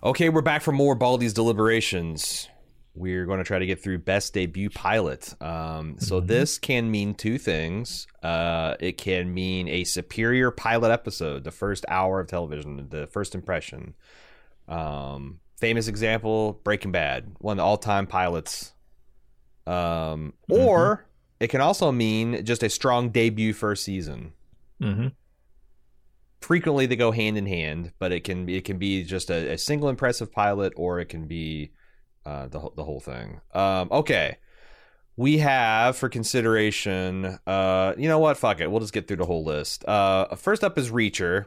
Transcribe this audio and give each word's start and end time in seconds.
Okay, 0.00 0.28
we're 0.28 0.42
back 0.42 0.62
for 0.62 0.70
more 0.70 0.94
Baldy's 0.94 1.32
deliberations. 1.32 2.48
We're 2.94 3.26
going 3.26 3.38
to 3.38 3.44
try 3.44 3.58
to 3.58 3.66
get 3.66 3.82
through 3.82 3.98
best 3.98 4.32
debut 4.32 4.70
pilot. 4.70 5.34
Um, 5.42 5.96
so 5.98 6.20
this 6.20 6.56
can 6.56 6.88
mean 6.88 7.14
two 7.14 7.36
things. 7.36 8.06
Uh, 8.22 8.76
it 8.78 8.96
can 8.96 9.34
mean 9.34 9.66
a 9.66 9.82
superior 9.82 10.52
pilot 10.52 10.92
episode, 10.92 11.42
the 11.42 11.50
first 11.50 11.84
hour 11.88 12.20
of 12.20 12.28
television, 12.28 12.86
the 12.90 13.08
first 13.08 13.34
impression. 13.34 13.94
Um, 14.68 15.40
famous 15.56 15.88
example: 15.88 16.60
Breaking 16.62 16.92
Bad, 16.92 17.34
one 17.40 17.54
of 17.54 17.56
the 17.58 17.64
all-time 17.64 18.06
pilots. 18.06 18.74
Um, 19.66 20.32
or 20.48 21.06
it 21.40 21.48
can 21.48 21.60
also 21.60 21.90
mean 21.90 22.44
just 22.44 22.62
a 22.62 22.70
strong 22.70 23.10
debut 23.10 23.52
first 23.52 23.82
season. 23.82 24.32
Mm-hmm. 24.80 25.08
Frequently, 26.40 26.86
they 26.86 26.96
go 26.96 27.10
hand 27.10 27.36
in 27.36 27.46
hand, 27.46 27.92
but 27.98 28.12
it 28.12 28.22
can 28.24 28.46
be 28.46 28.56
it 28.56 28.64
can 28.64 28.78
be 28.78 29.02
just 29.04 29.28
a, 29.30 29.52
a 29.52 29.58
single 29.58 29.88
impressive 29.88 30.30
pilot, 30.32 30.72
or 30.76 31.00
it 31.00 31.06
can 31.06 31.26
be 31.26 31.72
uh, 32.24 32.46
the 32.48 32.60
whole- 32.60 32.72
the 32.76 32.84
whole 32.84 33.00
thing. 33.00 33.40
Um, 33.54 33.88
okay, 33.90 34.36
we 35.16 35.38
have 35.38 35.96
for 35.96 36.08
consideration. 36.08 37.38
Uh, 37.46 37.94
you 37.98 38.08
know 38.08 38.18
what? 38.20 38.36
Fuck 38.36 38.60
it. 38.60 38.70
We'll 38.70 38.80
just 38.80 38.92
get 38.92 39.08
through 39.08 39.16
the 39.16 39.26
whole 39.26 39.44
list. 39.44 39.84
Uh, 39.88 40.34
first 40.36 40.62
up 40.62 40.78
is 40.78 40.90
Reacher. 40.90 41.46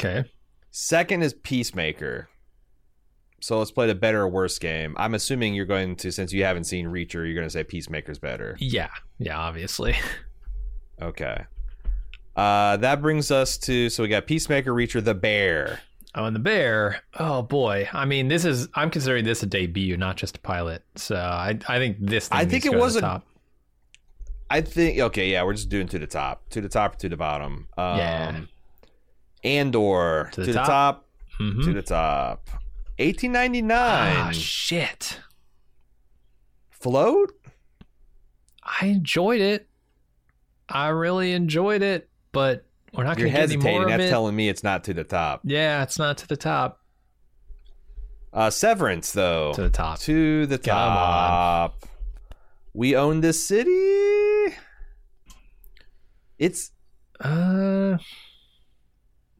Okay. 0.00 0.28
Second 0.70 1.22
is 1.22 1.34
Peacemaker. 1.34 2.28
So 3.40 3.58
let's 3.58 3.70
play 3.72 3.86
the 3.86 3.94
better 3.94 4.20
or 4.20 4.28
worse 4.28 4.58
game. 4.58 4.94
I'm 4.98 5.14
assuming 5.14 5.54
you're 5.54 5.64
going 5.66 5.96
to, 5.96 6.12
since 6.12 6.32
you 6.32 6.44
haven't 6.44 6.64
seen 6.64 6.86
Reacher, 6.86 7.14
you're 7.24 7.34
going 7.34 7.46
to 7.46 7.50
say 7.50 7.64
Peacemaker's 7.64 8.18
better. 8.18 8.54
Yeah. 8.60 8.90
Yeah. 9.18 9.38
Obviously. 9.38 9.96
Okay. 11.02 11.44
Uh, 12.36 12.76
that 12.78 13.02
brings 13.02 13.30
us 13.30 13.58
to 13.58 13.88
so 13.90 14.02
we 14.02 14.08
got 14.08 14.26
Peacemaker, 14.26 14.72
Reacher, 14.72 15.02
The 15.04 15.14
Bear. 15.14 15.80
Oh, 16.14 16.24
and 16.24 16.34
the 16.34 16.40
bear. 16.40 17.02
Oh 17.20 17.40
boy. 17.42 17.88
I 17.92 18.04
mean, 18.04 18.26
this 18.26 18.44
is. 18.44 18.66
I'm 18.74 18.90
considering 18.90 19.24
this 19.24 19.44
a 19.44 19.46
debut, 19.46 19.96
not 19.96 20.16
just 20.16 20.38
a 20.38 20.40
pilot. 20.40 20.82
So 20.96 21.14
I. 21.14 21.56
I 21.68 21.78
think 21.78 21.98
this. 22.00 22.28
I 22.32 22.44
think 22.44 22.64
to 22.64 22.70
it 22.70 22.72
to 22.72 22.78
was 22.78 22.94
the 22.94 22.98
a- 22.98 23.02
top. 23.02 23.26
I 24.50 24.60
think 24.60 24.98
okay, 24.98 25.30
yeah, 25.30 25.44
we're 25.44 25.52
just 25.54 25.68
doing 25.68 25.86
to 25.86 26.00
the 26.00 26.08
top, 26.08 26.48
to 26.50 26.60
the 26.60 26.68
top, 26.68 26.96
to 26.98 27.08
the 27.08 27.16
bottom. 27.16 27.68
Um, 27.78 27.98
Yeah. 27.98 28.40
Andor 29.44 30.30
To 30.32 30.42
the 30.44 30.52
top. 30.52 31.06
Mhm. 31.40 31.62
to 31.64 31.72
the 31.72 31.82
top. 31.82 32.48
1899. 32.98 33.70
Ah, 33.70 34.30
shit. 34.32 35.20
Float. 36.70 37.30
I 38.64 38.86
enjoyed 38.86 39.40
it. 39.40 39.68
I 40.68 40.88
really 40.88 41.32
enjoyed 41.32 41.82
it, 41.82 42.09
but 42.32 42.64
we're 42.92 43.04
not 43.04 43.16
going 43.16 43.28
to 43.28 43.32
get 43.32 43.42
any 43.42 43.52
hesitating. 43.54 43.80
more 43.80 43.88
That's 43.88 44.04
it. 44.04 44.08
telling 44.10 44.34
me 44.36 44.48
it's 44.48 44.62
not 44.64 44.84
to 44.84 44.94
the 44.94 45.04
top. 45.04 45.40
yeah, 45.44 45.82
it's 45.82 45.98
not 45.98 46.18
to 46.18 46.28
the 46.28 46.36
top. 46.36 46.78
Uh, 48.32 48.48
Severance, 48.50 49.12
though. 49.12 49.52
To 49.54 49.62
the 49.62 49.70
top. 49.70 49.98
To 50.00 50.46
the 50.46 50.58
Come 50.58 50.76
on. 50.76 50.84
top. 51.70 51.84
We 52.72 52.94
own 52.96 53.20
this 53.20 53.44
city. 53.46 54.54
It's. 56.38 56.70
Uh, 57.20 57.98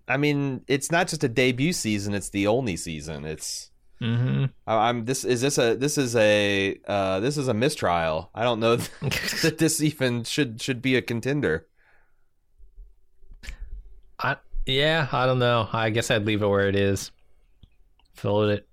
I 0.09 0.17
mean, 0.17 0.63
it's 0.67 0.91
not 0.91 1.09
just 1.09 1.25
a 1.25 1.29
debut 1.29 1.73
season; 1.73 2.15
it's 2.15 2.31
the 2.31 2.47
only 2.49 2.77
season. 2.77 3.25
It's. 3.25 3.71
hmm 4.01 4.47
I- 4.67 4.89
I'm. 4.89 5.05
This 5.05 5.25
is 5.25 5.41
this 5.41 5.57
a. 5.59 5.77
This 5.77 5.97
is 5.97 6.17
a. 6.17 6.79
Uh, 6.87 7.21
this 7.21 7.39
is 7.39 7.49
a 7.49 7.55
mistrial. 7.55 8.31
I 8.35 8.43
don't 8.43 8.61
know 8.61 8.77
that 9.43 9.57
this 9.59 9.81
even 9.81 10.25
should 10.25 10.61
should 10.61 10.83
be 10.83 10.97
a 10.97 11.03
contender. 11.03 11.67
I 14.23 14.37
yeah, 14.67 15.09
I 15.11 15.27
don't 15.27 15.39
know. 15.39 15.69
I 15.73 15.91
guess 15.91 16.11
I'd 16.11 16.27
leave 16.27 16.43
it 16.43 16.47
where 16.47 16.69
it 16.69 16.77
is. 16.77 17.11
Float 18.15 18.51
it. 18.51 18.69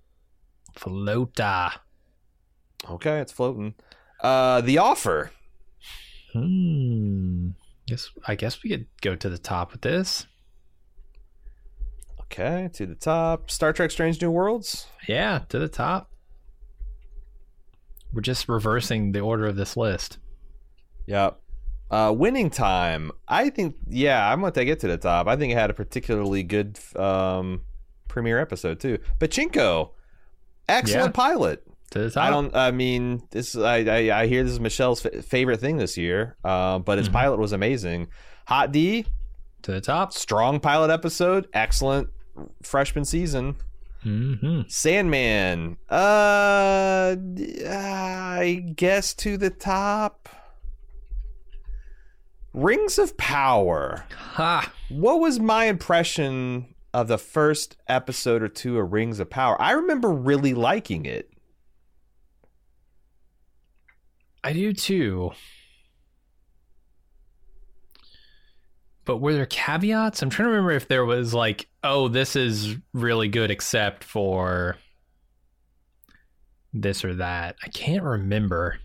Floata. 0.76 1.72
Okay, 2.90 3.20
it's 3.20 3.32
floating. 3.32 3.74
Uh, 4.22 4.62
the 4.62 4.78
offer. 4.78 5.32
Hmm. 6.34 7.50
Guess 7.88 8.10
I 8.28 8.36
guess 8.36 8.62
we 8.64 8.70
could 8.70 8.88
go 9.02 9.16
to 9.16 9.30
the 9.30 9.38
top 9.38 9.72
with 9.72 9.82
this. 9.82 10.28
Okay, 12.22 12.70
to 12.74 12.86
the 12.86 12.96
top. 12.96 13.50
Star 13.50 13.72
Trek: 13.72 13.92
Strange 13.92 14.22
New 14.22 14.30
Worlds. 14.30 14.88
Yeah, 15.08 15.40
to 15.50 15.60
the 15.60 15.70
top. 15.70 16.12
We're 18.14 18.22
just 18.22 18.50
reversing 18.50 19.14
the 19.14 19.22
order 19.22 19.46
of 19.46 19.56
this 19.56 19.78
list. 19.78 20.18
Yep. 21.06 21.40
Uh, 21.90 22.14
winning 22.16 22.50
time. 22.50 23.12
I 23.28 23.50
think. 23.50 23.76
Yeah, 23.88 24.30
I'm 24.32 24.42
gonna 24.42 24.52
take 24.52 24.68
it 24.68 24.80
to 24.82 24.88
the 24.88 24.98
top. 24.98 25.28
I 25.28 25.36
think 25.38 25.54
it 25.54 25.56
had 25.56 25.70
a 25.70 25.74
particularly 25.74 26.44
good 26.44 26.78
um, 26.96 27.62
premiere 28.08 28.40
episode 28.40 28.80
too. 28.80 28.98
Pachinko. 29.20 29.92
Excellent 30.68 31.08
Yeah. 31.08 31.12
pilot. 31.12 31.64
To 31.92 32.00
the 32.00 32.12
top. 32.12 32.24
I 32.26 32.30
don't. 32.30 32.54
I 32.56 32.72
mean, 32.72 33.24
this. 33.32 33.56
I. 33.56 33.78
I, 33.78 34.22
I 34.24 34.28
hear 34.28 34.44
this 34.44 34.52
is 34.52 34.60
Michelle's 34.60 35.06
f- 35.06 35.24
favorite 35.24 35.62
thing 35.62 35.78
this 35.78 35.98
year. 35.98 36.36
Uh, 36.44 36.80
but 36.80 36.98
his 36.98 37.08
Mhm. 37.08 37.14
pilot 37.14 37.40
was 37.40 37.54
amazing. 37.54 38.08
Hot 38.48 38.72
D. 38.74 39.06
to 39.64 39.72
the 39.72 39.82
top. 39.82 40.12
Strong 40.14 40.60
pilot 40.60 40.92
episode. 40.92 41.48
Excellent 41.54 42.10
freshman 42.64 43.06
season. 43.06 43.56
hmm 44.04 44.62
Sandman. 44.68 45.78
Uh, 45.90 47.16
I 47.70 48.66
guess 48.76 49.14
to 49.16 49.38
the 49.38 49.50
top. 49.50 50.30
Rings 52.58 52.98
of 52.98 53.16
Power. 53.18 54.04
Ha. 54.16 54.74
What 54.90 55.20
was 55.20 55.40
my 55.40 55.66
impression 55.66 56.74
of 56.92 57.08
the 57.08 57.20
first 57.20 57.78
episode 57.88 58.42
or 58.42 58.48
two 58.48 58.80
of 58.80 58.92
Rings 58.92 59.20
of 59.20 59.30
Power? 59.30 59.62
I 59.62 59.74
remember 59.74 60.10
really 60.10 60.56
liking 60.56 61.06
it. 61.06 61.30
I 64.44 64.54
do 64.54 64.74
too. 64.74 65.34
But 69.06 69.18
were 69.18 69.34
there 69.34 69.46
caveats? 69.46 70.24
I'm 70.24 70.32
trying 70.32 70.48
to 70.48 70.52
remember 70.54 70.72
if 70.72 70.88
there 70.88 71.06
was 71.06 71.36
like, 71.36 71.68
oh, 71.84 72.08
this 72.08 72.36
is 72.36 72.76
really 72.92 73.28
good 73.28 73.52
except 73.52 74.04
for 74.04 74.78
this 76.74 77.06
or 77.06 77.14
that. 77.14 77.56
I 77.64 77.68
can't 77.68 78.04
remember. 78.04 78.80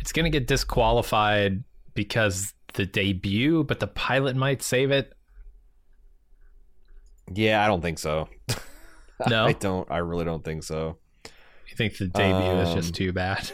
It's 0.00 0.12
going 0.12 0.24
to 0.24 0.30
get 0.30 0.46
disqualified 0.46 1.62
because 1.94 2.54
the 2.74 2.86
debut, 2.86 3.64
but 3.64 3.80
the 3.80 3.86
pilot 3.86 4.36
might 4.36 4.62
save 4.62 4.90
it. 4.90 5.12
Yeah, 7.32 7.64
I 7.64 7.66
don't 7.68 7.82
think 7.82 7.98
so. 7.98 8.28
No? 9.28 9.44
I 9.44 9.52
don't. 9.52 9.86
I 9.90 9.98
really 9.98 10.24
don't 10.24 10.42
think 10.42 10.62
so. 10.62 10.96
You 11.26 11.76
think 11.76 11.98
the 11.98 12.06
debut 12.06 12.60
is 12.62 12.70
Um, 12.70 12.76
just 12.76 12.94
too 12.94 13.12
bad? 13.12 13.50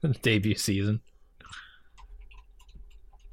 The 0.00 0.08
debut 0.22 0.56
season. 0.56 1.02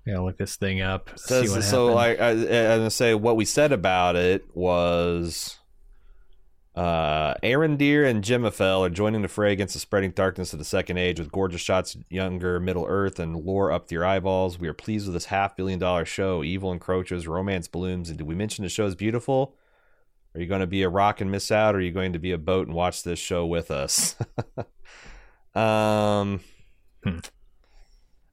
Yeah, 0.05 0.19
look 0.19 0.37
this 0.37 0.57
thing 0.57 0.81
up. 0.81 1.09
see 1.17 1.47
So, 1.47 1.55
what 1.55 1.63
so 1.63 1.85
like, 1.87 2.19
I, 2.19 2.29
I'm 2.31 2.45
gonna 2.79 2.91
say 2.91 3.15
what 3.15 3.35
we 3.35 3.45
said 3.45 3.71
about 3.71 4.15
it 4.15 4.45
was, 4.55 5.57
uh, 6.75 7.33
Arondir 7.43 8.07
and 8.07 8.23
Jimafel 8.23 8.85
are 8.85 8.89
joining 8.89 9.21
the 9.21 9.27
fray 9.27 9.51
against 9.51 9.73
the 9.73 9.79
spreading 9.79 10.11
darkness 10.11 10.53
of 10.53 10.59
the 10.59 10.65
Second 10.65 10.97
Age 10.97 11.19
with 11.19 11.31
gorgeous 11.31 11.59
shots, 11.59 11.97
younger 12.09 12.59
Middle 12.59 12.85
Earth, 12.87 13.19
and 13.19 13.35
lore 13.35 13.71
up 13.71 13.87
to 13.87 13.95
your 13.95 14.05
eyeballs. 14.05 14.57
We 14.57 14.69
are 14.69 14.73
pleased 14.73 15.05
with 15.05 15.13
this 15.13 15.25
half 15.25 15.57
billion 15.57 15.79
dollar 15.79 16.05
show. 16.05 16.43
Evil 16.43 16.71
encroaches, 16.71 17.27
romance 17.27 17.67
blooms, 17.67 18.09
and 18.09 18.17
did 18.17 18.27
we 18.27 18.35
mention 18.35 18.63
the 18.63 18.69
show 18.69 18.85
is 18.85 18.95
beautiful? 18.95 19.55
Are 20.33 20.39
you 20.39 20.47
going 20.47 20.61
to 20.61 20.67
be 20.67 20.83
a 20.83 20.89
rock 20.89 21.19
and 21.19 21.29
miss 21.29 21.51
out, 21.51 21.75
or 21.75 21.79
are 21.79 21.81
you 21.81 21.91
going 21.91 22.13
to 22.13 22.19
be 22.19 22.31
a 22.31 22.37
boat 22.37 22.67
and 22.67 22.75
watch 22.75 23.03
this 23.03 23.19
show 23.19 23.45
with 23.45 23.69
us? 23.69 24.15
um. 25.55 26.39
Hmm. 27.03 27.19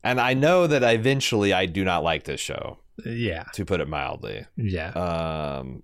And 0.05 0.21
I 0.21 0.35
know 0.35 0.69
that 0.69 0.85
eventually 0.85 1.53
I 1.53 1.67
do 1.67 1.85
not 1.85 2.05
like 2.05 2.23
this 2.23 2.41
show, 2.41 2.79
yeah, 3.05 3.45
to 3.55 3.65
put 3.65 3.81
it 3.81 3.89
mildly. 3.89 4.47
yeah. 4.57 4.91
Um, 4.91 5.83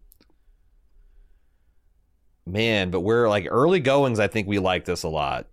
man, 2.46 2.91
but 2.91 3.00
we're 3.00 3.29
like 3.29 3.46
early 3.50 3.81
goings. 3.81 4.19
I 4.20 4.26
think 4.29 4.46
we 4.49 4.58
like 4.58 4.85
this 4.85 5.02
a 5.02 5.08
lot. 5.08 5.46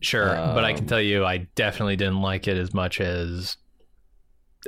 Sure, 0.00 0.28
but 0.28 0.64
I 0.64 0.72
can 0.74 0.84
Um, 0.84 0.88
tell 0.88 1.00
you, 1.00 1.24
I 1.24 1.38
definitely 1.56 1.96
didn't 1.96 2.22
like 2.22 2.46
it 2.46 2.56
as 2.56 2.72
much 2.72 3.00
as 3.00 3.56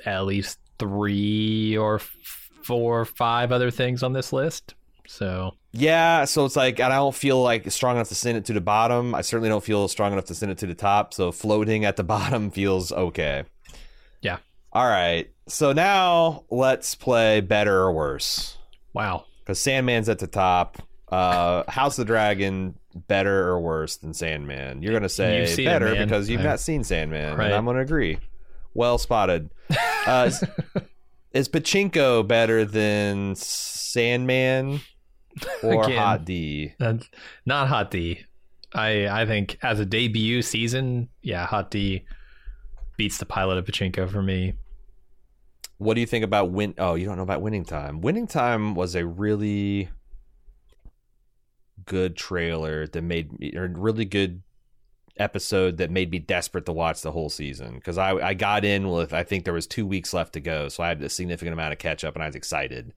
at 0.04 0.25
least 0.26 0.58
three 0.78 1.76
or 1.76 2.00
four 2.64 3.00
or 3.00 3.04
five 3.04 3.52
other 3.52 3.70
things 3.70 4.02
on 4.02 4.12
this 4.12 4.32
list. 4.32 4.75
So 5.06 5.52
Yeah, 5.72 6.25
so 6.25 6.44
it's 6.44 6.56
like, 6.56 6.81
and 6.81 6.92
I 6.92 6.96
don't 6.96 7.14
feel 7.14 7.40
like 7.42 7.70
strong 7.70 7.96
enough 7.96 8.08
to 8.08 8.14
send 8.14 8.38
it 8.38 8.44
to 8.46 8.52
the 8.52 8.60
bottom. 8.60 9.14
I 9.14 9.20
certainly 9.20 9.48
don't 9.48 9.62
feel 9.62 9.87
strong 9.88 10.12
enough 10.12 10.25
to 10.26 10.34
send 10.34 10.50
it 10.52 10.58
to 10.58 10.66
the 10.66 10.75
top. 10.75 11.14
So 11.14 11.31
floating 11.32 11.84
at 11.84 11.96
the 11.96 12.04
bottom 12.16 12.50
feels 12.50 12.90
okay. 12.92 13.44
Yeah. 14.22 14.38
All 14.72 14.87
right. 14.87 15.31
So 15.48 15.72
now 15.72 16.44
let's 16.50 16.94
play 16.96 17.40
better 17.40 17.81
or 17.82 17.92
worse. 17.92 18.56
wow. 18.94 19.26
Because 19.50 19.58
Sandman's 19.58 20.08
at 20.08 20.20
the 20.20 20.29
top. 20.29 20.81
Uh, 21.08 21.69
House 21.69 21.99
of 21.99 22.06
the 22.06 22.12
Dragon, 22.12 22.76
better 23.08 23.49
or 23.49 23.61
worse 23.61 23.97
than 23.97 24.14
Sandman? 24.14 24.81
You're 24.81 24.93
going 24.93 25.02
to 25.02 25.08
say 25.08 25.41
You've 25.41 25.58
it, 25.58 25.64
better 25.64 25.93
because 25.97 26.29
you've 26.29 26.43
I- 26.43 26.44
not 26.44 26.61
seen 26.61 26.85
Sandman. 26.85 27.37
Right. 27.37 27.47
And 27.47 27.55
I'm 27.56 27.64
going 27.64 27.75
to 27.75 27.82
agree. 27.82 28.20
Well 28.75 28.97
spotted. 28.97 29.50
Uh, 30.06 30.26
is, 30.29 30.44
is 31.32 31.49
Pachinko 31.49 32.29
better 32.29 32.64
than 32.64 33.35
Sandman 33.35 34.82
or 35.64 35.82
Again. 35.82 35.99
Hot 35.99 36.25
D? 36.25 36.73
Not 37.44 37.67
Hot 37.67 37.91
D. 37.91 38.20
I 38.73 39.08
I 39.08 39.26
think 39.26 39.58
as 39.64 39.81
a 39.81 39.85
debut 39.85 40.43
season, 40.43 41.08
yeah, 41.23 41.44
Hot 41.44 41.73
D 41.73 42.05
beats 42.97 43.19
the 43.19 43.26
pilot 43.26 43.58
of 43.58 43.64
Pachinko 43.64 44.08
for 44.08 44.23
me. 44.23 44.55
What 45.81 45.94
do 45.94 46.00
you 46.00 46.06
think 46.06 46.27
about 46.27 46.50
win? 46.50 46.75
Oh, 46.77 46.94
you 46.94 47.06
don't 47.06 47.17
know 47.17 47.23
about 47.23 47.41
Winning 47.41 47.65
Time. 47.65 48.03
Winning 48.03 48.27
Time 48.27 48.75
was 48.75 48.94
a 48.94 49.06
really 49.06 49.88
good 51.87 52.17
trailer 52.19 52.87
that 52.87 53.00
made 53.00 53.38
me, 53.41 53.55
or 53.56 53.67
really 53.67 54.05
good 54.05 54.43
episode 55.17 55.79
that 55.79 55.91
made 55.91 56.11
me 56.11 56.19
desperate 56.19 56.67
to 56.67 56.73
watch 56.73 57.00
the 57.00 57.12
whole 57.12 57.31
season 57.31 57.77
because 57.77 57.97
I 57.97 58.11
I 58.12 58.35
got 58.35 58.62
in 58.67 58.91
with 58.91 59.15
I 59.15 59.23
think 59.23 59.44
there 59.44 59.55
was 59.55 59.67
two 59.67 59.87
weeks 59.87 60.12
left 60.12 60.35
to 60.35 60.41
go, 60.41 60.69
so 60.69 60.82
I 60.82 60.88
had 60.88 61.00
a 61.03 61.09
significant 61.09 61.55
amount 61.55 61.73
of 61.73 61.79
catch 61.79 62.05
up 62.05 62.15
and 62.15 62.23
I 62.23 62.26
was 62.26 62.37
excited. 62.37 62.93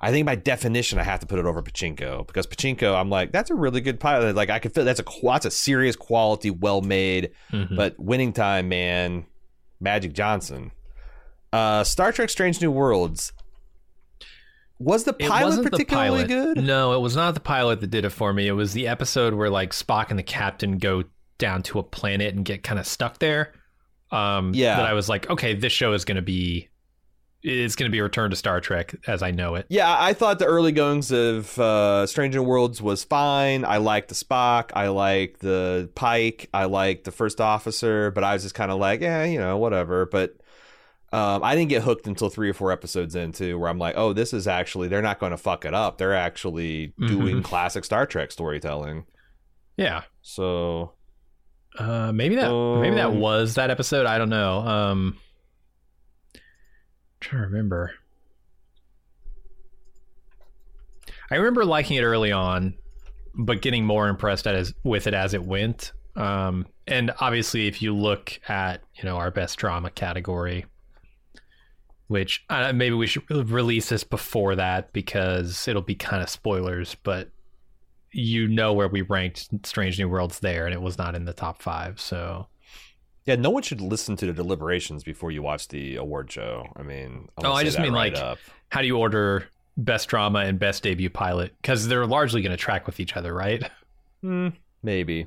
I 0.00 0.12
think 0.12 0.24
by 0.24 0.36
definition 0.36 1.00
I 1.00 1.02
have 1.02 1.18
to 1.18 1.26
put 1.26 1.40
it 1.40 1.46
over 1.46 1.62
Pachinko 1.62 2.28
because 2.28 2.46
Pachinko 2.46 2.94
I'm 2.94 3.10
like 3.10 3.32
that's 3.32 3.50
a 3.50 3.56
really 3.56 3.80
good 3.80 3.98
pilot. 3.98 4.36
Like 4.36 4.50
I 4.50 4.60
could 4.60 4.72
feel 4.72 4.84
that's 4.84 5.00
a 5.00 5.04
that's 5.24 5.46
a 5.46 5.50
serious 5.50 5.96
quality, 5.96 6.50
well 6.52 6.80
made. 6.80 7.32
Mhm. 7.52 7.74
But 7.74 7.98
Winning 7.98 8.32
Time, 8.32 8.68
man, 8.68 9.26
Magic 9.80 10.12
Johnson. 10.12 10.70
Uh, 11.54 11.84
Star 11.84 12.10
Trek: 12.12 12.30
Strange 12.30 12.60
New 12.60 12.70
Worlds. 12.70 13.32
Was 14.80 15.04
the 15.04 15.12
pilot 15.12 15.44
wasn't 15.44 15.64
the 15.64 15.70
particularly 15.70 16.26
pilot. 16.26 16.54
good? 16.56 16.64
No, 16.64 16.94
it 16.94 17.00
was 17.00 17.14
not 17.14 17.34
the 17.34 17.40
pilot 17.40 17.80
that 17.80 17.86
did 17.90 18.04
it 18.04 18.10
for 18.10 18.32
me. 18.32 18.48
It 18.48 18.52
was 18.52 18.72
the 18.72 18.88
episode 18.88 19.32
where 19.34 19.48
like 19.48 19.70
Spock 19.70 20.10
and 20.10 20.18
the 20.18 20.24
captain 20.24 20.78
go 20.78 21.04
down 21.38 21.62
to 21.62 21.78
a 21.78 21.82
planet 21.82 22.34
and 22.34 22.44
get 22.44 22.62
kind 22.64 22.80
of 22.80 22.86
stuck 22.86 23.18
there. 23.18 23.52
Um, 24.10 24.52
Yeah. 24.52 24.76
That 24.76 24.86
I 24.86 24.94
was 24.94 25.08
like, 25.08 25.30
okay, 25.30 25.54
this 25.54 25.72
show 25.72 25.92
is 25.92 26.04
going 26.04 26.16
to 26.16 26.22
be, 26.22 26.68
it's 27.42 27.76
going 27.76 27.88
to 27.88 27.92
be 27.92 28.00
a 28.00 28.02
return 28.02 28.30
to 28.30 28.36
Star 28.36 28.60
Trek 28.60 28.94
as 29.06 29.22
I 29.22 29.30
know 29.30 29.54
it. 29.54 29.66
Yeah, 29.68 29.94
I 29.96 30.12
thought 30.12 30.40
the 30.40 30.46
early 30.46 30.72
goings 30.72 31.12
of 31.12 31.56
uh, 31.58 32.06
Strange 32.06 32.34
New 32.34 32.42
Worlds 32.42 32.82
was 32.82 33.04
fine. 33.04 33.64
I 33.64 33.76
liked 33.76 34.08
the 34.08 34.14
Spock. 34.16 34.70
I 34.74 34.88
liked 34.88 35.40
the 35.40 35.88
Pike. 35.94 36.48
I 36.52 36.64
liked 36.64 37.04
the 37.04 37.12
first 37.12 37.40
officer. 37.40 38.10
But 38.10 38.24
I 38.24 38.32
was 38.32 38.42
just 38.42 38.56
kind 38.56 38.72
of 38.72 38.78
like, 38.78 39.00
yeah, 39.00 39.24
you 39.24 39.38
know, 39.38 39.56
whatever. 39.56 40.06
But 40.06 40.36
um, 41.14 41.44
I 41.44 41.54
didn't 41.54 41.68
get 41.68 41.82
hooked 41.82 42.06
until 42.06 42.28
three 42.28 42.50
or 42.50 42.54
four 42.54 42.72
episodes 42.72 43.14
into 43.14 43.58
where 43.58 43.68
I'm 43.70 43.78
like, 43.78 43.94
oh, 43.96 44.12
this 44.12 44.32
is 44.32 44.48
actually 44.48 44.88
they're 44.88 45.02
not 45.02 45.18
going 45.20 45.30
to 45.30 45.36
fuck 45.38 45.64
it 45.64 45.72
up. 45.74 45.96
They're 45.98 46.14
actually 46.14 46.92
doing 47.06 47.36
Mhm. 47.36 47.44
classic 47.44 47.84
Star 47.84 48.04
Trek 48.06 48.32
storytelling. 48.32 49.04
Yeah. 49.76 50.02
So 50.22 50.92
Uh, 51.78 52.12
maybe 52.12 52.34
that 52.36 52.50
maybe 52.80 52.96
that 52.96 53.08
Um, 53.10 53.20
was 53.20 53.54
that 53.56 53.70
episode. 53.70 54.06
I 54.06 54.18
don't 54.18 54.28
know. 54.28 54.58
Um, 54.60 55.18
trying 57.20 57.42
to 57.42 57.48
remember. 57.48 57.92
I 61.30 61.36
remember 61.36 61.64
liking 61.64 61.96
it 61.96 62.02
early 62.02 62.32
on, 62.32 62.74
but 63.34 63.62
getting 63.62 63.84
more 63.84 64.08
impressed 64.08 64.46
at 64.46 64.54
as, 64.54 64.74
with 64.84 65.06
it 65.06 65.14
as 65.14 65.34
it 65.34 65.42
went. 65.44 65.92
Um, 66.16 66.66
and 66.86 67.12
obviously, 67.18 67.66
if 67.66 67.82
you 67.82 67.94
look 67.94 68.38
at 68.48 68.82
you 68.96 69.04
know 69.04 69.16
our 69.16 69.30
best 69.30 69.58
drama 69.58 69.90
category, 69.90 70.66
which 72.14 72.44
uh, 72.48 72.72
maybe 72.72 72.94
we 72.94 73.06
should 73.06 73.28
re- 73.28 73.42
release 73.42 73.88
this 73.88 74.04
before 74.04 74.54
that 74.54 74.92
because 74.92 75.66
it'll 75.68 75.82
be 75.82 75.94
kind 75.96 76.22
of 76.22 76.28
spoilers, 76.30 76.94
but 77.02 77.28
you 78.12 78.46
know 78.46 78.72
where 78.72 78.86
we 78.88 79.02
ranked 79.02 79.48
Strange 79.66 79.98
New 79.98 80.08
Worlds 80.08 80.38
there, 80.38 80.64
and 80.64 80.72
it 80.72 80.80
was 80.80 80.96
not 80.96 81.16
in 81.16 81.24
the 81.24 81.32
top 81.32 81.60
five. 81.60 82.00
So 82.00 82.46
Yeah, 83.26 83.34
no 83.34 83.50
one 83.50 83.62
should 83.64 83.80
listen 83.80 84.14
to 84.18 84.26
the 84.26 84.32
deliberations 84.32 85.02
before 85.02 85.32
you 85.32 85.42
watch 85.42 85.66
the 85.68 85.96
award 85.96 86.30
show. 86.30 86.66
I 86.76 86.82
mean, 86.82 87.28
I'm 87.36 87.46
Oh, 87.46 87.52
I 87.52 87.64
just 87.64 87.78
mean, 87.80 87.92
right 87.92 88.14
like, 88.14 88.22
up. 88.22 88.38
how 88.68 88.80
do 88.82 88.86
you 88.86 88.96
order 88.98 89.48
best 89.76 90.08
drama 90.08 90.40
and 90.40 90.58
best 90.58 90.82
debut 90.84 91.10
pilot? 91.10 91.52
Because 91.60 91.88
they're 91.88 92.06
largely 92.06 92.40
going 92.42 92.52
to 92.52 92.56
track 92.56 92.86
with 92.86 93.00
each 93.00 93.16
other, 93.16 93.34
right? 93.34 93.68
Hmm, 94.22 94.48
maybe. 94.82 95.26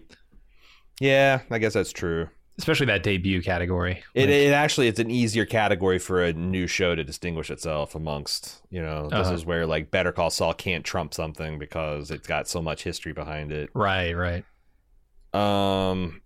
Yeah, 1.01 1.41
I 1.51 1.57
guess 1.59 1.73
that's 1.73 1.91
true. 1.91 2.29
Especially 2.59 2.87
that 2.87 3.03
debut 3.03 3.41
category. 3.41 4.03
It, 4.15 4.21
Like, 4.21 4.29
it 4.29 4.51
actually 4.53 4.87
it's 4.87 4.99
an 4.99 5.11
easier 5.11 5.45
category 5.45 5.99
for 5.99 6.23
a 6.23 6.33
new 6.33 6.65
show 6.65 6.95
to 6.95 7.03
distinguish 7.03 7.51
itself 7.51 7.93
amongst. 7.93 8.61
You 8.71 8.81
know, 8.81 9.03
this 9.09 9.27
Uh-huh. 9.27 9.33
is 9.35 9.45
where 9.45 9.67
like 9.67 9.91
Better 9.91 10.11
Call 10.11 10.29
Saul 10.31 10.53
can't 10.55 10.83
trump 10.83 11.13
something 11.13 11.59
because 11.59 12.09
it's 12.09 12.27
got 12.27 12.47
so 12.47 12.61
much 12.61 12.83
history 12.83 13.13
behind 13.13 13.51
it. 13.51 13.69
right, 13.75 14.13
right. 14.13 14.43
Um, 15.33 16.21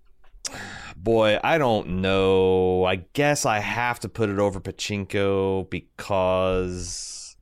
boy, 0.96 1.38
I 1.44 1.58
don't 1.58 2.02
know. 2.02 2.86
I 2.86 2.98
guess 3.14 3.46
I 3.46 3.60
have 3.60 4.00
to 4.02 4.10
put 4.10 4.30
it 4.30 4.40
over 4.40 4.60
Pachinko 4.62 5.70
because 5.70 7.36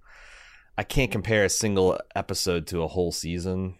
I 0.77 0.83
can't 0.83 1.11
compare 1.11 1.43
a 1.43 1.49
single 1.49 1.99
episode 2.15 2.65
to 2.67 2.81
a 2.81 2.87
whole 2.87 3.11
season. 3.11 3.75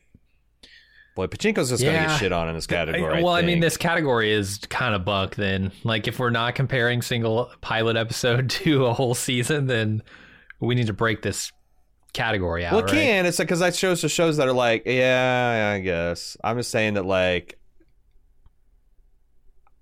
Boy, 1.20 1.28
Pachinko's 1.28 1.68
just 1.68 1.84
gonna 1.84 1.98
get 1.98 2.18
shit 2.18 2.32
on 2.32 2.48
in 2.48 2.56
this 2.56 2.66
category. 2.66 3.22
well, 3.22 3.34
I, 3.34 3.42
mean, 3.42 3.60
this 3.60 3.76
category 3.76 4.32
is 4.32 4.58
kind 4.70 4.96
of 4.96 5.04
bunk. 5.04 5.36
Then, 5.36 5.74
like, 5.84 6.08
if 6.08 6.18
we're 6.18 6.30
not 6.30 6.56
comparing 6.56 7.02
single 7.02 7.52
pilot 7.60 7.98
episode 7.98 8.50
to 8.62 8.86
a 8.86 8.94
whole 8.94 9.14
season, 9.14 9.68
then 9.68 10.02
we 10.62 10.76
need 10.76 10.88
to 10.88 10.94
break 10.94 11.22
this 11.22 11.52
category 12.14 12.64
out. 12.64 12.72
Well, 12.72 12.80
it 12.80 12.84
right? 12.86 12.94
can. 12.94 13.26
It's 13.26 13.36
because 13.36 13.60
that 13.60 13.76
shows 13.76 14.02
the 14.02 14.08
shows 14.08 14.38
that 14.38 14.48
are 14.48 14.54
like, 14.54 14.84
yeah, 14.86 15.74
I 15.76 15.82
guess. 15.82 16.38
I'm 16.42 16.56
just 16.56 16.72
saying 16.72 16.94
that, 16.94 17.06
like, 17.06 17.60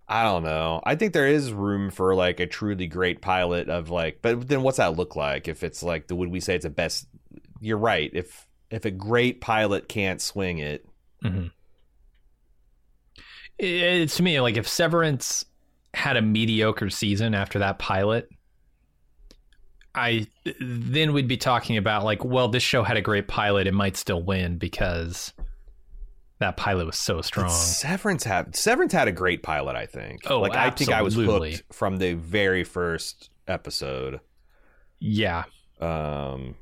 I 0.07 0.24
don't 0.24 0.42
know. 0.42 0.81
I 0.84 0.95
think 0.95 1.13
there 1.13 1.28
is 1.28 1.54
room 1.54 1.92
for 1.92 2.16
like 2.16 2.39
a 2.39 2.48
truly 2.48 2.88
great 2.88 3.22
pilot 3.22 3.69
of 3.69 3.92
like, 3.92 4.24
but 4.24 4.48
then 4.48 4.63
what's 4.63 4.78
that 4.78 4.98
look 4.98 5.16
like? 5.16 5.48
If 5.48 5.63
it's 5.63 5.84
like, 5.84 6.07
the, 6.07 6.16
would 6.16 6.31
we 6.31 6.39
say 6.39 6.56
it's 6.56 6.66
a 6.66 6.72
best? 6.72 7.07
You're 7.62 7.78
right. 7.78 8.10
If 8.12 8.48
if 8.72 8.86
a 8.86 8.92
great 8.92 9.39
pilot 9.39 9.88
can't 9.88 10.19
swing 10.19 10.57
it, 10.57 10.84
Mhm. 11.27 11.51
It- 13.57 13.65
It's 14.01 14.17
to 14.17 14.24
me 14.24 14.39
like 14.39 14.57
if 14.57 14.67
Severance 14.67 15.46
had 15.93 16.17
a 16.17 16.22
mediocre 16.22 16.89
season 16.89 17.34
after 17.34 17.60
that 17.60 17.79
pilot, 17.79 18.29
I 19.96 20.27
then 20.60 21.13
we'd 21.13 21.27
be 21.27 21.38
talking 21.38 21.77
about 21.77 22.03
like, 22.03 22.24
well, 22.24 22.48
this 22.50 22.62
show 22.63 22.84
had 22.84 22.98
a 22.98 23.01
great 23.01 23.27
pilot, 23.27 23.65
it 23.67 23.74
might 23.74 23.98
still 23.98 24.22
win 24.22 24.57
because 24.60 25.34
that 26.39 26.55
pilot 26.55 26.86
was 26.86 27.00
so 27.00 27.22
strong. 27.22 27.50
Severance 27.50 28.24
had 28.24 28.55
Severance 28.55 28.93
had 28.93 29.07
a 29.07 29.12
great 29.12 29.41
pilot. 29.41 29.75
I 29.75 29.88
think. 29.88 30.22
Oh, 30.29 30.39
like 30.39 30.55
I 30.55 30.69
think 30.69 30.91
I 30.91 31.01
was 31.01 31.15
hooked 31.15 31.63
from 31.74 31.98
the 31.98 32.13
very 32.13 32.63
first 32.63 33.31
episode. 33.48 34.19
Yeah. 35.00 35.46
Um, 35.81 36.55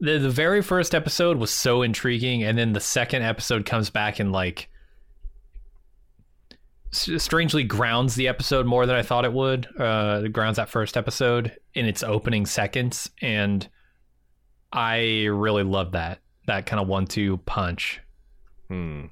The 0.00 0.18
the 0.18 0.30
very 0.30 0.62
first 0.62 0.94
episode 0.94 1.38
was 1.38 1.50
so 1.50 1.82
intriguing, 1.82 2.44
and 2.44 2.56
then 2.56 2.72
the 2.72 2.80
second 2.80 3.22
episode 3.22 3.66
comes 3.66 3.90
back 3.90 4.20
and 4.20 4.32
like 4.32 4.68
strangely 6.90 7.64
grounds 7.64 8.14
the 8.14 8.28
episode 8.28 8.64
more 8.64 8.86
than 8.86 8.96
I 8.96 9.02
thought 9.02 9.24
it 9.24 9.32
would. 9.32 9.66
Uh, 9.78 10.28
grounds 10.28 10.56
that 10.56 10.68
first 10.70 10.96
episode 10.96 11.56
in 11.74 11.86
its 11.86 12.02
opening 12.02 12.46
seconds, 12.46 13.10
and 13.20 13.68
I 14.72 15.26
really 15.26 15.64
love 15.64 15.92
that 15.92 16.20
that 16.46 16.66
kind 16.66 16.80
of 16.80 16.88
one-two 16.88 17.38
punch. 17.38 18.00
Hmm. 18.68 19.06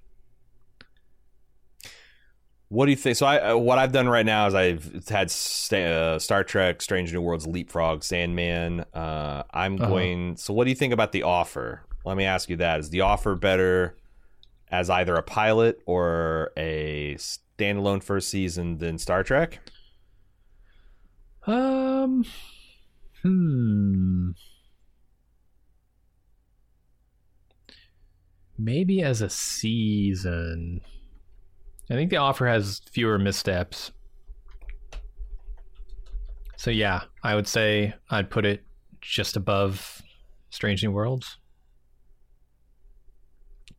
What 2.68 2.86
do 2.86 2.90
you 2.90 2.96
think? 2.96 3.16
So, 3.16 3.26
I 3.26 3.50
uh, 3.52 3.56
what 3.56 3.78
I've 3.78 3.92
done 3.92 4.08
right 4.08 4.26
now 4.26 4.46
is 4.48 4.54
I've 4.54 5.08
had 5.08 5.30
sta 5.30 5.76
uh, 5.76 6.18
Star 6.18 6.42
Trek: 6.42 6.82
Strange 6.82 7.12
New 7.12 7.22
Worlds, 7.22 7.46
Leapfrog, 7.46 8.02
Sandman. 8.02 8.80
Uh, 8.92 9.44
I'm 9.52 9.76
Uh-huh. 9.76 9.86
going. 9.88 10.36
So, 10.36 10.52
what 10.52 10.64
do 10.64 10.70
you 10.70 10.76
think 10.76 10.92
about 10.92 11.12
the 11.12 11.22
offer? 11.22 11.82
Let 12.04 12.16
me 12.16 12.24
ask 12.24 12.48
you 12.48 12.56
that: 12.56 12.80
Is 12.80 12.90
the 12.90 13.02
offer 13.02 13.36
better 13.36 13.96
as 14.68 14.90
either 14.90 15.14
a 15.14 15.22
pilot 15.22 15.80
or 15.86 16.50
a 16.56 17.14
standalone 17.16 18.02
first 18.02 18.28
season 18.28 18.78
than 18.78 18.98
Star 18.98 19.22
Trek? 19.22 19.60
Um, 21.46 22.24
hmm. 23.22 24.30
Maybe 28.58 29.02
as 29.02 29.20
a 29.20 29.30
season. 29.30 30.80
I 31.88 31.94
think 31.94 32.10
the 32.10 32.16
offer 32.16 32.46
has 32.46 32.80
fewer 32.90 33.18
missteps. 33.18 33.92
So 36.56 36.70
yeah, 36.70 37.02
I 37.22 37.34
would 37.34 37.46
say 37.46 37.94
I'd 38.10 38.30
put 38.30 38.44
it 38.44 38.64
just 39.00 39.36
above 39.36 40.02
Strange 40.50 40.82
New 40.82 40.90
Worlds. 40.90 41.38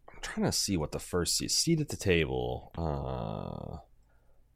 I'm 0.09 0.21
trying 0.21 0.45
to 0.45 0.51
see 0.51 0.77
what 0.77 0.91
the 0.91 0.99
first 0.99 1.37
seat 1.37 1.51
seat 1.51 1.81
at 1.81 1.89
the 1.89 1.97
table. 1.97 2.71
Uh, 2.77 3.79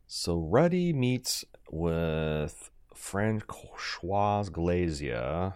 so 0.08 0.40
Ruddy 0.40 0.94
meets 0.94 1.44
with 1.70 2.70
Françoise 2.96 4.50
Glazer. 4.50 5.56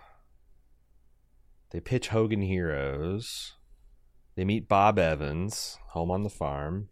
They 1.72 1.80
pitch 1.80 2.10
Hogan 2.10 2.42
Heroes. 2.42 3.54
They 4.36 4.44
meet 4.44 4.68
Bob 4.68 5.00
Evans, 5.00 5.78
home 5.90 6.12
on 6.12 6.24
the 6.24 6.30
farm. 6.30 6.90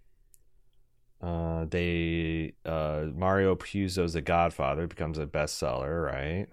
Uh, 1.24 1.66
they 1.70 2.54
uh, 2.66 3.06
Mario 3.16 3.56
Puzo's 3.56 4.12
The 4.12 4.22
Godfather 4.22 4.88
becomes 4.88 5.18
a 5.18 5.26
bestseller, 5.26 6.06
right? 6.06 6.48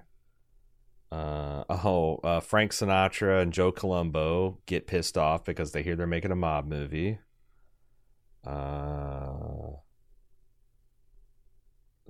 Uh, 1.11 1.65
oh, 1.69 2.21
uh, 2.23 2.39
Frank 2.39 2.71
Sinatra 2.71 3.43
and 3.43 3.53
Joe 3.53 3.73
Colombo 3.73 4.59
get 4.67 4.87
pissed 4.87 5.19
off 5.19 5.45
because 5.45 5.73
they 5.73 5.83
hear 5.83 5.97
they're 5.97 6.07
making 6.07 6.31
a 6.31 6.37
mob 6.37 6.67
movie. 6.67 7.19
Uh, 8.47 9.73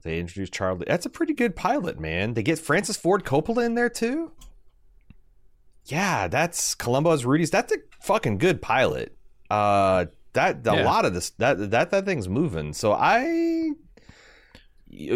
they 0.02 0.18
introduce 0.18 0.50
Charlie. 0.50 0.84
That's 0.86 1.06
a 1.06 1.10
pretty 1.10 1.32
good 1.32 1.56
pilot, 1.56 1.98
man. 1.98 2.34
They 2.34 2.42
get 2.42 2.58
Francis 2.58 2.98
Ford 2.98 3.24
Coppola 3.24 3.64
in 3.64 3.74
there 3.74 3.88
too. 3.88 4.32
Yeah, 5.86 6.28
that's 6.28 6.74
Colombo's 6.74 7.24
Rudy's. 7.24 7.50
That's 7.50 7.72
a 7.72 7.78
fucking 8.02 8.36
good 8.36 8.60
pilot. 8.60 9.16
Uh, 9.48 10.06
that 10.34 10.66
a 10.66 10.76
Yeah. 10.76 10.84
lot 10.84 11.04
of 11.04 11.14
this 11.14 11.30
that 11.38 11.70
that 11.70 11.90
that 11.90 12.04
thing's 12.04 12.28
moving. 12.28 12.72
So 12.72 12.92
I 12.92 13.70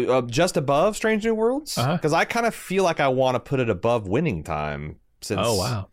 uh, 0.07 0.21
just 0.23 0.55
above 0.57 0.95
Strange 0.95 1.25
New 1.25 1.35
Worlds 1.35 1.77
Uh-huh. 1.77 1.95
because 1.95 2.13
I 2.13 2.25
kind 2.25 2.45
of 2.45 2.55
feel 2.55 2.83
like 2.83 2.99
I 2.99 3.07
want 3.09 3.35
to 3.35 3.39
put 3.39 3.59
it 3.59 3.69
above 3.69 4.07
Winning 4.07 4.43
Time 4.43 4.97
since 5.21 5.41
Oh 5.43 5.57
wow. 5.57 5.89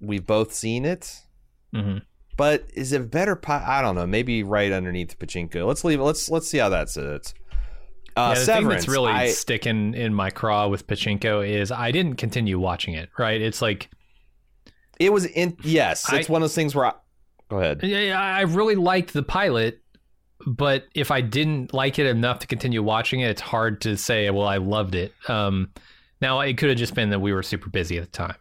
we've 0.00 0.26
both 0.26 0.52
seen 0.52 0.84
it. 0.84 1.20
hmm 1.72 1.98
But 2.36 2.64
is 2.74 2.92
it 2.92 3.10
better? 3.10 3.36
Pi- 3.36 3.64
I 3.66 3.80
don't 3.82 3.94
know. 3.94 4.06
Maybe 4.06 4.42
right 4.42 4.72
underneath 4.72 5.18
Pachinko. 5.18 5.66
Let's 5.66 5.84
leave 5.84 6.00
it. 6.00 6.02
Let's 6.04 6.28
let's 6.30 6.48
see 6.48 6.58
how 6.58 6.68
that 6.70 6.88
sits. 6.88 7.34
Uh, 8.16 8.34
yeah, 8.34 8.40
the 8.40 8.46
thing 8.46 8.68
that's 8.68 8.88
really 8.88 9.12
I- 9.12 9.28
sticking 9.30 9.94
in 9.94 10.12
my 10.12 10.30
craw 10.30 10.66
with 10.66 10.86
Pachinko 10.88 11.48
is 11.48 11.70
I 11.70 11.92
didn't 11.92 12.16
continue 12.16 12.58
watching 12.58 12.94
it. 12.94 13.08
Right? 13.18 13.40
It's 13.40 13.62
like 13.62 13.88
it 14.98 15.12
was 15.12 15.26
in. 15.26 15.56
Yes, 15.62 16.12
it's 16.12 16.28
I- 16.28 16.32
one 16.32 16.42
of 16.42 16.48
those 16.48 16.54
things 16.56 16.74
where. 16.74 16.86
I, 16.86 16.92
go 17.48 17.58
ahead. 17.58 17.80
Yeah, 17.82 18.20
I 18.20 18.42
really 18.42 18.74
liked 18.76 19.12
the 19.12 19.22
pilot, 19.22 19.80
but 20.46 20.84
if 20.94 21.10
I 21.10 21.20
didn't 21.20 21.72
like 21.74 21.98
it 21.98 22.06
enough 22.06 22.40
to 22.40 22.46
continue 22.46 22.82
watching 22.82 23.20
it, 23.20 23.30
it's 23.30 23.40
hard 23.40 23.80
to 23.82 23.96
say. 23.96 24.28
Well, 24.30 24.46
I 24.46 24.58
loved 24.58 24.94
it. 24.94 25.12
Um, 25.28 25.70
now 26.20 26.40
it 26.40 26.56
could 26.58 26.68
have 26.68 26.78
just 26.78 26.94
been 26.94 27.10
that 27.10 27.20
we 27.20 27.32
were 27.32 27.42
super 27.42 27.70
busy 27.70 27.98
at 27.98 28.04
the 28.04 28.10
time. 28.10 28.36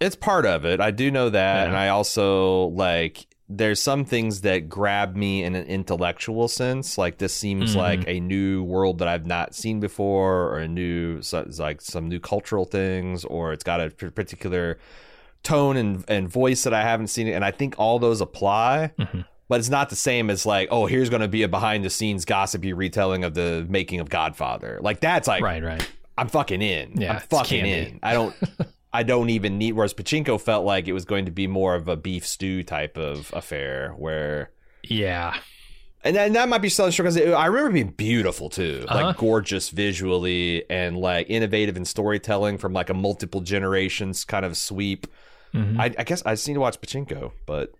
It's 0.00 0.16
part 0.16 0.44
of 0.44 0.64
it. 0.64 0.80
I 0.80 0.90
do 0.90 1.10
know 1.10 1.30
that, 1.30 1.62
Yeah. 1.62 1.64
and 1.66 1.76
I 1.76 1.88
also 1.88 2.66
like. 2.68 3.26
There's 3.46 3.78
some 3.78 4.06
things 4.06 4.40
that 4.40 4.70
grab 4.70 5.14
me 5.16 5.44
in 5.44 5.54
an 5.54 5.66
intellectual 5.66 6.48
sense. 6.48 6.96
Like 6.96 7.18
this 7.18 7.34
seems 7.34 7.74
Mhm. 7.74 7.78
like 7.78 8.04
a 8.08 8.18
new 8.18 8.62
world 8.64 9.00
that 9.00 9.06
I've 9.06 9.26
not 9.26 9.54
seen 9.54 9.80
before, 9.80 10.48
or 10.48 10.60
a 10.60 10.66
new 10.66 11.20
so, 11.20 11.46
like 11.58 11.82
some 11.82 12.08
new 12.08 12.18
cultural 12.20 12.64
things, 12.64 13.22
or 13.26 13.52
it's 13.52 13.62
got 13.62 13.82
a 13.82 13.90
particular 13.90 14.78
tone 15.44 15.76
and, 15.76 16.04
and 16.08 16.28
voice 16.28 16.64
that 16.64 16.74
I 16.74 16.82
haven't 16.82 17.08
seen. 17.08 17.28
And 17.28 17.44
I 17.44 17.52
think 17.52 17.76
all 17.78 17.98
those 18.00 18.20
apply. 18.20 18.90
Mhm. 18.98 19.24
But 19.46 19.60
it's 19.60 19.68
not 19.68 19.90
the 19.90 19.96
same 19.96 20.30
as 20.30 20.46
like, 20.46 20.68
oh, 20.72 20.86
here's 20.86 21.10
going 21.10 21.20
to 21.22 21.28
be 21.28 21.42
a 21.42 21.48
behind 21.48 21.84
the 21.84 21.90
scenes 21.90 22.24
gossipy 22.24 22.72
retelling 22.72 23.24
of 23.24 23.34
the 23.34 23.66
making 23.68 24.00
of 24.00 24.08
Godfather. 24.08 24.78
Like 24.82 25.00
that's 25.00 25.28
like 25.28 25.42
right, 25.42 25.62
right. 25.62 25.86
I'm 26.16 26.28
fucking 26.28 26.62
in. 26.62 26.92
Yeah, 27.00 27.14
I'm 27.14 27.20
fucking 27.20 27.64
in. 27.66 28.00
I 28.02 28.14
don't. 28.14 28.34
I 28.92 29.02
don't 29.02 29.28
even 29.28 29.58
need. 29.58 29.72
Whereas 29.72 29.92
Pachinko 29.92 30.40
felt 30.40 30.64
like 30.64 30.86
it 30.88 30.92
was 30.92 31.04
going 31.04 31.24
to 31.26 31.30
be 31.32 31.46
more 31.46 31.74
of 31.74 31.88
a 31.88 31.96
beef 31.96 32.24
stew 32.26 32.62
type 32.62 32.96
of 32.96 33.30
affair, 33.34 33.90
where 33.98 34.50
Yeah, 34.84 35.36
and 36.04 36.14
that, 36.16 36.26
and 36.28 36.36
that 36.36 36.48
might 36.48 36.62
be 36.62 36.68
selling 36.68 36.92
short 36.92 37.12
because 37.12 37.34
I 37.34 37.46
remember 37.46 37.72
being 37.72 37.88
beautiful 37.90 38.48
too, 38.48 38.86
Uh-huh. 38.88 39.06
like 39.08 39.16
gorgeous 39.18 39.68
visually 39.70 40.64
and 40.70 40.96
like 40.96 41.28
innovative 41.28 41.76
in 41.76 41.84
storytelling 41.84 42.56
from 42.56 42.72
like 42.72 42.88
a 42.88 42.94
multiple 42.94 43.40
generations 43.40 44.24
kind 44.24 44.44
of 44.46 44.56
sweep. 44.56 45.06
Mhm. 45.54 45.78
I, 45.78 45.94
I 45.98 46.04
guess 46.04 46.22
I 46.26 46.32
just 46.32 46.48
need 46.48 46.54
to 46.54 46.60
watch 46.60 46.80
Pachinko, 46.80 47.32
but 47.46 47.72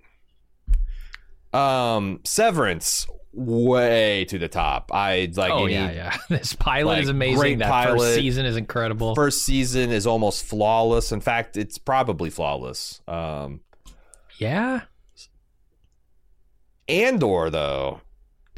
um, 1.53 2.21
Severance 2.25 3.07
way 3.33 4.25
to 4.27 4.39
the 4.39 4.49
top. 4.49 4.91
I 4.95 5.31
like. 5.37 5.53
oh 5.53 5.67
yeah, 5.67 5.91
yeah. 5.91 6.17
This 6.29 6.55
pilot 6.55 6.87
like, 6.87 7.03
is 7.03 7.09
amazing. 7.09 7.39
great 7.39 7.59
that 7.59 7.71
pilot. 7.71 7.99
first 7.99 8.15
season 8.15 8.47
is 8.47 8.57
incredible. 8.57 9.15
first 9.15 9.43
season 9.43 9.91
is 9.91 10.07
almost 10.07 10.45
flawless. 10.45 11.13
In 11.13 11.21
fact, 11.21 11.57
it's 11.57 11.79
probably 11.79 12.31
flawless. 12.31 13.01
Um, 13.09 13.61
yeah, 14.39 14.83
Andor 16.89 17.51
though, 17.51 18.01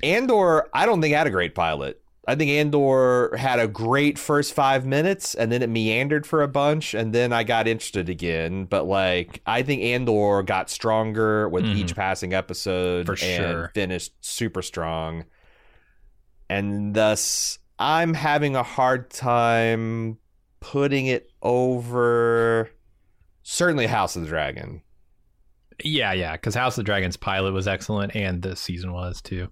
Andor, 0.02 0.68
I 0.74 0.86
don't 0.86 1.00
think 1.00 1.14
had 1.14 1.26
a 1.26 1.30
great 1.30 1.54
pilot. 1.54 2.00
I 2.28 2.34
think 2.34 2.50
Andor 2.50 3.36
had 3.36 3.60
a 3.60 3.68
great 3.68 4.18
first 4.18 4.52
five 4.52 4.84
minutes, 4.84 5.34
and 5.36 5.52
then 5.52 5.62
it 5.62 5.68
meandered 5.70 6.26
for 6.26 6.42
a 6.42 6.48
bunch, 6.48 6.92
and 6.92 7.12
then 7.12 7.32
I 7.32 7.44
got 7.44 7.68
interested 7.68 8.08
again. 8.08 8.64
But 8.64 8.86
like, 8.86 9.42
I 9.46 9.62
think 9.62 9.82
Andor 9.82 10.42
got 10.42 10.68
stronger 10.68 11.48
with 11.48 11.64
Mhm. 11.64 11.76
each 11.76 11.94
passing 11.94 12.34
episode, 12.34 13.06
For 13.06 13.12
and 13.12 13.18
sure. 13.20 13.70
finished 13.74 14.12
super 14.20 14.60
strong. 14.62 15.24
And 16.50 16.94
thus, 16.94 17.58
I'm 17.78 18.14
having 18.14 18.56
a 18.56 18.62
hard 18.62 19.10
time 19.10 20.18
putting 20.60 21.06
it 21.06 21.30
over. 21.42 22.70
Certainly, 23.42 23.86
House 23.86 24.16
of 24.16 24.22
the 24.22 24.28
Dragon. 24.28 24.82
yeah, 25.84 26.12
yeah. 26.12 26.32
Because 26.32 26.54
House 26.56 26.72
of 26.78 26.82
the 26.84 26.86
Dragons 26.86 27.16
pilot 27.16 27.52
was 27.52 27.68
excellent, 27.68 28.16
and 28.16 28.42
the 28.42 28.56
season 28.56 28.92
was 28.92 29.20
too. 29.22 29.48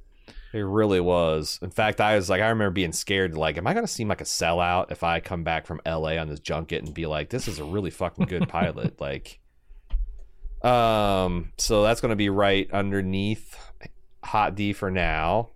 It 0.54 0.60
really 0.60 1.00
was. 1.00 1.58
In 1.62 1.70
fact, 1.70 2.00
I 2.00 2.14
was 2.14 2.30
like, 2.30 2.40
I 2.40 2.48
remember 2.48 2.70
being 2.70 2.92
scared. 2.92 3.36
Like, 3.36 3.58
am 3.58 3.66
I 3.66 3.74
going 3.74 3.84
to 3.84 3.92
seem 3.92 4.06
like 4.06 4.20
a 4.20 4.24
sellout 4.24 4.92
if 4.92 5.02
I 5.02 5.18
come 5.18 5.42
back 5.42 5.66
from 5.66 5.80
LA 5.84 6.16
on 6.16 6.28
this 6.28 6.38
junket 6.38 6.84
and 6.84 6.94
be 6.94 7.06
like, 7.06 7.28
this 7.28 7.48
is 7.48 7.58
a 7.58 7.64
really 7.64 7.90
fucking 7.90 8.26
good 8.26 8.48
pilot? 8.48 9.00
like, 9.00 9.40
um, 10.62 11.50
so 11.58 11.82
that's 11.82 12.00
going 12.00 12.10
to 12.10 12.16
be 12.16 12.28
right 12.28 12.70
underneath 12.72 13.58
Hot 14.22 14.54
D 14.54 14.72
for 14.72 14.92
now. 14.92 15.48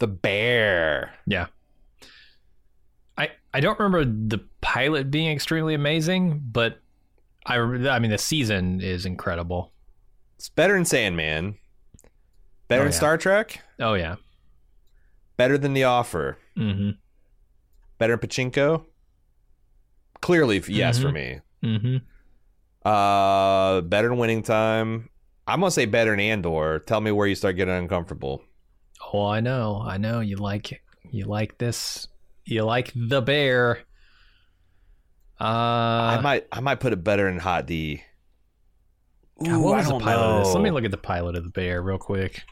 The 0.00 0.08
Bear. 0.08 1.14
Yeah. 1.24 1.46
I 3.16 3.30
I 3.54 3.60
don't 3.60 3.78
remember 3.78 4.04
the 4.04 4.44
pilot 4.60 5.12
being 5.12 5.30
extremely 5.30 5.74
amazing, 5.74 6.42
but 6.50 6.80
I 7.46 7.56
I 7.56 8.00
mean 8.00 8.10
the 8.10 8.18
season 8.18 8.80
is 8.80 9.06
incredible. 9.06 9.72
It's 10.36 10.48
better 10.48 10.74
than 10.74 10.84
Sandman. 10.84 11.56
Better 12.68 12.82
Oh, 12.82 12.84
than 12.84 12.92
yeah. 12.92 12.98
Star 12.98 13.18
Trek. 13.18 13.60
Oh 13.80 13.94
yeah. 13.94 14.16
Better 15.36 15.56
than 15.58 15.72
The 15.72 15.84
Offer. 15.84 16.38
Mhm. 16.56 16.98
Better 17.98 18.16
than 18.16 18.28
Pachinko. 18.28 18.84
Clearly, 20.20 20.62
yes 20.68 20.98
for 20.98 21.08
Mhm. 21.08 21.14
me. 21.14 21.40
Mhm. 21.64 22.02
Uh, 22.84 23.80
better 23.82 24.08
than 24.08 24.18
Winning 24.18 24.42
Time. 24.42 25.08
I'm 25.46 25.60
gonna 25.60 25.70
say 25.70 25.86
better 25.86 26.10
than 26.10 26.20
Andor. 26.20 26.80
Tell 26.80 27.00
me 27.00 27.10
where 27.10 27.26
you 27.26 27.34
start 27.34 27.56
getting 27.56 27.74
uncomfortable. 27.74 28.42
Oh, 29.12 29.26
I 29.26 29.40
know. 29.40 29.80
I 29.84 29.96
know 29.96 30.20
you 30.20 30.36
like 30.36 30.82
you 31.10 31.24
like 31.24 31.56
this. 31.58 32.06
You 32.44 32.64
like 32.64 32.92
the 32.94 33.22
bear. 33.22 33.80
I 35.40 36.16
Uh 36.16 36.20
might, 36.22 36.46
I 36.50 36.60
might 36.60 36.80
put 36.80 36.92
it 36.92 37.04
better 37.04 37.28
in 37.28 37.38
Hot 37.38 37.64
D. 37.66 38.02
God, 39.42 39.52
Ooh, 39.52 39.60
what 39.60 39.76
was 39.76 39.86
the 39.88 39.98
pilot 40.00 40.24
of 40.24 40.44
this? 40.44 40.54
Let 40.54 40.62
me 40.64 40.70
look 40.72 40.84
at 40.84 40.90
the 40.90 40.96
pilot 40.96 41.36
of 41.36 41.44
the 41.44 41.50
bear 41.50 41.80
real 41.80 41.96
quick. 41.98 42.42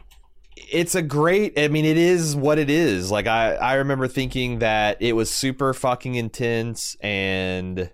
It's 0.56 0.94
a 0.94 1.02
great. 1.02 1.58
I 1.58 1.68
mean, 1.68 1.84
it 1.84 1.98
is 1.98 2.34
what 2.34 2.58
it 2.58 2.70
is. 2.70 3.10
Like 3.10 3.26
I, 3.26 3.54
I 3.54 3.74
remember 3.74 4.08
thinking 4.08 4.60
that 4.60 4.96
it 5.00 5.12
was 5.12 5.30
super 5.30 5.74
fucking 5.74 6.14
intense 6.14 6.96
and 7.00 7.90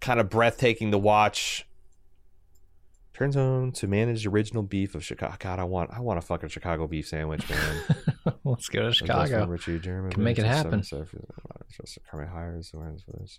kind 0.00 0.20
of 0.20 0.28
breathtaking 0.28 0.90
to 0.90 0.98
watch. 0.98 1.66
Turns 3.14 3.36
on 3.36 3.70
to 3.72 3.86
manage 3.86 4.24
the 4.24 4.30
original 4.30 4.64
beef 4.64 4.96
of 4.96 5.04
Chicago. 5.04 5.36
God, 5.38 5.60
I 5.60 5.64
want, 5.64 5.90
I 5.92 6.00
want 6.00 6.18
a 6.18 6.20
fucking 6.20 6.48
Chicago 6.48 6.88
beef 6.88 7.06
sandwich, 7.06 7.48
man. 7.48 7.84
Let's 8.44 8.68
go 8.68 8.82
to 8.82 8.92
Chicago. 8.92 9.46
Ritchie, 9.46 9.78
Jeremy 9.78 10.12
Can 10.12 10.24
make 10.24 10.38
it 10.38 10.44
happen. 10.44 10.82
Just 10.82 11.98
Kermit 12.10 12.28
hires 12.28 12.70
the 12.70 12.78
ones 12.78 13.02
for 13.02 13.18
this. 13.18 13.38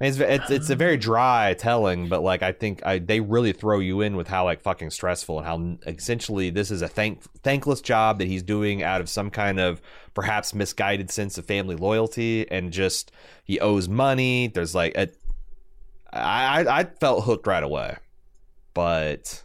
I 0.00 0.04
mean, 0.04 0.12
it's, 0.12 0.18
it's 0.18 0.50
it's 0.50 0.70
a 0.70 0.76
very 0.76 0.96
dry 0.96 1.54
telling, 1.54 2.08
but 2.08 2.22
like 2.22 2.42
I 2.42 2.52
think 2.52 2.84
I 2.86 2.98
they 2.98 3.20
really 3.20 3.52
throw 3.52 3.80
you 3.80 4.02
in 4.02 4.16
with 4.16 4.28
how 4.28 4.44
like 4.44 4.60
fucking 4.60 4.90
stressful 4.90 5.38
and 5.38 5.46
how 5.46 5.90
essentially 5.92 6.50
this 6.50 6.70
is 6.70 6.82
a 6.82 6.88
thank 6.88 7.22
thankless 7.42 7.80
job 7.80 8.18
that 8.18 8.26
he's 8.26 8.42
doing 8.42 8.82
out 8.82 9.00
of 9.00 9.08
some 9.08 9.30
kind 9.30 9.58
of 9.58 9.82
perhaps 10.14 10.54
misguided 10.54 11.10
sense 11.10 11.38
of 11.38 11.44
family 11.46 11.74
loyalty 11.74 12.48
and 12.50 12.72
just 12.72 13.10
he 13.42 13.58
owes 13.58 13.88
money. 13.88 14.46
There's 14.48 14.74
like 14.74 14.96
a, 14.96 15.08
I 16.12 16.66
I 16.68 16.84
felt 16.84 17.24
hooked 17.24 17.48
right 17.48 17.64
away, 17.64 17.96
but 18.76 19.42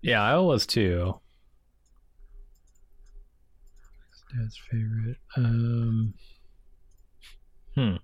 Yeah, 0.00 0.22
I 0.22 0.38
was 0.38 0.66
too. 0.66 1.20
Dad's 4.34 4.58
favorite. 4.70 5.18
Um. 5.36 6.14
Hmm. 7.74 7.96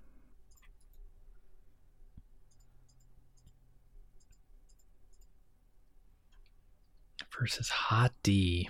versus 7.41 7.71
Hot 7.71 8.13
D. 8.23 8.69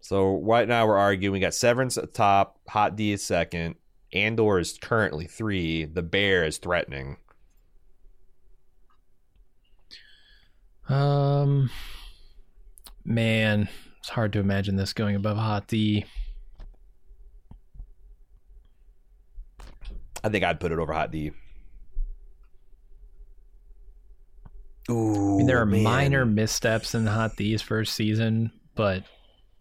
So 0.00 0.38
right 0.38 0.66
now 0.66 0.86
we're 0.88 0.96
arguing. 0.96 1.34
We 1.34 1.38
got 1.38 1.54
Severance 1.54 1.96
at 1.96 2.04
the 2.04 2.10
top, 2.10 2.58
Hot 2.70 2.96
D 2.96 3.12
is 3.12 3.24
second, 3.24 3.76
Andor 4.12 4.58
is 4.58 4.76
currently 4.80 5.26
three. 5.26 5.84
The 5.84 6.02
Bear 6.02 6.42
is 6.44 6.58
threatening. 6.58 7.18
Um, 10.90 11.70
man, 13.04 13.68
it's 13.98 14.08
hard 14.08 14.32
to 14.32 14.40
imagine 14.40 14.76
this 14.76 14.92
going 14.92 15.14
above 15.14 15.36
Hot 15.36 15.68
D. 15.68 16.04
I 20.22 20.28
think 20.28 20.44
I'd 20.44 20.60
put 20.60 20.72
it 20.72 20.78
over 20.78 20.92
Hot 20.92 21.12
D. 21.12 21.30
Ooh, 24.90 25.34
I 25.34 25.36
mean, 25.38 25.46
there 25.46 25.60
are 25.60 25.66
man. 25.66 25.84
minor 25.84 26.26
missteps 26.26 26.94
in 26.94 27.06
Hot 27.06 27.36
D's 27.36 27.62
first 27.62 27.94
season, 27.94 28.50
but 28.74 29.04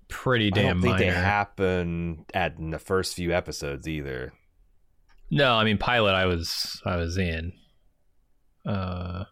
pretty 0.08 0.50
damn. 0.50 0.66
I 0.66 0.70
don't 0.70 0.82
think 0.82 0.94
minor. 0.94 1.06
they 1.06 1.12
happen 1.12 2.26
at 2.34 2.58
in 2.58 2.72
the 2.72 2.80
first 2.80 3.14
few 3.14 3.32
episodes 3.32 3.88
either. 3.88 4.34
No, 5.30 5.54
I 5.54 5.64
mean 5.64 5.78
pilot. 5.78 6.14
I 6.14 6.26
was 6.26 6.82
I 6.84 6.96
was 6.96 7.18
in. 7.20 7.54
Uh, 8.66 9.26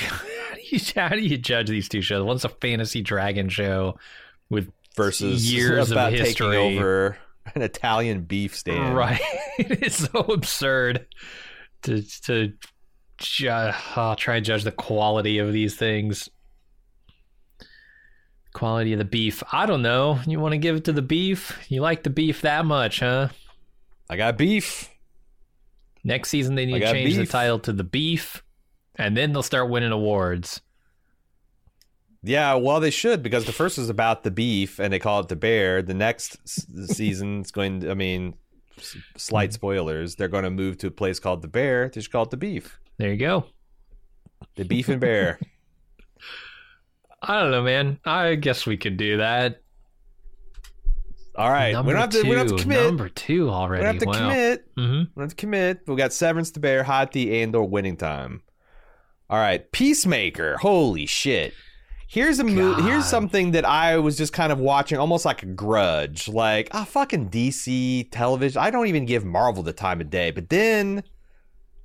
how 0.00 0.54
do 0.54 0.57
you 0.72 0.80
how 0.96 1.08
do 1.10 1.20
you 1.20 1.38
judge 1.38 1.68
these 1.68 1.88
two 1.88 2.02
shows? 2.02 2.22
One's 2.24 2.44
a 2.44 2.48
fantasy 2.48 3.02
dragon 3.02 3.48
show 3.48 3.98
with 4.50 4.70
Versus 4.96 5.52
Years 5.52 5.90
of 5.90 5.92
about 5.92 6.12
history. 6.12 6.56
taking 6.56 6.78
over 6.78 7.18
an 7.54 7.62
Italian 7.62 8.22
beef 8.22 8.56
stand. 8.56 8.96
right. 8.96 9.20
it's 9.58 10.08
so 10.10 10.20
absurd 10.20 11.06
to 11.82 12.02
to 12.22 12.52
ju- 13.18 13.48
I'll 13.50 14.16
try 14.16 14.36
and 14.36 14.44
judge 14.44 14.64
the 14.64 14.72
quality 14.72 15.38
of 15.38 15.52
these 15.52 15.76
things. 15.76 16.28
Quality 18.54 18.92
of 18.92 18.98
the 18.98 19.04
beef. 19.04 19.42
I 19.52 19.66
don't 19.66 19.82
know. 19.82 20.18
You 20.26 20.40
want 20.40 20.52
to 20.52 20.58
give 20.58 20.76
it 20.76 20.84
to 20.84 20.92
the 20.92 21.02
beef? 21.02 21.58
You 21.68 21.80
like 21.80 22.02
the 22.02 22.10
beef 22.10 22.40
that 22.40 22.64
much, 22.64 23.00
huh? 23.00 23.28
I 24.10 24.16
got 24.16 24.36
beef. 24.36 24.90
Next 26.02 26.30
season 26.30 26.54
they 26.54 26.66
need 26.66 26.80
to 26.80 26.92
change 26.92 27.16
the 27.16 27.26
title 27.26 27.58
to 27.60 27.72
the 27.72 27.84
beef, 27.84 28.42
and 28.98 29.16
then 29.16 29.32
they'll 29.32 29.42
start 29.42 29.70
winning 29.70 29.92
awards. 29.92 30.60
Yeah, 32.22 32.54
well, 32.54 32.80
they 32.80 32.90
should 32.90 33.22
because 33.22 33.44
the 33.44 33.52
first 33.52 33.78
was 33.78 33.88
about 33.88 34.24
the 34.24 34.30
beef 34.30 34.80
and 34.80 34.92
they 34.92 34.98
call 34.98 35.20
it 35.20 35.28
the 35.28 35.36
bear. 35.36 35.82
The 35.82 35.94
next 35.94 36.36
season 36.92 37.42
is 37.42 37.52
going 37.52 37.80
to, 37.80 37.90
I 37.90 37.94
mean, 37.94 38.34
slight 39.16 39.52
spoilers. 39.52 40.16
They're 40.16 40.28
going 40.28 40.44
to 40.44 40.50
move 40.50 40.78
to 40.78 40.88
a 40.88 40.90
place 40.90 41.20
called 41.20 41.42
the 41.42 41.48
bear. 41.48 41.88
They 41.88 41.94
just 41.94 42.10
call 42.10 42.24
it 42.24 42.30
the 42.30 42.36
beef. 42.36 42.80
There 42.98 43.10
you 43.10 43.16
go. 43.16 43.44
The 44.56 44.64
beef 44.64 44.88
and 44.88 45.00
bear. 45.00 45.38
I 47.22 47.40
don't 47.40 47.50
know, 47.50 47.62
man. 47.62 47.98
I 48.04 48.34
guess 48.34 48.66
we 48.66 48.76
could 48.76 48.96
do 48.96 49.18
that. 49.18 49.60
All 51.36 51.50
right. 51.50 51.72
Number 51.72 51.90
we 51.90 51.92
don't 51.92 52.00
have 52.00 52.10
to, 52.10 52.22
two. 52.22 52.28
we 52.28 52.34
don't 52.34 52.48
have 52.48 52.56
to 52.56 52.62
commit. 52.62 52.86
Number 52.86 53.08
two 53.08 53.48
already. 53.48 53.80
we 53.80 53.84
don't 53.84 53.94
have 53.94 54.02
to 54.02 54.08
wow. 54.08 54.28
commit. 54.28 54.66
hmm 54.76 54.82
We 54.82 55.04
don't 55.04 55.12
have 55.18 55.28
to 55.30 55.36
commit. 55.36 55.80
We 55.86 55.94
got 55.94 56.12
Severance 56.12 56.50
the 56.50 56.58
Bear, 56.58 56.82
Hot 56.82 57.12
D, 57.12 57.40
Andor 57.40 57.62
Winning 57.62 57.96
Time. 57.96 58.42
All 59.30 59.38
right. 59.38 59.70
Peacemaker. 59.72 60.56
Holy 60.58 61.06
shit. 61.06 61.54
Here's 62.08 62.38
a 62.38 62.44
mo- 62.44 62.80
here's 62.80 63.04
something 63.04 63.50
that 63.50 63.66
I 63.66 63.98
was 63.98 64.16
just 64.16 64.32
kind 64.32 64.50
of 64.50 64.58
watching 64.58 64.96
almost 64.96 65.26
like 65.26 65.42
a 65.42 65.46
grudge. 65.46 66.26
Like, 66.26 66.68
ah, 66.72 66.84
fucking 66.84 67.28
DC 67.28 68.08
television. 68.10 68.62
I 68.62 68.70
don't 68.70 68.86
even 68.86 69.04
give 69.04 69.26
Marvel 69.26 69.62
the 69.62 69.74
time 69.74 70.00
of 70.00 70.08
day. 70.08 70.30
But 70.30 70.48
then 70.48 71.02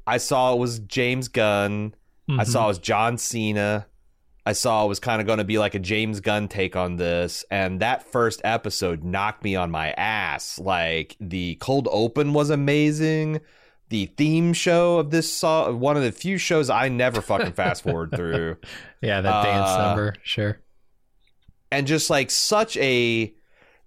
I 0.07 0.17
saw 0.17 0.53
it 0.53 0.59
was 0.59 0.79
James 0.79 1.27
Gunn. 1.27 1.93
Mm-hmm. 2.29 2.39
I 2.39 2.45
saw 2.45 2.65
it 2.65 2.67
was 2.69 2.79
John 2.79 3.17
Cena. 3.17 3.87
I 4.45 4.53
saw 4.53 4.85
it 4.85 4.87
was 4.87 4.99
kind 4.99 5.19
of 5.21 5.27
going 5.27 5.39
to 5.39 5.43
be 5.43 5.57
like 5.57 5.75
a 5.75 5.79
James 5.79 6.21
Gunn 6.21 6.47
take 6.47 6.77
on 6.77 6.95
this. 6.95 7.43
And 7.51 7.81
that 7.81 8.09
first 8.09 8.39
episode 8.45 9.03
knocked 9.03 9.43
me 9.43 9.57
on 9.57 9.71
my 9.71 9.91
ass. 9.91 10.57
Like 10.57 11.17
the 11.19 11.55
cold 11.55 11.89
open 11.91 12.31
was 12.31 12.49
amazing. 12.49 13.41
The 13.89 14.07
theme 14.07 14.53
show 14.53 14.97
of 14.99 15.11
this 15.11 15.31
saw 15.31 15.71
one 15.71 15.97
of 15.97 16.03
the 16.03 16.11
few 16.11 16.37
shows 16.37 16.69
I 16.69 16.89
never 16.89 17.21
fucking 17.21 17.53
fast 17.53 17.83
forward 17.83 18.11
through. 18.15 18.57
Yeah, 19.01 19.21
that 19.21 19.43
dance 19.43 19.69
Uh, 19.69 19.85
number. 19.87 20.15
Sure. 20.23 20.59
And 21.71 21.85
just 21.87 22.09
like 22.09 22.31
such 22.31 22.77
a 22.77 23.33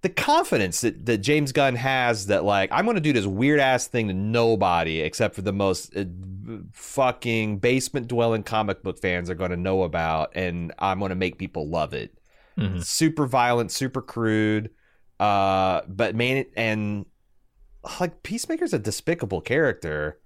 the 0.02 0.08
confidence 0.10 0.82
that, 0.82 1.06
that 1.06 1.18
James 1.18 1.50
Gunn 1.52 1.74
has 1.74 2.26
that 2.26 2.44
like 2.44 2.70
I'm 2.72 2.84
going 2.84 2.96
to 2.96 3.00
do 3.00 3.12
this 3.12 3.26
weird 3.26 3.58
ass 3.58 3.86
thing 3.88 4.08
to 4.08 4.14
nobody 4.14 5.00
except 5.00 5.34
for 5.34 5.42
the 5.42 5.52
most 5.52 5.96
uh, 5.96 6.04
fucking 6.72 7.58
basement 7.58 8.08
dwelling 8.08 8.42
comic 8.42 8.82
book 8.82 9.00
fans 9.00 9.30
are 9.30 9.34
going 9.34 9.50
to 9.50 9.56
know 9.56 9.82
about 9.82 10.30
and 10.34 10.72
I'm 10.78 10.98
going 10.98 11.08
to 11.10 11.14
make 11.16 11.38
people 11.38 11.68
love 11.68 11.94
it. 11.94 12.16
Mhm. 12.58 12.84
Super 12.84 13.26
violent, 13.26 13.72
super 13.72 14.02
crude. 14.02 14.70
Uh 15.18 15.80
but 15.88 16.14
man 16.14 16.44
and 16.56 17.06
like 18.00 18.22
Peacemaker's 18.22 18.72
a 18.72 18.78
despicable 18.78 19.40
character, 19.40 20.18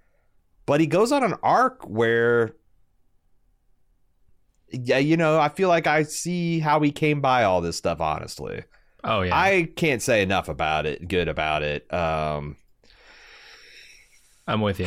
but 0.66 0.80
he 0.80 0.86
goes 0.86 1.12
on 1.12 1.22
an 1.22 1.34
arc 1.42 1.88
where 1.88 2.54
yeah, 4.72 4.98
you 4.98 5.16
know, 5.16 5.40
I 5.40 5.48
feel 5.48 5.68
like 5.68 5.86
I 5.86 6.04
see 6.04 6.60
how 6.60 6.80
he 6.80 6.92
came 6.92 7.20
by 7.20 7.44
all 7.44 7.60
this 7.60 7.76
stuff 7.76 8.00
honestly. 8.00 8.64
Oh 9.02 9.22
yeah. 9.22 9.34
I 9.34 9.68
can't 9.76 10.02
say 10.02 10.22
enough 10.22 10.48
about 10.48 10.86
it, 10.86 11.08
good 11.08 11.28
about 11.28 11.62
it. 11.62 11.92
Um 11.92 12.56
I'm 14.46 14.60
with 14.60 14.80
you. 14.80 14.86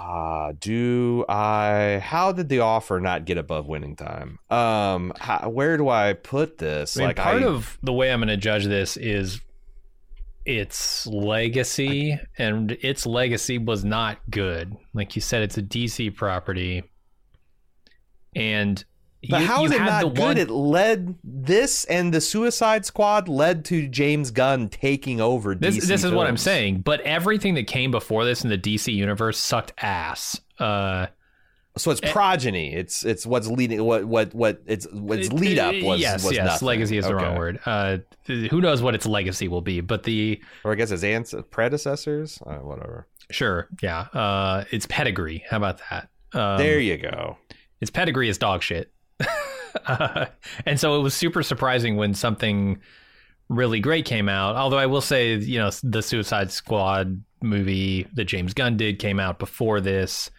uh, 0.00 0.52
do 0.60 1.24
I 1.28 2.00
how 2.02 2.32
did 2.32 2.48
the 2.48 2.60
offer 2.60 3.00
not 3.00 3.24
get 3.24 3.38
above 3.38 3.66
winning 3.66 3.96
time? 3.96 4.38
Um 4.50 5.12
how, 5.18 5.48
where 5.50 5.76
do 5.76 5.88
I 5.88 6.14
put 6.14 6.58
this? 6.58 6.96
I 6.96 7.00
mean, 7.00 7.08
like 7.08 7.16
part 7.16 7.42
I 7.42 7.46
of 7.46 7.78
the 7.82 7.92
way 7.92 8.12
I'm 8.12 8.20
going 8.20 8.28
to 8.28 8.36
judge 8.36 8.64
this 8.64 8.96
is 8.96 9.40
its 10.48 11.06
legacy, 11.06 12.18
and 12.38 12.72
its 12.80 13.04
legacy 13.04 13.58
was 13.58 13.84
not 13.84 14.18
good. 14.30 14.74
Like 14.94 15.14
you 15.14 15.20
said, 15.22 15.42
it's 15.42 15.58
a 15.58 15.62
DC 15.62 16.16
property, 16.16 16.84
and 18.34 18.82
But 19.28 19.40
you, 19.42 19.46
how 19.46 19.64
is 19.64 19.72
it 19.72 19.80
not 19.80 20.14
good? 20.14 20.18
one- 20.18 20.38
It 20.38 20.48
led 20.50 21.16
this 21.22 21.84
and 21.84 22.14
the 22.14 22.20
Suicide 22.20 22.86
Squad 22.86 23.28
led 23.28 23.64
to 23.66 23.88
James 23.88 24.30
Gunn 24.30 24.68
taking 24.68 25.20
over 25.20 25.54
DC. 25.54 25.60
This, 25.60 25.86
this 25.88 26.04
is 26.04 26.12
what 26.12 26.26
I'm 26.26 26.36
saying. 26.36 26.80
But 26.80 27.00
everything 27.02 27.54
that 27.54 27.66
came 27.66 27.90
before 27.90 28.24
this 28.24 28.42
in 28.42 28.50
the 28.50 28.58
DC 28.58 28.92
universe 28.92 29.38
sucked 29.38 29.72
ass. 29.78 30.40
Uh, 30.58 31.06
So 31.78 31.90
it's 31.90 32.00
progeny. 32.00 32.74
It's 32.74 33.04
it's 33.04 33.24
what's 33.24 33.46
leading. 33.46 33.82
What 33.84 34.04
what 34.04 34.34
what 34.34 34.62
it's 34.66 34.86
what's 34.92 35.32
lead 35.32 35.58
up 35.58 35.74
was 35.82 36.00
yes, 36.00 36.24
was 36.24 36.34
yes. 36.34 36.46
nothing. 36.46 36.66
Legacy 36.66 36.98
is 36.98 37.06
the 37.06 37.14
wrong 37.14 37.38
word. 37.38 37.60
Uh, 37.64 37.98
who 38.26 38.60
knows 38.60 38.82
what 38.82 38.94
its 38.94 39.06
legacy 39.06 39.48
will 39.48 39.60
be? 39.60 39.80
But 39.80 40.02
the 40.02 40.40
Or 40.64 40.72
I 40.72 40.74
guess 40.74 40.90
his 40.90 41.04
ants 41.04 41.34
predecessors. 41.50 42.38
Uh, 42.44 42.56
whatever. 42.56 43.06
sure, 43.30 43.68
yeah. 43.82 44.00
Uh, 44.12 44.64
its 44.70 44.86
pedigree. 44.86 45.44
How 45.48 45.56
about 45.56 45.80
that? 45.90 46.08
Um, 46.32 46.58
there 46.58 46.78
you 46.78 46.98
go. 46.98 47.38
its 47.80 47.90
pedigree 47.90 48.28
is 48.28 48.38
dog 48.38 48.62
shit. 48.62 48.92
uh, 49.86 50.26
and 50.66 50.78
so 50.78 50.98
it 50.98 51.02
was 51.02 51.14
super 51.14 51.42
surprising 51.42 51.96
when 51.96 52.14
something 52.14 52.80
really 53.48 53.80
great 53.80 54.04
came 54.04 54.28
out. 54.28 54.56
Although 54.56 54.78
I 54.78 54.86
will 54.86 55.00
say, 55.00 55.34
you 55.36 55.58
know, 55.58 55.70
the 55.82 56.02
Suicide 56.02 56.50
Squad 56.50 57.22
movie 57.42 58.06
that 58.14 58.24
James 58.24 58.52
Gunn 58.54 58.76
did 58.76 58.98
came 58.98 59.20
out 59.20 59.38
before 59.38 59.80
this 59.80 60.30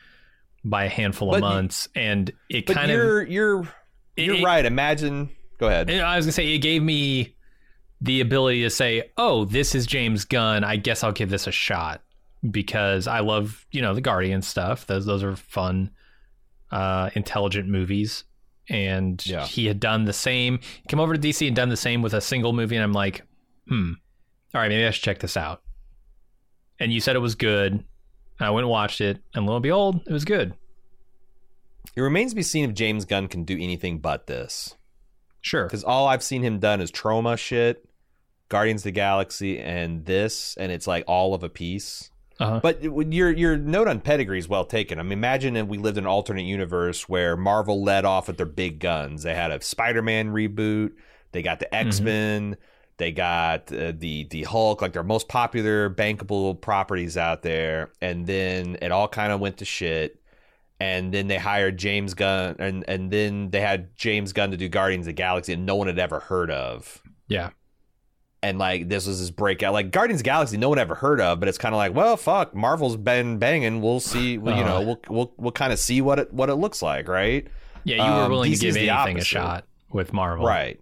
by 0.70 0.86
a 0.86 0.90
handful 0.90 1.30
of 1.34 1.42
But 1.42 1.48
months, 1.48 1.88
and 1.96 2.32
it 2.50 2.68
kind 2.68 2.92
of 2.92 2.98
you're 2.98 3.24
you're 3.24 3.68
you're 4.16 4.36
it- 4.36 4.44
right. 4.44 4.66
Imagine. 4.66 5.30
Go 5.58 5.68
ahead. 5.68 5.90
I 5.92 6.16
was 6.16 6.26
gonna 6.26 6.32
say 6.34 6.48
it 6.54 6.60
gave 6.60 6.82
me 6.84 7.36
the 8.02 8.22
ability 8.22 8.62
to 8.64 8.70
say, 8.70 9.12
"Oh, 9.18 9.46
this 9.46 9.76
is 9.76 9.86
James 9.86 10.24
Gunn. 10.26 10.64
I 10.64 10.78
guess 10.78 11.04
I'll 11.04 11.12
give 11.12 11.30
this 11.30 11.48
a 11.48 11.52
shot." 11.52 12.02
Because 12.50 13.06
I 13.06 13.20
love, 13.20 13.66
you 13.72 13.82
know, 13.82 13.94
the 13.94 14.00
Guardian 14.00 14.42
stuff. 14.42 14.88
Those 14.88 15.06
those 15.06 15.24
are 15.24 15.36
fun, 15.36 15.90
uh, 16.72 17.10
intelligent 17.16 17.68
movies. 17.68 18.24
And 18.70 19.22
Yeah. 19.26 19.46
he 19.46 19.66
had 19.66 19.80
done 19.80 20.06
the 20.06 20.14
same. 20.14 20.60
Come 20.88 21.00
over 21.00 21.16
to 21.16 21.20
DC 21.20 21.48
and 21.48 21.56
done 21.56 21.70
the 21.70 21.76
same 21.76 22.02
with 22.02 22.14
a 22.14 22.22
single 22.22 22.54
movie, 22.54 22.76
and 22.76 22.84
I'm 22.84 22.94
like, 22.94 23.24
hmm, 23.68 23.94
all 24.54 24.62
right, 24.62 24.70
maybe 24.70 24.86
I 24.86 24.92
should 24.92 25.04
check 25.04 25.20
this 25.20 25.36
out. 25.36 25.64
And 26.80 26.94
you 26.94 27.02
said 27.02 27.16
it 27.16 27.20
was 27.20 27.36
good. 27.36 27.84
I 28.40 28.52
went 28.52 28.64
and 28.64 28.72
watched 28.72 29.02
it, 29.02 29.22
and 29.34 29.46
lo 29.46 29.56
and 29.56 29.64
behold, 29.64 30.02
it 30.08 30.14
was 30.14 30.26
good. 30.26 30.54
It 31.96 32.02
remains 32.02 32.32
to 32.32 32.36
be 32.36 32.44
seen 32.44 32.70
if 32.70 32.76
James 32.76 33.06
Gunn 33.06 33.28
can 33.28 33.44
do 33.44 33.56
anything 33.56 34.00
but 34.00 34.28
this. 34.28 34.76
Sure. 35.42 35.66
Because 35.66 35.84
all 35.84 36.08
I've 36.08 36.24
seen 36.24 36.44
him 36.44 36.60
done 36.60 36.82
is 36.82 36.92
Troma 36.92 37.38
shit, 37.38 37.86
Guardians 38.48 38.82
of 38.82 38.86
the 38.86 38.92
Galaxy, 38.92 39.60
and 39.60 40.06
this, 40.06 40.56
and 40.58 40.72
it's 40.72 40.88
like 40.88 41.04
all 41.08 41.34
of 41.34 41.44
a 41.44 41.50
piece. 41.50 42.12
Uh-huh. 42.40 42.62
But 42.64 42.82
your 42.82 43.32
your 43.32 43.58
note 43.58 43.90
on 43.90 44.00
pedigree 44.00 44.40
is 44.40 44.48
well 44.48 44.64
taken. 44.64 44.98
I 44.98 45.04
mean, 45.04 45.12
imagine 45.12 45.58
if 45.58 45.68
we 45.68 45.78
lived 45.78 45.98
in 45.98 46.06
an 46.06 46.10
alternate 46.10 46.46
universe 46.46 47.10
where 47.10 47.36
Marvel 47.36 47.84
led 47.84 48.06
off 48.06 48.28
with 48.28 48.38
their 48.38 48.46
big 48.46 48.80
guns. 48.80 49.24
They 49.24 49.36
had 49.36 49.52
a 49.52 49.62
Spider-Man 49.62 50.30
reboot. 50.30 50.92
They 51.34 51.42
got 51.42 51.60
the 51.60 51.74
X 51.76 52.00
Men. 52.00 52.56
They 53.00 53.12
got 53.12 53.72
uh, 53.74 53.94
the 53.98 54.26
the 54.30 54.44
Hulk, 54.44 54.82
like 54.84 54.94
their 54.94 55.04
most 55.04 55.28
popular 55.28 55.90
bankable 55.90 56.62
properties 56.62 57.18
out 57.18 57.42
there, 57.42 57.92
and 58.02 58.28
then 58.28 58.78
it 58.82 58.92
all 58.92 59.08
kind 59.08 59.32
of 59.34 59.40
went 59.40 59.58
to 59.58 59.66
shit. 59.66 60.22
And 60.82 61.14
then 61.14 61.28
they 61.28 61.38
hired 61.38 61.78
James 61.78 62.14
Gunn, 62.14 62.56
and 62.60 62.86
and 62.88 63.10
then 63.10 63.50
they 63.50 63.62
had 63.62 63.96
James 63.98 64.32
Gunn 64.34 64.52
to 64.52 64.58
do 64.58 64.70
Guardians 64.70 65.04
of 65.04 65.08
the 65.08 65.14
Galaxy, 65.14 65.54
and 65.54 65.66
no 65.66 65.76
one 65.76 65.88
had 65.88 65.98
ever 66.00 66.20
heard 66.20 66.52
of. 66.52 67.02
Yeah. 67.28 67.50
And 68.42 68.58
like 68.58 68.88
this 68.88 69.06
was 69.06 69.20
his 69.20 69.32
breakout, 69.32 69.74
like 69.74 69.92
Guardians 69.92 70.22
of 70.22 70.24
the 70.24 70.30
Galaxy, 70.30 70.56
no 70.58 70.70
one 70.70 70.80
ever 70.80 70.96
heard 70.96 71.20
of, 71.20 71.42
but 71.42 71.50
it's 71.50 71.58
kind 71.58 71.76
of 71.76 71.78
like, 71.78 71.94
well, 71.94 72.16
fuck, 72.16 72.56
Marvel's 72.56 72.96
been 72.96 73.38
banging. 73.40 73.82
We'll 73.82 74.00
see, 74.00 74.38
well, 74.38 74.58
you 74.58 74.64
know, 74.64 74.78
Uh. 74.78 74.82
we'll 74.86 75.00
we'll 75.10 75.34
we'll 75.38 75.52
kind 75.52 75.74
of 75.74 75.80
see 75.80 76.00
what 76.02 76.20
it 76.20 76.34
what 76.34 76.50
it 76.50 76.56
looks 76.56 76.82
like, 76.82 77.10
right? 77.10 77.46
Yeah, 77.84 77.98
you 77.98 78.14
were 78.18 78.24
Um, 78.26 78.32
willing 78.32 78.52
to 78.54 78.58
give 78.58 78.76
the 78.76 78.90
anything 78.90 79.18
a 79.20 79.24
shot 79.26 79.66
with 79.92 80.14
Marvel. 80.14 80.46
Right. 80.46 80.80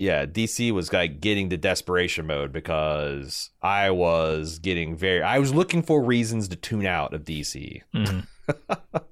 Yeah, 0.00 0.24
DC 0.24 0.72
was 0.72 0.90
like 0.94 1.20
getting 1.20 1.50
to 1.50 1.58
desperation 1.58 2.26
mode 2.26 2.52
because 2.52 3.50
I 3.60 3.90
was 3.90 4.58
getting 4.58 4.96
very 4.96 5.22
I 5.22 5.38
was 5.38 5.52
looking 5.52 5.82
for 5.82 6.02
reasons 6.02 6.48
to 6.48 6.56
tune 6.56 6.86
out 6.86 7.12
of 7.12 7.24
DC. 7.24 7.82
Mhm. 7.94 8.26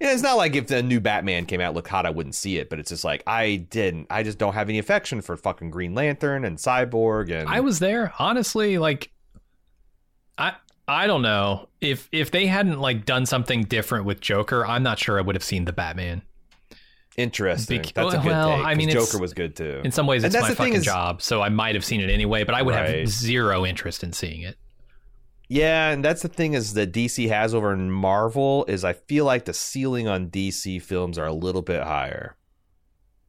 And 0.00 0.10
it's 0.10 0.22
not 0.22 0.36
like 0.36 0.54
if 0.54 0.66
the 0.66 0.82
new 0.82 1.00
Batman 1.00 1.46
came 1.46 1.62
out 1.62 1.72
look 1.72 1.88
hot 1.88 2.04
I 2.04 2.10
wouldn't 2.10 2.34
see 2.34 2.58
it, 2.58 2.68
but 2.68 2.78
it's 2.78 2.90
just 2.90 3.04
like 3.04 3.22
I 3.26 3.56
didn't 3.56 4.08
I 4.10 4.22
just 4.22 4.36
don't 4.36 4.52
have 4.52 4.68
any 4.68 4.78
affection 4.78 5.22
for 5.22 5.34
fucking 5.34 5.70
Green 5.70 5.94
Lantern 5.94 6.44
and 6.44 6.58
Cyborg 6.58 7.32
and 7.32 7.48
I 7.48 7.60
was 7.60 7.78
there 7.78 8.12
honestly. 8.18 8.76
Like, 8.76 9.10
I 10.36 10.52
I 10.86 11.06
don't 11.06 11.22
know 11.22 11.70
if 11.80 12.10
if 12.12 12.30
they 12.30 12.46
hadn't 12.46 12.80
like 12.80 13.06
done 13.06 13.24
something 13.24 13.62
different 13.62 14.04
with 14.04 14.20
Joker. 14.20 14.66
I'm 14.66 14.82
not 14.82 14.98
sure 14.98 15.16
I 15.18 15.22
would 15.22 15.36
have 15.36 15.44
seen 15.44 15.64
the 15.64 15.72
Batman. 15.72 16.20
Interesting. 17.16 17.82
Bec- 17.82 17.94
That's 17.94 18.14
a 18.14 18.18
good 18.18 18.26
well, 18.26 18.56
take, 18.56 18.66
I 18.66 18.74
mean, 18.74 18.90
Joker 18.90 19.18
was 19.18 19.32
good 19.34 19.56
too. 19.56 19.80
In 19.84 19.90
some 19.92 20.06
ways, 20.06 20.24
it's 20.24 20.32
that's 20.34 20.42
my 20.44 20.48
the 20.50 20.54
thing 20.56 20.66
fucking 20.68 20.78
is- 20.80 20.84
job, 20.84 21.22
so 21.22 21.42
I 21.42 21.48
might 21.48 21.74
have 21.74 21.84
seen 21.84 22.00
it 22.00 22.10
anyway. 22.10 22.44
But 22.44 22.54
I 22.54 22.62
would 22.62 22.74
Right. 22.74 22.98
have 23.00 23.08
zero 23.08 23.64
interest 23.66 24.02
in 24.02 24.12
seeing 24.12 24.42
it. 24.42 24.56
Yeah, 25.48 25.90
and 25.90 26.02
that's 26.04 26.22
the 26.22 26.28
thing 26.28 26.54
is 26.54 26.72
that 26.74 26.90
DC 26.92 27.28
has 27.28 27.54
over 27.54 27.72
in 27.72 27.90
Marvel 27.90 28.64
is 28.66 28.82
I 28.82 28.94
feel 28.94 29.24
like 29.26 29.44
the 29.44 29.52
ceiling 29.52 30.08
on 30.08 30.28
DC 30.28 30.80
films 30.80 31.18
are 31.18 31.26
a 31.26 31.32
little 31.34 31.60
bit 31.62 31.82
higher. 31.82 32.36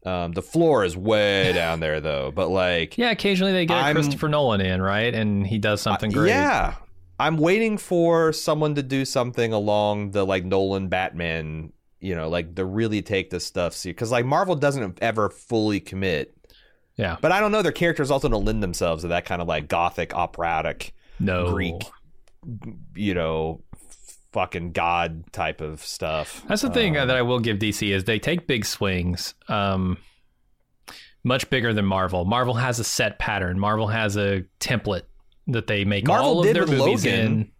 Um, 0.05 0.31
the 0.33 0.41
floor 0.41 0.85
is 0.85 0.95
way 0.95 1.51
down 1.55 1.79
there 1.81 1.99
though, 1.99 2.31
but 2.33 2.49
like 2.49 2.97
Yeah, 2.97 3.11
occasionally 3.11 3.51
they 3.51 3.65
get 3.65 3.91
Christopher 3.93 4.29
Nolan 4.29 4.61
in, 4.61 4.81
right? 4.81 5.13
And 5.13 5.45
he 5.45 5.57
does 5.57 5.81
something 5.81 6.09
great. 6.11 6.29
Yeah, 6.29 6.75
I'm 7.19 7.37
waiting 7.37 7.77
for 7.77 8.31
someone 8.31 8.75
to 8.75 8.83
do 8.83 9.03
something 9.03 9.51
along 9.51 10.11
the 10.11 10.25
like 10.25 10.45
Nolan 10.45 10.87
Batman, 10.87 11.73
you 11.99 12.15
know, 12.15 12.29
like 12.29 12.55
to 12.55 12.65
really 12.65 13.01
take 13.01 13.29
this 13.29 13.45
stuff 13.45 13.73
serious 13.73 13.95
because 13.95 14.11
like 14.11 14.25
Marvel 14.25 14.55
doesn't 14.55 14.99
ever 15.01 15.29
fully 15.29 15.79
commit. 15.79 16.35
Yeah. 16.95 17.17
But 17.19 17.31
I 17.31 17.39
don't 17.39 17.51
know, 17.51 17.61
their 17.61 17.71
characters 17.71 18.11
also 18.11 18.29
don't 18.29 18.45
lend 18.45 18.63
themselves 18.63 19.03
to 19.03 19.09
that 19.09 19.25
kind 19.25 19.41
of 19.41 19.47
like 19.47 19.67
gothic 19.67 20.13
operatic 20.13 20.93
No. 21.19 21.51
Greek, 21.51 21.75
you 22.95 23.13
know, 23.13 23.61
fucking 24.31 24.71
god 24.71 25.31
type 25.33 25.61
of 25.61 25.81
stuff. 25.83 26.43
That's 26.47 26.61
the 26.61 26.69
thing 26.69 26.97
Um, 26.97 27.07
that 27.07 27.17
I 27.17 27.21
will 27.21 27.39
give 27.39 27.57
DC 27.57 27.89
is 27.93 28.03
they 28.03 28.19
take 28.19 28.47
big 28.47 28.65
swings, 28.65 29.33
um, 29.47 29.97
much 31.23 31.49
bigger 31.49 31.73
than 31.73 31.85
Marvel. 31.85 32.23
Marvel 32.25 32.53
has 32.53 32.79
a 32.79 32.83
set 32.83 33.17
pattern. 33.17 33.59
Marvel 33.59 33.87
has 33.87 34.15
a 34.15 34.43
template 34.59 35.03
that 35.47 35.67
they 35.67 35.85
make 35.85 36.05
Marvel 36.07 36.25
all 36.27 36.47
of 36.47 36.53
their 36.53 36.65
movies 36.67 37.05
Logan. 37.05 37.19
in. 37.31 37.51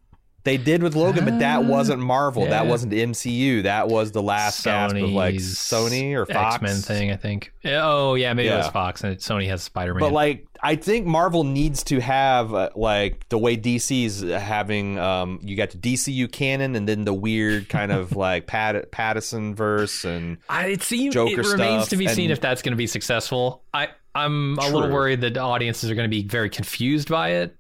They 0.46 0.58
did 0.58 0.84
with 0.84 0.96
Logan, 0.96 1.26
but 1.26 1.40
that 1.40 1.58
Uh, 1.58 1.64
wasn't 1.64 2.00
Marvel. 2.00 2.46
That 2.46 2.68
wasn't 2.68 2.94
MCU. 2.94 3.64
That 3.64 3.88
was 3.88 4.12
the 4.12 4.22
last 4.22 4.64
gasp 4.64 4.96
of 4.96 5.10
like 5.10 5.36
Sony 5.36 6.14
or 6.14 6.28
Fox. 6.28 6.56
X 6.56 6.62
Men 6.62 6.76
thing, 6.76 7.12
I 7.12 7.16
think. 7.16 7.52
Oh 7.66 8.14
yeah, 8.14 8.32
maybe 8.34 8.50
it 8.50 8.56
was 8.56 8.68
Fox, 8.68 9.04
and 9.04 9.18
Sony 9.18 9.48
has 9.48 9.64
Spider 9.64 9.96
Man. 9.96 10.02
But 10.02 10.12
like, 10.14 10.46
I 10.62 10.76
think 10.76 11.08
Marvel 11.08 11.44
needs 11.44 11.84
to 11.86 12.00
have 12.00 12.54
uh, 12.54 12.70
like 12.76 13.28
the 13.30 13.40
way 13.40 13.58
DC's 13.58 14.22
having. 14.22 15.00
Um, 15.00 15.40
you 15.42 15.56
got 15.56 15.72
the 15.72 15.80
DCU 15.80 16.32
canon, 16.32 16.76
and 16.76 16.88
then 16.88 17.06
the 17.06 17.14
weird 17.14 17.68
kind 17.68 17.92
of 17.92 18.16
like 18.16 18.46
Pat- 18.46 18.92
Pattinson 18.92 19.56
verse, 19.56 20.06
and 20.06 20.38
I, 20.48 20.68
it 20.68 20.84
seems 20.84 21.16
Joker 21.16 21.42
it 21.42 21.48
remains 21.48 21.86
stuff, 21.86 21.90
to 21.90 21.98
be 21.98 22.08
seen 22.08 22.30
if 22.30 22.40
that's 22.40 22.62
going 22.62 22.74
to 22.74 22.78
be 22.78 22.88
successful. 22.88 23.64
I 23.74 23.88
I'm 24.14 24.60
a 24.60 24.70
little 24.70 24.92
worried 24.92 25.22
that 25.22 25.38
audiences 25.38 25.90
are 25.90 25.96
going 25.96 26.10
to 26.10 26.16
be 26.16 26.24
very 26.24 26.50
confused 26.52 27.10
by 27.10 27.30
it 27.32 27.58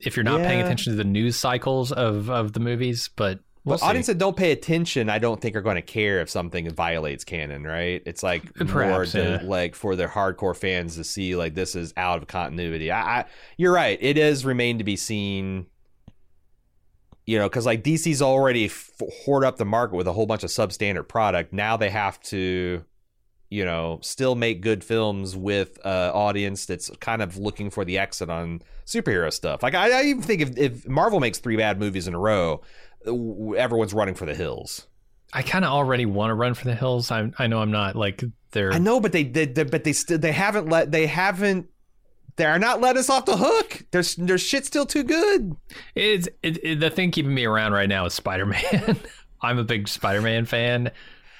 if 0.00 0.16
you're 0.16 0.24
not 0.24 0.40
paying 0.40 0.60
attention 0.60 0.92
to 0.92 0.96
the 0.96 1.04
news 1.04 1.36
cycles 1.36 1.92
of 1.92 2.30
of 2.30 2.52
the 2.52 2.60
movies. 2.60 3.10
But 3.14 3.40
we'll 3.64 3.78
but 3.78 3.84
audiences 3.84 4.14
that 4.14 4.18
don't 4.18 4.36
pay 4.36 4.52
attention, 4.52 5.08
I 5.08 5.18
don't 5.18 5.40
think 5.40 5.56
are 5.56 5.62
going 5.62 5.76
to 5.76 5.82
care 5.82 6.20
if 6.20 6.30
something 6.30 6.70
violates 6.70 7.24
canon. 7.24 7.64
Right? 7.64 8.02
It's 8.06 8.22
like 8.22 8.44
more 8.58 8.66
Perhaps, 8.66 9.12
to, 9.12 9.40
yeah. 9.42 9.48
like 9.48 9.74
for 9.74 9.96
their 9.96 10.08
hardcore 10.08 10.56
fans 10.56 10.96
to 10.96 11.04
see 11.04 11.36
like 11.36 11.54
this 11.54 11.74
is 11.74 11.92
out 11.96 12.22
of 12.22 12.28
continuity. 12.28 12.90
I, 12.90 13.20
I 13.20 13.24
you're 13.56 13.72
right. 13.72 13.98
It 14.00 14.18
is 14.18 14.44
remain 14.44 14.78
to 14.78 14.84
be 14.84 14.96
seen. 14.96 15.66
You 17.26 17.38
know, 17.38 17.48
because 17.48 17.64
like 17.64 17.82
DC's 17.82 18.20
already 18.20 18.66
f- 18.66 18.90
hoard 19.24 19.44
up 19.44 19.56
the 19.56 19.64
market 19.64 19.96
with 19.96 20.06
a 20.06 20.12
whole 20.12 20.26
bunch 20.26 20.44
of 20.44 20.50
substandard 20.50 21.08
product. 21.08 21.54
Now 21.54 21.78
they 21.78 21.88
have 21.88 22.20
to, 22.24 22.84
you 23.54 23.64
know, 23.64 23.98
still 24.02 24.34
make 24.34 24.60
good 24.60 24.82
films 24.82 25.36
with 25.36 25.78
uh 25.86 26.10
audience 26.14 26.66
that's 26.66 26.90
kind 27.00 27.22
of 27.22 27.36
looking 27.36 27.70
for 27.70 27.84
the 27.84 27.98
exit 27.98 28.28
on 28.30 28.60
superhero 28.86 29.32
stuff. 29.32 29.62
Like 29.62 29.74
I, 29.74 30.00
I 30.00 30.04
even 30.04 30.22
think 30.22 30.40
if, 30.42 30.56
if 30.58 30.88
Marvel 30.88 31.20
makes 31.20 31.38
three 31.38 31.56
bad 31.56 31.78
movies 31.78 32.08
in 32.08 32.14
a 32.14 32.18
row, 32.18 32.62
everyone's 33.56 33.94
running 33.94 34.14
for 34.14 34.26
the 34.26 34.34
hills. 34.34 34.86
I 35.32 35.42
kind 35.42 35.64
of 35.64 35.72
already 35.72 36.06
want 36.06 36.30
to 36.30 36.34
run 36.34 36.54
for 36.54 36.64
the 36.64 36.74
hills. 36.74 37.10
I 37.10 37.30
I 37.38 37.46
know 37.46 37.60
I'm 37.60 37.70
not 37.72 37.96
like 37.96 38.22
they're 38.52 38.72
I 38.72 38.78
know, 38.78 39.00
but 39.00 39.12
they, 39.12 39.24
they, 39.24 39.46
they 39.46 39.64
but 39.64 39.84
they 39.84 39.92
still 39.92 40.18
they 40.18 40.32
haven't 40.32 40.68
let 40.68 40.90
they 40.92 41.06
haven't 41.06 41.68
they 42.36 42.44
are 42.44 42.58
not 42.58 42.80
let 42.80 42.96
us 42.96 43.10
off 43.10 43.24
the 43.26 43.36
hook. 43.36 43.82
There's 43.90 44.16
their 44.16 44.38
shit's 44.38 44.66
still 44.68 44.86
too 44.86 45.02
good. 45.04 45.56
It's 45.94 46.28
it, 46.42 46.58
it- 46.64 46.80
the 46.80 46.90
thing 46.90 47.10
keeping 47.10 47.34
me 47.34 47.44
around 47.44 47.72
right 47.72 47.88
now 47.88 48.06
is 48.06 48.14
Spider 48.14 48.46
Man. 48.46 48.98
I'm 49.42 49.58
a 49.58 49.64
big 49.64 49.88
Spider 49.88 50.22
Man 50.22 50.46
fan. 50.46 50.90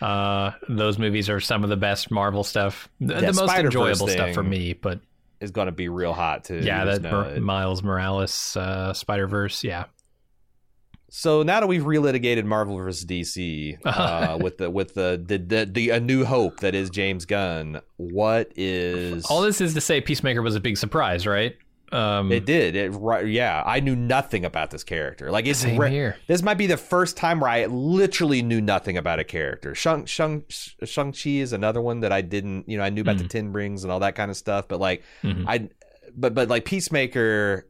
Uh, 0.01 0.53
those 0.69 0.99
movies 0.99 1.29
are 1.31 1.41
some 1.41 1.65
of 1.65 1.71
the 1.71 1.77
best 1.77 2.11
Marvel 2.11 2.45
stuff, 2.45 2.89
the, 3.01 3.15
the 3.15 3.33
most 3.33 3.55
enjoyable 3.57 4.09
stuff 4.09 4.35
for 4.35 4.43
me. 4.43 4.73
But 4.75 5.01
Is 5.41 5.51
going 5.51 5.67
to 5.67 5.73
be 5.73 5.89
real 5.89 6.13
hot 6.13 6.45
too. 6.45 6.61
yeah, 6.63 6.85
that 6.85 7.03
Mor- 7.03 7.41
Miles 7.41 7.83
Morales 7.83 8.57
uh, 8.57 8.93
Spider 8.93 9.27
Verse. 9.27 9.63
Yeah, 9.65 9.85
So 11.11 11.43
now 11.43 11.61
that 11.61 11.67
we've 11.67 11.83
relitigated 11.85 12.45
Marvel 12.45 12.77
versus 12.77 13.05
DC 13.07 13.79
uh, 13.85 14.39
with 14.41 14.59
the 14.59 14.71
with 14.71 14.95
the 14.95 15.23
the, 15.25 15.39
the 15.39 15.65
the 15.65 15.91
a 15.91 16.01
new 16.01 16.25
hope 16.25 16.61
that 16.61 16.75
is 16.75 16.91
James 16.91 17.25
Gunn, 17.25 17.81
what 17.97 18.53
is 18.57 19.25
all 19.27 19.43
this 19.43 19.61
is 19.61 19.75
to 19.75 19.81
say, 19.81 20.01
Peacemaker 20.01 20.43
was 20.43 20.57
a 20.57 20.61
big 20.61 20.77
surprise, 20.77 21.27
right? 21.27 21.57
Um, 21.95 22.33
It 22.33 22.45
did. 22.45 22.75
It 22.77 22.91
right. 22.91 23.27
Yeah, 23.27 23.63
I 23.65 23.81
knew 23.81 23.95
nothing 23.95 24.45
about 24.45 24.71
this 24.71 24.83
character. 24.83 25.31
Like 25.31 25.47
it's 25.47 25.61
Same 25.61 25.81
ra- 25.81 25.89
here. 25.89 26.17
This 26.27 26.43
might 26.43 26.59
be 26.59 26.67
the 26.67 26.77
first 26.77 27.17
time 27.17 27.41
where 27.41 27.51
I 27.51 27.67
literally 27.67 28.43
knew 28.43 28.61
nothing 28.61 28.97
about 28.97 29.19
a 29.21 29.25
character. 29.25 29.75
Shang 29.75 30.05
Shang 30.07 30.45
Shang 30.49 31.13
Chi 31.13 31.31
is 31.31 31.53
another 31.53 31.81
one 31.81 32.01
that 32.01 32.13
I 32.13 32.21
didn't. 32.21 32.69
You 32.69 32.79
know, 32.79 32.85
I 32.85 32.91
knew 32.91 33.03
about 33.03 33.19
the 33.19 33.29
Ten 33.29 33.53
Rings 33.53 33.85
and 33.85 33.93
all 33.93 34.01
that 34.01 34.15
kind 34.17 34.31
of 34.31 34.37
stuff, 34.37 34.67
but 34.69 34.81
like 34.81 35.03
Mhm. 35.23 35.45
I, 35.47 35.69
but 36.17 36.35
but 36.35 36.49
like 36.49 36.65
Peacemaker. 36.65 37.69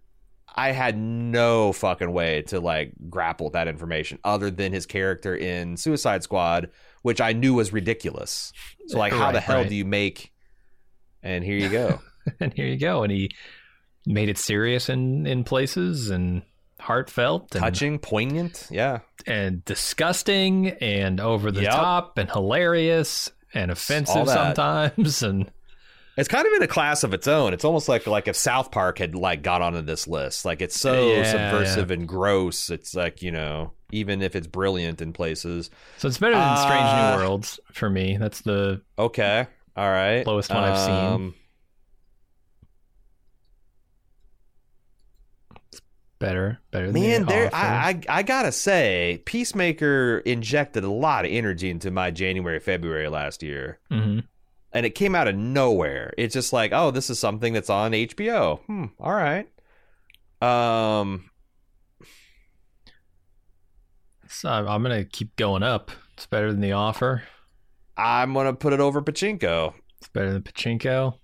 I 0.57 0.71
had 0.71 0.97
no 0.97 1.73
fucking 1.73 2.13
way 2.13 2.43
to 2.43 2.61
like 2.61 2.93
grapple 3.11 3.47
with 3.47 3.55
that 3.55 3.67
information 3.67 4.21
other 4.23 4.53
than 4.53 4.73
his 4.73 4.87
character 4.87 5.35
in 5.35 5.77
Suicide 5.77 6.23
Squad, 6.23 6.71
which 7.03 7.21
I 7.21 7.33
knew 7.33 7.55
was 7.55 7.73
ridiculous. 7.73 8.53
So 8.87 8.99
like, 8.99 9.13
how 9.13 9.33
the 9.33 9.41
hell 9.41 9.63
right. 9.63 9.69
do 9.69 9.75
you 9.75 9.85
make? 9.85 10.31
And 11.25 11.43
here 11.43 11.57
you 11.59 11.69
go. 11.71 11.99
and 12.41 12.53
here 12.55 12.67
you 12.69 12.77
go. 12.77 13.03
And 13.03 13.11
he 13.11 13.33
made 14.07 14.29
it 14.29 14.39
serious 14.39 14.89
in 14.89 15.27
in 15.27 15.45
places 15.45 16.11
and 16.11 16.43
heartfelt, 16.81 17.55
and, 17.55 17.63
Touching, 17.63 17.99
poignant, 17.99 18.69
yeah. 18.71 18.99
and 19.27 19.65
disgusting, 19.65 20.69
and 20.81 21.21
over 21.21 21.51
the 21.51 21.63
Yep. 21.63 21.71
top, 21.73 22.19
and 22.19 22.31
hilarious, 22.31 23.31
and 23.55 23.71
offensive 23.71 24.29
sometimes, 24.29 25.23
and. 25.25 25.51
It's 26.17 26.29
kind 26.29 26.47
of 26.47 26.53
in 26.53 26.63
a 26.63 26.69
class 26.69 27.03
of 27.03 27.13
its 27.13 27.27
own. 27.27 27.53
It's 27.55 27.65
almost 27.65 27.89
like 27.89 28.07
like 28.07 28.29
if 28.29 28.37
South 28.37 28.71
Park 28.71 28.99
had 29.01 29.17
like 29.17 29.43
got 29.43 29.63
onto 29.63 29.81
this 29.83 30.07
list. 30.07 30.45
Like 30.45 30.63
it's 30.63 30.79
so 30.79 31.11
Yeah, 31.11 31.25
subversive 31.25 31.91
and 31.91 32.07
gross. 32.07 32.71
It's 32.71 32.95
like 32.95 33.21
you 33.21 33.33
know, 33.33 33.73
even 33.91 34.23
if 34.23 34.37
it's 34.37 34.47
brilliant 34.47 35.01
in 35.03 35.13
places. 35.13 35.71
So 35.99 36.07
it's 36.07 36.19
better 36.19 36.37
than 36.37 36.57
Strange 36.59 36.87
Uh, 36.87 37.17
New 37.17 37.23
Worlds 37.25 37.59
for 37.73 37.91
me. 37.91 38.17
That's 38.17 38.43
the 38.43 38.81
Okay, 38.97 39.45
all 39.77 39.91
right. 39.91 40.25
Lowest 40.25 40.51
one 40.51 40.63
I've 40.63 40.79
seen. 40.79 41.35
Better, 46.25 46.61
better 46.71 46.87
than 46.93 46.95
Man, 47.03 47.25
there 47.27 47.51
I, 47.53 48.01
I 48.09 48.19
I 48.19 48.23
gotta 48.23 48.53
say, 48.53 49.23
Peacemaker 49.27 50.19
injected 50.25 50.85
a 50.85 50.91
lot 50.91 51.25
of 51.25 51.31
energy 51.31 51.71
into 51.71 51.91
my 51.91 52.11
January 52.11 52.59
February 52.61 53.09
last 53.09 53.43
year, 53.43 53.79
Mhm. 53.91 54.25
and 54.73 54.87
it 54.87 54.91
came 54.95 55.15
out 55.15 55.29
of 55.29 55.37
nowhere. 55.37 56.13
It's 56.19 56.35
just 56.35 56.53
like, 56.53 56.73
oh, 56.73 56.91
this 56.91 57.11
is 57.11 57.19
something 57.19 57.53
that's 57.53 57.71
on 57.71 57.93
HBO. 57.93 58.61
Hmm. 58.67 58.87
All 58.99 59.13
right. 59.15 59.47
Um. 60.43 61.31
So 64.29 64.49
I'm 64.49 64.83
gonna 64.83 65.05
keep 65.05 65.37
going 65.37 65.63
up. 65.63 65.91
It's 66.15 66.27
better 66.27 66.51
than 66.51 66.61
the 66.61 66.73
offer. 66.73 67.23
I'm 67.97 68.35
gonna 68.35 68.55
put 68.55 68.73
it 68.73 68.81
over 68.81 69.01
Pachinko. 69.03 69.75
It's 69.99 70.09
better 70.09 70.33
than 70.33 70.43
Pachinko. 70.43 71.19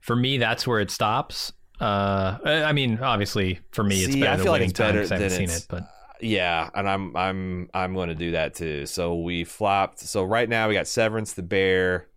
for 0.00 0.16
me, 0.16 0.36
that's 0.36 0.66
where 0.66 0.80
it 0.80 0.90
stops. 0.90 1.52
Uh, 1.82 2.38
I 2.44 2.72
mean, 2.72 2.98
obviously, 3.00 3.60
for 3.72 3.82
me, 3.84 4.02
it's 4.04 4.12
See, 4.12 4.20
better 4.20 4.32
I 4.32 4.36
feel 4.36 4.52
like 4.52 4.60
Winning 4.60 4.70
it's 4.70 4.78
Time 4.78 4.88
better 4.88 5.00
'cause 5.02 5.12
I 5.12 5.14
haven't 5.16 5.28
than 5.30 5.48
seen 5.48 5.56
it, 5.56 5.66
but 5.68 5.84
Yeah, 6.20 6.70
and 6.74 6.88
I'm 6.88 7.16
I'm 7.16 7.68
I'm 7.74 7.94
going 7.94 8.08
to 8.08 8.14
do 8.14 8.30
that 8.32 8.54
too. 8.54 8.86
So 8.86 9.16
we 9.20 9.44
flopped. 9.44 9.98
So 10.00 10.22
right 10.22 10.48
now 10.48 10.68
we 10.68 10.74
got 10.74 10.86
Severance 10.86 11.32
the 11.32 11.42
Bear, 11.42 12.08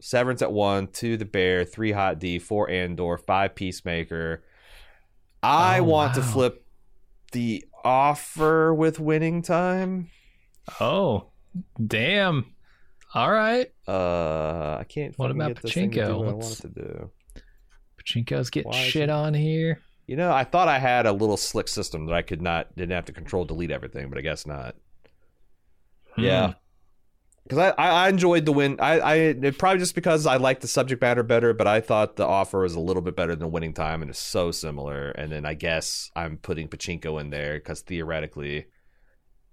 Severance 0.00 0.40
at 0.40 0.50
one, 0.52 0.86
two 0.86 1.16
the 1.18 1.26
Bear, 1.26 1.64
three 1.64 1.92
Hot 1.92 2.18
D, 2.18 2.38
four 2.38 2.70
Andor, 2.70 3.18
five 3.18 3.54
Peacemaker. 3.54 4.42
I 5.42 5.80
Oh, 5.80 5.84
want 5.84 6.14
to 6.14 6.22
flip 6.22 6.64
the 7.32 7.64
offer 7.84 8.72
with 8.72 8.98
winning 9.00 9.42
time. 9.42 10.08
oh, 10.80 11.26
damn! 11.84 12.54
All 13.14 13.30
right, 13.30 13.70
Uh, 13.86 14.76
I 14.80 14.84
can't. 14.88 15.18
What 15.18 15.30
about 15.30 15.48
get 15.54 15.62
this 15.62 15.72
thing 15.74 15.90
to 15.90 15.98
Pachinko? 16.00 16.18
what 16.18 16.28
I 16.28 16.32
want 16.32 16.56
to 16.62 16.68
do. 16.68 17.10
Pachinko's 18.02 18.50
getting 18.50 18.70
Why 18.70 18.78
shit 18.78 19.10
on 19.10 19.34
here. 19.34 19.80
You 20.06 20.16
know, 20.16 20.32
I 20.32 20.44
thought 20.44 20.68
I 20.68 20.78
had 20.78 21.06
a 21.06 21.12
little 21.12 21.36
slick 21.36 21.68
system 21.68 22.06
that 22.06 22.14
I 22.14 22.22
could 22.22 22.42
not 22.42 22.74
didn't 22.76 22.92
have 22.92 23.06
to 23.06 23.12
control 23.12 23.44
delete 23.44 23.70
everything, 23.70 24.08
but 24.08 24.18
I 24.18 24.20
guess 24.20 24.46
not. 24.46 24.74
Hmm. 26.14 26.22
Yeah. 26.22 26.52
Because 27.44 27.58
I, 27.58 27.70
I, 27.70 28.08
enjoyed 28.08 28.46
the 28.46 28.52
win. 28.52 28.78
I, 28.78 29.00
I 29.00 29.14
it 29.14 29.58
probably 29.58 29.80
just 29.80 29.96
because 29.96 30.26
I 30.26 30.36
liked 30.36 30.62
the 30.62 30.68
subject 30.68 31.02
matter 31.02 31.24
better, 31.24 31.52
but 31.52 31.66
I 31.66 31.80
thought 31.80 32.14
the 32.14 32.26
offer 32.26 32.60
was 32.60 32.74
a 32.74 32.80
little 32.80 33.02
bit 33.02 33.16
better 33.16 33.34
than 33.34 33.50
winning 33.50 33.74
time, 33.74 34.00
and 34.00 34.10
it's 34.10 34.20
so 34.20 34.52
similar. 34.52 35.10
And 35.10 35.32
then 35.32 35.44
I 35.44 35.54
guess 35.54 36.10
I'm 36.14 36.36
putting 36.36 36.68
Pachinko 36.68 37.20
in 37.20 37.30
there 37.30 37.54
because 37.54 37.80
theoretically, 37.80 38.66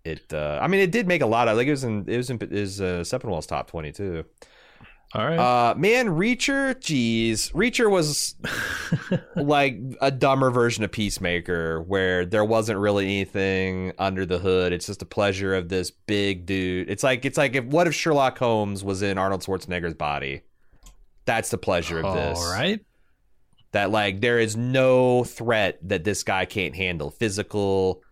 it. 0.06 0.32
Uh, 0.32 0.60
I 0.62 0.68
mean, 0.68 0.82
it 0.82 0.92
did 0.92 1.08
make 1.08 1.24
a 1.24 1.26
lot 1.26 1.48
of 1.48 1.58
like 1.58 1.66
it 1.66 1.72
was 1.72 1.84
in 1.84 2.06
it 2.08 2.18
was 2.18 2.30
in 2.30 2.38
is 2.52 2.80
uh, 2.80 3.04
Sepinwall's 3.04 3.48
top 3.48 3.72
twenty 3.72 3.92
too. 3.92 4.24
All 5.14 5.26
right. 5.26 5.40
Uh, 5.40 5.74
man, 5.76 6.10
Reacher, 6.10 6.80
geez, 6.80 7.50
Reacher 7.52 7.90
was 7.90 8.36
like 9.36 9.80
a 10.02 10.12
dumber 10.12 10.52
version 10.52 10.84
of 10.84 10.92
Peacemaker, 10.92 11.82
where 11.82 12.26
there 12.26 12.46
wasn't 12.46 12.78
really 12.78 13.06
anything 13.06 13.92
under 13.98 14.26
the 14.26 14.38
hood. 14.38 14.72
It's 14.72 14.86
just 14.86 15.02
a 15.02 15.08
pleasure 15.08 15.56
of 15.56 15.68
this 15.68 15.90
big 15.90 16.46
dude. 16.46 16.92
It's 16.92 17.04
like 17.04 17.26
it's 17.26 17.38
like 17.38 17.56
if 17.56 17.66
what 17.66 17.88
if 17.88 17.96
Sherlock 17.96 18.38
Holmes 18.38 18.84
was 18.84 19.02
in 19.02 19.18
Arnold 19.18 19.42
Schwarzenegger's 19.42 19.96
body? 19.96 20.44
That's 21.26 21.50
the 21.50 21.58
pleasure 21.58 22.00
of 22.00 22.14
this. 22.14 22.40
All 22.40 22.52
right. 22.52 22.80
That 23.72 23.90
like 23.90 24.22
there 24.22 24.40
is 24.40 24.56
no 24.56 25.24
threat 25.24 25.80
that 25.90 26.04
this 26.04 26.22
guy 26.24 26.46
can't 26.46 26.76
handle. 26.76 27.10
Physical, 27.10 28.04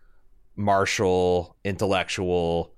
martial, 0.56 1.56
intellectual. 1.64 2.74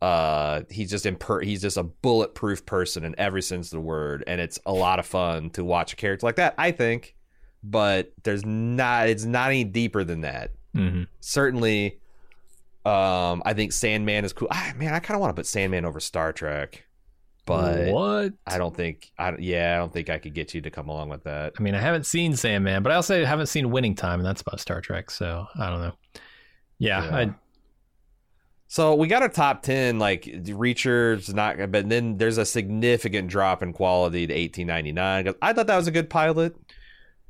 Uh, 0.00 0.62
he's 0.70 0.90
just 0.90 1.04
imper- 1.04 1.42
he's 1.44 1.60
just 1.62 1.76
a 1.76 1.82
bulletproof 1.82 2.64
person 2.66 3.04
in 3.04 3.14
every 3.18 3.42
sense 3.42 3.68
of 3.68 3.76
the 3.78 3.80
word, 3.80 4.22
and 4.26 4.40
it's 4.40 4.58
a 4.66 4.72
lot 4.72 4.98
of 4.98 5.06
fun 5.06 5.50
to 5.50 5.64
watch 5.64 5.92
a 5.92 5.96
character 5.96 6.24
like 6.26 6.36
that. 6.36 6.54
I 6.56 6.70
think, 6.70 7.16
but 7.64 8.12
there's 8.22 8.44
not. 8.44 9.08
It's 9.08 9.24
not 9.24 9.48
any 9.48 9.64
deeper 9.64 10.04
than 10.04 10.20
that. 10.20 10.52
hmm 10.72 11.02
Certainly, 11.20 11.98
um, 12.84 13.42
I 13.44 13.54
think 13.54 13.72
Sandman 13.72 14.24
is 14.24 14.32
cool. 14.32 14.48
Ah, 14.50 14.72
man, 14.76 14.94
I 14.94 15.00
kind 15.00 15.16
of 15.16 15.20
want 15.20 15.30
to 15.34 15.38
put 15.38 15.46
Sandman 15.46 15.84
over 15.84 15.98
Star 16.00 16.32
Trek, 16.32 16.84
but 17.44 17.88
what? 17.92 18.32
I 18.46 18.56
don't 18.58 18.76
think. 18.76 19.10
I 19.18 19.34
yeah, 19.38 19.74
I 19.74 19.78
don't 19.78 19.92
think 19.92 20.10
I 20.10 20.18
could 20.18 20.32
get 20.34 20.54
you 20.54 20.60
to 20.60 20.70
come 20.70 20.88
along 20.88 21.08
with 21.08 21.24
that. 21.24 21.54
I 21.58 21.62
mean, 21.62 21.74
I 21.74 21.80
haven't 21.80 22.06
seen 22.06 22.36
Sandman, 22.36 22.82
but 22.84 22.92
I 22.92 22.94
also 22.94 23.24
haven't 23.24 23.46
seen 23.48 23.70
Winning 23.70 23.94
Time, 23.96 24.20
and 24.20 24.26
that's 24.26 24.42
about 24.42 24.60
Star 24.60 24.80
Trek. 24.80 25.10
So 25.10 25.46
I 25.58 25.68
don't 25.70 25.80
know. 25.80 25.92
Yeah, 26.78 27.04
Yeah. 27.04 27.16
I, 27.16 27.34
So 28.68 28.94
we 28.94 29.08
got 29.08 29.22
a 29.22 29.28
top 29.28 29.62
ten. 29.62 29.98
Like 29.98 30.28
Reacher's 30.46 31.32
not, 31.34 31.56
but 31.72 31.88
then 31.88 32.18
there's 32.18 32.38
a 32.38 32.44
significant 32.44 33.28
drop 33.28 33.62
in 33.62 33.72
quality 33.72 34.26
to 34.26 34.34
1899. 34.34 35.34
I 35.40 35.52
thought 35.52 35.66
that 35.66 35.76
was 35.76 35.86
a 35.86 35.90
good 35.90 36.10
pilot. 36.10 36.54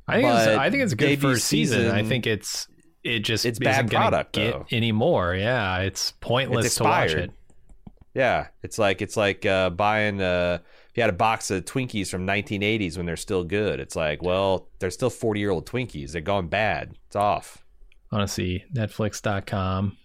I 0.07 0.21
think 0.21 0.27
it's, 0.27 0.47
I 0.47 0.69
think 0.69 0.83
it's 0.83 0.93
a 0.93 0.95
good 0.95 1.21
first 1.21 1.45
season. 1.45 1.91
I 1.91 2.03
think 2.03 2.27
it's 2.27 2.67
it 3.03 3.19
just 3.19 3.45
It's 3.45 3.59
isn't 3.59 3.63
bad 3.63 3.89
product, 3.89 4.33
get 4.33 4.53
though. 4.53 4.65
anymore. 4.71 5.33
Yeah, 5.35 5.79
it's 5.79 6.11
pointless 6.19 6.65
It's 6.65 6.75
to 6.75 6.83
watch 6.83 7.11
it. 7.11 7.31
Yeah, 8.13 8.47
it's 8.63 8.77
like 8.77 9.01
it's 9.01 9.15
like 9.15 9.45
uh, 9.45 9.69
buying. 9.69 10.21
Uh, 10.21 10.59
if 10.89 10.97
you 10.97 11.01
had 11.03 11.09
a 11.11 11.13
box 11.13 11.51
of 11.51 11.63
Twinkies 11.65 12.09
from 12.09 12.25
1980s 12.25 12.97
when 12.97 13.05
they're 13.05 13.15
still 13.15 13.43
good, 13.43 13.79
it's 13.79 13.95
like, 13.95 14.23
well, 14.23 14.67
they're 14.79 14.89
still 14.89 15.11
40 15.11 15.39
year 15.39 15.51
old 15.51 15.67
Twinkies. 15.67 16.11
They're 16.11 16.21
gone 16.21 16.47
bad. 16.47 16.95
It's 17.07 17.15
off. 17.15 17.63
Honestly, 18.11 18.65
Netflix.com. 18.73 19.95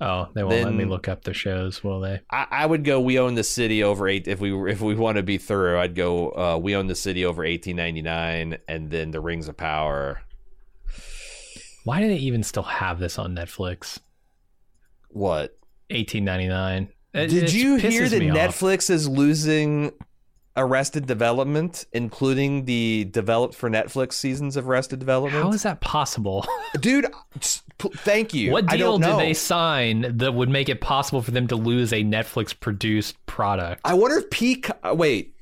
Oh, 0.00 0.28
they 0.34 0.44
won't 0.44 0.62
let 0.64 0.74
me 0.74 0.84
look 0.84 1.08
up 1.08 1.24
the 1.24 1.32
shows, 1.32 1.82
will 1.82 2.00
they? 2.00 2.20
I, 2.30 2.46
I 2.50 2.66
would 2.66 2.84
go. 2.84 3.00
We 3.00 3.18
own 3.18 3.34
the 3.34 3.44
city 3.44 3.82
over 3.82 4.06
eight. 4.06 4.28
If 4.28 4.40
we 4.40 4.70
if 4.70 4.80
we 4.82 4.94
want 4.94 5.16
to 5.16 5.22
be 5.22 5.38
thorough, 5.38 5.80
I'd 5.80 5.94
go. 5.94 6.30
Uh, 6.30 6.58
we 6.58 6.76
own 6.76 6.86
the 6.86 6.94
city 6.94 7.24
over 7.24 7.42
1899, 7.42 8.58
and 8.68 8.90
then 8.90 9.10
the 9.10 9.20
Rings 9.20 9.48
of 9.48 9.56
Power. 9.56 10.20
Why 11.84 12.00
do 12.00 12.08
they 12.08 12.16
even 12.16 12.42
still 12.42 12.64
have 12.64 12.98
this 12.98 13.18
on 13.18 13.34
Netflix? 13.34 13.98
What? 15.08 15.56
1899. 15.90 16.88
Did 17.14 17.32
it 17.32 17.54
you 17.54 17.76
hear 17.76 18.08
that 18.08 18.18
me 18.18 18.30
off. 18.30 18.36
Netflix 18.36 18.90
is 18.90 19.08
losing 19.08 19.92
Arrested 20.56 21.06
Development, 21.06 21.84
including 21.92 22.64
the 22.64 23.04
developed 23.10 23.54
for 23.54 23.68
Netflix 23.68 24.14
seasons 24.14 24.56
of 24.56 24.68
Arrested 24.68 24.98
Development? 24.98 25.42
How 25.44 25.52
is 25.52 25.62
that 25.64 25.80
possible? 25.80 26.46
Dude, 26.80 27.06
thank 27.78 28.32
you. 28.32 28.52
what 28.52 28.66
deal 28.66 28.98
did 28.98 29.18
they 29.18 29.34
sign 29.34 30.16
that 30.18 30.32
would 30.34 30.48
make 30.48 30.68
it 30.68 30.80
possible 30.80 31.20
for 31.22 31.30
them 31.30 31.46
to 31.48 31.56
lose 31.56 31.92
a 31.92 32.02
Netflix 32.02 32.58
produced 32.58 33.24
product? 33.26 33.82
I 33.84 33.94
wonder 33.94 34.18
if 34.18 34.30
Peak. 34.30 34.70
uh, 34.82 34.94
Wait, 34.94 35.34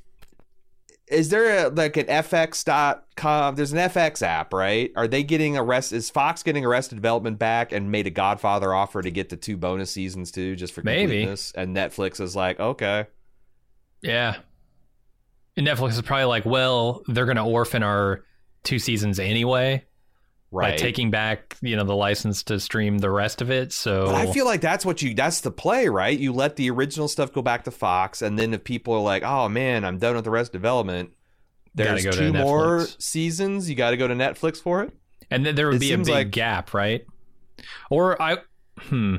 is 1.06 1.28
there 1.28 1.66
a, 1.66 1.68
like 1.68 1.96
an 1.96 2.06
FX.com? 2.06 3.54
There's 3.54 3.72
an 3.72 3.78
FX 3.78 4.22
app, 4.22 4.52
right? 4.52 4.90
Are 4.96 5.06
they 5.06 5.22
getting 5.22 5.56
arrested? 5.56 5.96
Is 5.96 6.10
Fox 6.10 6.42
getting 6.42 6.64
Arrested 6.64 6.96
Development 6.96 7.38
back 7.38 7.72
and 7.72 7.90
made 7.90 8.06
a 8.06 8.10
Godfather 8.10 8.74
offer 8.74 9.02
to 9.02 9.10
get 9.10 9.28
the 9.28 9.36
two 9.36 9.56
bonus 9.56 9.90
seasons 9.90 10.30
too, 10.32 10.56
just 10.56 10.72
for 10.72 10.82
Maybe. 10.82 11.02
completeness? 11.02 11.52
And 11.54 11.76
Netflix 11.76 12.20
is 12.20 12.34
like, 12.34 12.58
okay, 12.58 13.06
Yeah. 14.02 14.36
And 15.56 15.66
Netflix 15.66 15.92
is 15.92 16.02
probably 16.02 16.24
like, 16.24 16.44
well, 16.44 17.02
they're 17.06 17.26
going 17.26 17.36
to 17.36 17.44
orphan 17.44 17.82
our 17.82 18.24
two 18.64 18.78
seasons 18.78 19.18
anyway 19.18 19.84
right. 20.54 20.72
by 20.72 20.76
taking 20.76 21.10
back, 21.10 21.56
you 21.60 21.76
know, 21.76 21.84
the 21.84 21.94
license 21.94 22.42
to 22.44 22.58
stream 22.60 22.98
the 22.98 23.10
rest 23.10 23.42
of 23.42 23.50
it. 23.50 23.72
So 23.72 24.06
But 24.06 24.14
I 24.14 24.32
feel 24.32 24.46
like 24.46 24.60
that's 24.60 24.86
what 24.86 25.02
you 25.02 25.14
that's 25.14 25.40
the 25.40 25.50
play, 25.50 25.88
right? 25.88 26.18
You 26.18 26.32
let 26.32 26.56
the 26.56 26.70
original 26.70 27.08
stuff 27.08 27.32
go 27.32 27.42
back 27.42 27.64
to 27.64 27.70
Fox 27.70 28.22
and 28.22 28.38
then 28.38 28.54
if 28.54 28.64
people 28.64 28.94
are 28.94 29.02
like, 29.02 29.22
"Oh 29.22 29.48
man, 29.48 29.84
I'm 29.84 29.98
done 29.98 30.14
with 30.14 30.24
the 30.24 30.30
rest 30.30 30.48
of 30.48 30.52
development." 30.60 31.10
There's 31.74 32.04
two 32.04 32.32
more 32.32 32.86
seasons. 32.98 33.68
You 33.68 33.74
got 33.74 33.90
to 33.90 33.96
go 33.96 34.06
to 34.06 34.14
Netflix 34.14 34.62
for 34.62 34.82
it. 34.82 34.92
and 35.30 35.44
then 35.44 35.56
there 35.56 35.66
would 35.66 35.76
it 35.76 35.80
be 35.80 35.92
a 35.92 35.98
big 35.98 36.08
like- 36.08 36.30
gap, 36.30 36.72
right? 36.72 37.04
Or 37.90 38.20
I 38.20 38.38
hmm. 38.78 39.16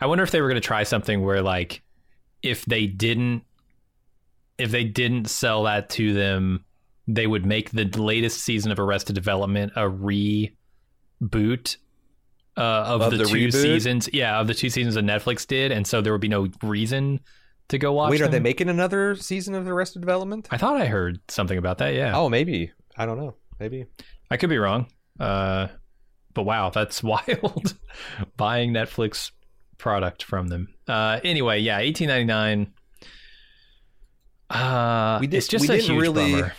I 0.00 0.06
wonder 0.06 0.24
if 0.24 0.30
they 0.30 0.40
were 0.40 0.48
going 0.48 0.60
to 0.60 0.66
try 0.66 0.84
something 0.84 1.22
where 1.22 1.42
like 1.42 1.82
if 2.42 2.64
they 2.64 2.86
didn't 2.86 3.42
if 4.58 4.70
they 4.70 4.84
didn't 4.84 5.28
sell 5.30 5.64
that 5.64 5.88
to 5.90 6.12
them, 6.12 6.64
they 7.06 7.26
would 7.26 7.46
make 7.46 7.70
the 7.70 7.84
latest 7.84 8.40
season 8.42 8.70
of 8.72 8.78
Arrested 8.78 9.14
Development 9.14 9.72
a 9.76 9.82
reboot 9.88 11.76
uh, 12.56 12.60
of, 12.60 13.00
Of 13.02 13.10
the, 13.12 13.18
the 13.18 13.24
two 13.24 13.34
reboot? 13.34 13.52
seasons. 13.52 14.08
Yeah, 14.12 14.40
of 14.40 14.46
the 14.46 14.54
two 14.54 14.68
seasons 14.70 14.94
that 14.96 15.04
Netflix 15.04 15.46
did, 15.46 15.70
and 15.72 15.86
so 15.86 16.00
there 16.00 16.12
would 16.12 16.20
be 16.20 16.28
no 16.28 16.48
reason 16.62 17.20
to 17.68 17.78
go 17.78 17.92
watch. 17.92 18.10
Wait, 18.10 18.20
are 18.20 18.28
they 18.28 18.40
making 18.40 18.68
another 18.68 19.14
season 19.14 19.54
of 19.54 19.68
Arrested 19.68 20.00
development? 20.00 20.48
I 20.50 20.56
thought 20.56 20.76
I 20.80 20.86
heard 20.86 21.20
something 21.28 21.56
about 21.56 21.78
that. 21.78 21.94
Yeah. 21.94 22.16
Oh, 22.16 22.28
maybe. 22.28 22.72
I 22.96 23.06
don't 23.06 23.18
know. 23.18 23.34
Maybe. 23.60 23.86
I 24.30 24.36
could 24.36 24.50
be 24.50 24.58
wrong. 24.58 24.86
Uh, 25.20 25.68
but 26.34 26.42
wow, 26.42 26.70
that's 26.70 27.02
wild. 27.02 27.74
Buying 28.36 28.72
Netflix 28.72 29.30
product 29.78 30.24
from 30.24 30.48
them. 30.48 30.68
Uh, 30.88 31.20
anyway, 31.22 31.60
yeah, 31.60 31.78
eighteen 31.78 32.08
ninety 32.08 32.24
nine. 32.24 32.72
Uh, 34.50 35.18
We 35.20 35.26
did- 35.26 35.36
it's 35.38 35.48
just 35.48 35.68
we 35.68 35.74
a 35.74 35.78
didn't 35.78 35.94
huge 35.94 36.02
really- 36.02 36.32
bummer. 36.32 36.52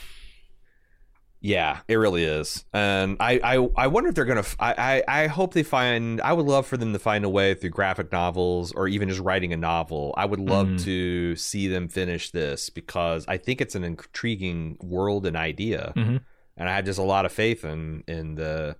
Yeah, 1.42 1.80
it 1.88 1.96
really 1.96 2.26
is. 2.26 2.66
And 2.74 3.16
I, 3.22 3.40
I, 3.42 3.68
I 3.78 3.88
wonder 3.88 4.10
if 4.10 4.16
they're 4.16 4.26
gonna. 4.26 4.44
I 4.60 5.02
I 5.08 5.28
hope 5.28 5.54
they 5.54 5.64
find. 5.64 6.20
I 6.20 6.34
would 6.34 6.46
love 6.46 6.68
for 6.68 6.76
them 6.76 6.92
to 6.92 7.00
find 7.00 7.24
a 7.24 7.30
way 7.30 7.54
through 7.54 7.70
graphic 7.70 8.12
novels 8.12 8.74
or 8.74 8.90
even 8.90 9.08
just 9.08 9.22
writing 9.22 9.54
a 9.54 9.58
novel. 9.58 10.14
I 10.18 10.26
would 10.26 10.42
love 10.42 10.68
Mhm. 10.68 10.84
to 10.84 11.36
see 11.38 11.70
them 11.70 11.88
finish 11.88 12.32
this 12.32 12.70
because 12.70 13.24
I 13.30 13.38
think 13.38 13.62
it's 13.62 13.74
an 13.76 13.86
intriguing 13.86 14.76
world 14.82 15.26
and 15.26 15.38
idea, 15.38 15.94
Mhm. 15.96 16.20
and 16.58 16.70
I 16.70 16.76
have 16.76 16.84
just 16.84 17.00
a 17.00 17.04
lot 17.04 17.26
of 17.26 17.32
faith 17.32 17.64
in 17.64 18.04
in 18.06 18.36
the, 18.36 18.76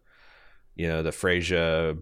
you 0.76 0.90
know, 0.90 1.02
the 1.02 1.14
Friese 1.14 1.52
Bo 1.52 2.02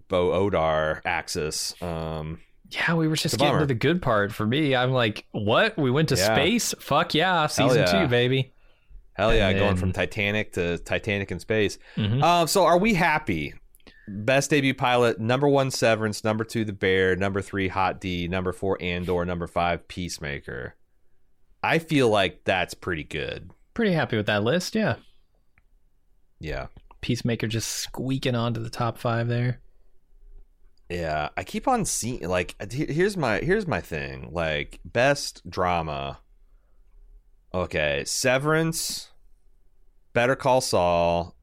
Odar 0.49 1.01
axis. 1.05 1.79
Um, 1.83 2.39
Yeah, 2.71 2.95
we 2.95 3.07
were 3.07 3.15
just 3.15 3.37
getting 3.37 3.59
to 3.59 3.65
the 3.65 3.73
good 3.73 4.01
part. 4.01 4.33
For 4.33 4.45
me, 4.45 4.75
I'm 4.75 4.91
like, 4.91 5.25
what? 5.31 5.77
We 5.77 5.89
went 5.89 6.09
to 6.09 6.15
Yeah. 6.15 6.33
space? 6.35 6.73
Fuck 6.79 7.13
yeah, 7.13 7.47
season 7.47 7.79
yeah. 7.79 7.85
two, 8.03 8.07
baby. 8.07 8.51
hell 9.13 9.33
yeah, 9.33 9.51
going 9.53 9.75
from 9.77 9.91
Titanic 9.93 10.53
to 10.53 10.77
Titanic 10.77 11.31
in 11.31 11.39
space. 11.39 11.79
Mhm. 11.95 12.21
Um, 12.21 12.47
so 12.47 12.65
are 12.65 12.77
we 12.77 12.93
happy? 12.93 13.53
Best 14.07 14.51
debut 14.51 14.73
pilot, 14.75 15.19
number 15.19 15.47
one 15.47 15.71
Severance, 15.71 16.23
number 16.23 16.43
two 16.43 16.63
The 16.63 16.71
Bear, 16.73 17.15
number 17.15 17.41
three 17.41 17.67
Hot 17.67 17.99
D, 17.99 18.27
number 18.27 18.53
four 18.53 18.77
Andor, 18.79 19.25
number 19.25 19.47
five 19.47 19.87
Peacemaker. 19.87 20.75
I 21.63 21.79
feel 21.79 22.09
like 22.09 22.43
that's 22.43 22.73
pretty 22.75 23.03
good. 23.03 23.49
pretty 23.73 23.93
happy 23.93 24.17
with 24.17 24.25
that 24.27 24.43
list. 24.43 24.75
Yeah, 24.75 24.95
Yeah. 26.39 26.67
Peacemaker 27.01 27.47
just 27.47 27.69
squeaking 27.69 28.35
onto 28.35 28.61
the 28.61 28.69
top 28.69 28.97
five 28.97 29.27
there. 29.27 29.59
Yeah, 30.89 31.29
I 31.35 31.43
keep 31.43 31.67
on 31.67 31.83
seeing 31.85 32.27
like 32.27 32.55
here's 32.71 33.17
my 33.17 33.39
here's 33.39 33.67
my 33.67 33.81
thing. 33.81 34.29
Like 34.31 34.79
best 34.85 35.47
drama. 35.49 36.19
Okay, 37.53 38.03
Severance, 38.05 39.09
Better 40.13 40.35
Call 40.35 40.61
Saul, 40.61 41.35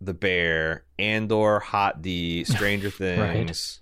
The 0.00 0.14
Bear, 0.14 0.84
Andor, 0.98 1.60
Hot 1.60 2.02
D, 2.02 2.44
Stranger 2.44 2.90
Things. 2.90 3.80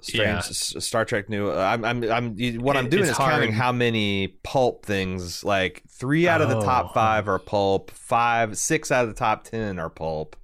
Strange, 0.00 0.24
Yeah. 0.26 0.40
Star 0.40 1.04
Trek 1.04 1.28
New. 1.28 1.50
I'm, 1.50 1.84
I'm, 1.84 2.04
I'm. 2.10 2.36
What 2.60 2.76
I'm 2.76 2.88
doing 2.88 3.04
is 3.04 3.16
counting 3.16 3.52
how 3.52 3.72
many 3.72 4.28
pulp 4.44 4.86
things. 4.86 5.42
Like 5.44 5.82
three 5.90 6.28
out 6.28 6.40
of 6.40 6.48
the 6.48 6.58
Oh. 6.58 6.62
top 6.64 6.94
five 6.94 7.28
are 7.28 7.40
pulp. 7.40 7.90
Five, 7.90 8.56
six 8.56 8.92
out 8.92 9.02
of 9.04 9.08
the 9.10 9.16
top 9.18 9.44
ten 9.44 9.78
are 9.80 9.90
pulp. 9.90 10.36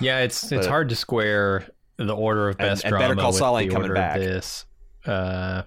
Yeah, 0.00 0.20
it's 0.20 0.42
it's 0.44 0.66
But- 0.66 0.70
hard 0.70 0.88
to 0.90 0.96
square 0.96 1.66
the 1.98 2.14
order 2.14 2.48
of 2.48 2.56
And- 2.58 2.68
best 2.68 2.84
and 2.84 2.92
Better 2.92 3.14
drama 3.14 3.22
Call 3.22 3.32
Saul 3.32 3.58
ain't 3.58 3.72
coming 3.72 3.92
back. 3.94 4.18
this. 4.18 4.64
Uh, 5.06 5.62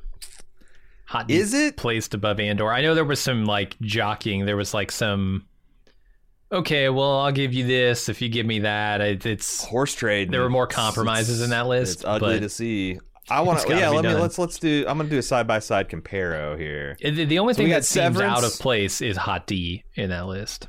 Hot 1.08 1.30
Is 1.30 1.54
it? 1.54 1.78
placed 1.78 2.14
above 2.16 2.40
Andor? 2.40 2.72
I 2.72 2.82
know 2.82 2.96
there 2.96 3.06
was 3.06 3.20
some 3.20 3.46
like 3.46 3.76
jockeying. 3.82 4.46
There 4.46 4.58
was 4.58 4.74
like 4.74 4.92
some. 4.92 5.46
Okay, 6.52 6.90
well, 6.90 7.20
I'll 7.20 7.32
give 7.32 7.54
you 7.54 7.66
this 7.66 8.10
if 8.10 8.22
you 8.22 8.30
give 8.30 8.46
me 8.46 8.60
that. 8.60 9.02
It's 9.02 9.66
horse 9.66 9.94
trade. 9.94 10.32
There 10.32 10.42
were 10.42 10.50
more 10.50 10.64
It's- 10.66 10.76
compromises 10.76 11.42
in 11.42 11.50
that 11.52 11.68
list, 11.68 11.98
It's 12.00 12.06
ugly 12.06 12.40
to 12.40 12.50
see. 12.50 13.00
I 13.30 13.42
want 13.42 13.60
to. 13.68 13.70
Yeah, 13.70 13.90
let 13.90 14.04
me 14.04 14.12
done. 14.12 14.22
let's 14.22 14.38
let's 14.40 14.58
do. 14.60 14.86
I'm 14.88 14.98
gonna 14.98 15.10
do 15.10 15.18
a 15.18 15.22
side 15.24 15.48
by 15.48 15.60
side 15.60 15.90
comparo 15.90 16.58
here. 16.58 16.96
the, 17.02 17.26
the 17.26 17.40
only 17.40 17.54
So 17.54 17.58
thing 17.60 17.70
that 17.70 17.86
seems 17.86 18.20
out 18.20 18.44
of 18.44 18.54
place 18.60 19.02
is 19.02 19.18
Hot 19.18 19.46
D 19.48 19.84
in 19.96 20.10
that 20.10 20.26
list. 20.28 20.68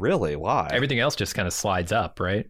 Really? 0.00 0.34
Why? 0.36 0.68
Everything 0.72 0.98
else 0.98 1.14
just 1.14 1.34
kind 1.34 1.46
of 1.46 1.52
slides 1.54 1.92
up, 1.92 2.18
right? 2.20 2.46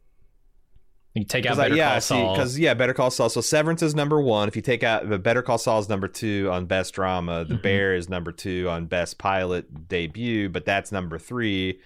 You 1.14 1.24
take 1.24 1.44
out 1.44 1.56
'Cause 1.56 1.58
I- 1.58 1.66
yeah, 1.74 1.90
Call 1.92 2.00
Saul. 2.00 2.34
because 2.36 2.58
yeah, 2.58 2.72
Better 2.74 2.94
Call 2.94 3.10
Saul. 3.10 3.28
So 3.28 3.40
Severance 3.40 3.82
is 3.82 3.94
number 3.96 4.20
one. 4.20 4.46
If 4.46 4.54
you 4.54 4.62
take 4.62 4.84
out 4.84 5.08
the 5.08 5.18
Better 5.18 5.42
Call 5.42 5.58
Saul 5.58 5.80
is 5.80 5.88
number 5.88 6.06
two 6.06 6.48
on 6.52 6.66
best 6.66 6.94
drama. 6.94 7.44
The 7.44 7.56
Mhm. 7.56 7.62
Bear 7.62 7.94
is 7.96 8.08
number 8.08 8.30
two 8.30 8.68
on 8.70 8.86
best 8.86 9.18
pilot 9.18 9.88
debut, 9.88 10.48
but 10.48 10.64
that's 10.64 10.92
number 10.92 11.18
three. 11.18 11.80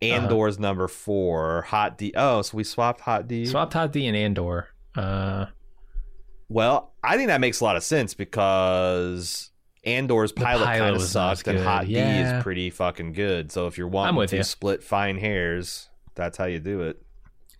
Uh-huh. 0.00 0.12
Andor's 0.14 0.60
number 0.60 0.86
four. 0.86 1.62
Hot 1.62 1.98
D. 1.98 2.12
Oh, 2.16 2.40
so 2.42 2.56
we 2.56 2.62
swapped 2.62 3.00
Hot 3.00 3.26
D. 3.26 3.46
Swap 3.46 3.72
Hot 3.72 3.92
D 3.92 4.06
and 4.06 4.16
Andor. 4.16 4.68
Uh, 4.94 5.46
Well, 6.48 6.94
I 7.04 7.16
think 7.16 7.26
that 7.28 7.40
makes 7.42 7.60
a 7.60 7.64
lot 7.64 7.76
of 7.76 7.82
sense 7.82 8.14
because 8.14 9.50
Andor's 9.96 10.32
pilot, 10.32 10.64
pilot 10.64 10.78
kind 10.78 10.96
of 10.96 11.02
sucked, 11.02 11.48
and. 11.48 11.58
Hot 11.58 11.86
D 11.86 11.96
is 11.96 12.42
pretty 12.42 12.70
fucking 12.70 13.12
good. 13.12 13.50
So 13.52 13.66
if 13.66 13.76
you're 13.78 13.88
wanting 13.88 14.26
to 14.28 14.36
you. 14.36 14.42
split 14.42 14.82
fine 14.82 15.16
hairs, 15.18 15.88
that's 16.14 16.36
how 16.38 16.44
you 16.46 16.58
do 16.60 16.82
it. 16.82 17.02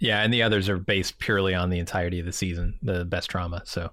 yeah, 0.00 0.22
and 0.22 0.32
the 0.32 0.42
others 0.42 0.68
are 0.68 0.78
based 0.78 1.18
purely 1.18 1.54
on 1.54 1.70
the 1.70 1.78
entirety 1.78 2.20
of 2.20 2.26
the 2.26 2.32
season, 2.32 2.78
the 2.82 3.04
best 3.04 3.28
drama. 3.30 3.62
So, 3.64 3.90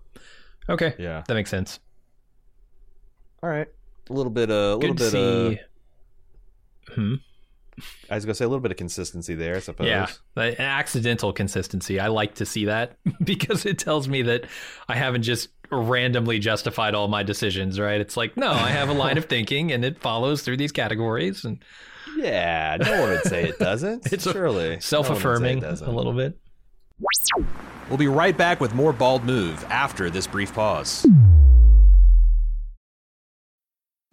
okay, 0.70 0.94
Yeah. 1.00 1.24
that 1.28 1.34
makes 1.34 1.50
sense. 1.50 1.80
All 3.44 3.50
right. 3.50 3.68
A 4.10 4.14
little 4.14 4.32
bit. 4.32 4.50
Uh, 4.52 4.54
a 4.54 4.76
little 4.78 4.96
bit. 4.96 5.12
see. 5.12 5.60
Uh, 6.90 6.94
Hmm. 6.94 7.16
I 8.10 8.16
was 8.16 8.24
gonna 8.24 8.36
say 8.36 8.46
a 8.46 8.48
little 8.48 8.62
bit 8.62 8.72
of 8.72 8.78
consistency 8.78 9.34
there. 9.36 9.56
I 9.56 9.60
suppose. 9.60 9.88
Yeah, 9.88 10.08
an 10.38 10.56
accidental 10.60 11.34
consistency. 11.34 12.00
I 12.00 12.08
like 12.08 12.36
to 12.36 12.46
see 12.46 12.66
that 12.66 12.98
because 13.24 13.66
it 13.66 13.78
tells 13.80 14.08
me 14.08 14.22
that 14.22 14.46
I 14.88 14.96
haven't 14.96 15.24
just 15.24 15.50
randomly 15.72 16.40
justified 16.40 16.94
all 16.96 17.08
my 17.08 17.24
decisions. 17.24 17.80
Right? 17.80 18.00
It's 18.02 18.18
like 18.18 18.36
no, 18.38 18.52
I 18.52 18.70
have 18.70 18.90
a 18.90 18.94
line 18.94 19.18
of 19.18 19.26
thinking 19.30 19.72
and 19.72 19.84
it 19.86 20.00
follows 20.02 20.42
through 20.42 20.58
these 20.58 20.72
categories 20.72 21.44
and 21.46 21.64
Yeah. 22.18 22.78
No 22.82 23.02
one 23.02 23.10
would 23.12 23.24
say 23.24 23.44
it 23.50 23.60
doesn't. 23.60 24.08
It's 24.14 24.26
a- 24.26 24.34
surely 24.34 24.80
self-affirming 24.80 25.60
No 25.60 25.68
one 25.68 25.70
would 25.72 25.80
say 25.80 25.86
it 25.86 25.90
a 25.90 25.92
little 25.92 26.14
bit. 26.14 26.38
We'll 27.90 27.98
be 27.98 28.08
right 28.08 28.36
back 28.38 28.60
with 28.62 28.74
more 28.74 28.94
bald 28.94 29.24
move 29.26 29.64
after 29.70 30.10
this 30.10 30.26
brief 30.28 30.54
pause. 30.54 31.06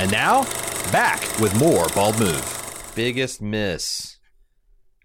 And 0.00 0.10
now, 0.10 0.44
back 0.92 1.20
with 1.40 1.54
more 1.60 1.86
Bald 1.94 2.18
Move. 2.18 2.92
Biggest 2.94 3.42
miss. 3.42 4.16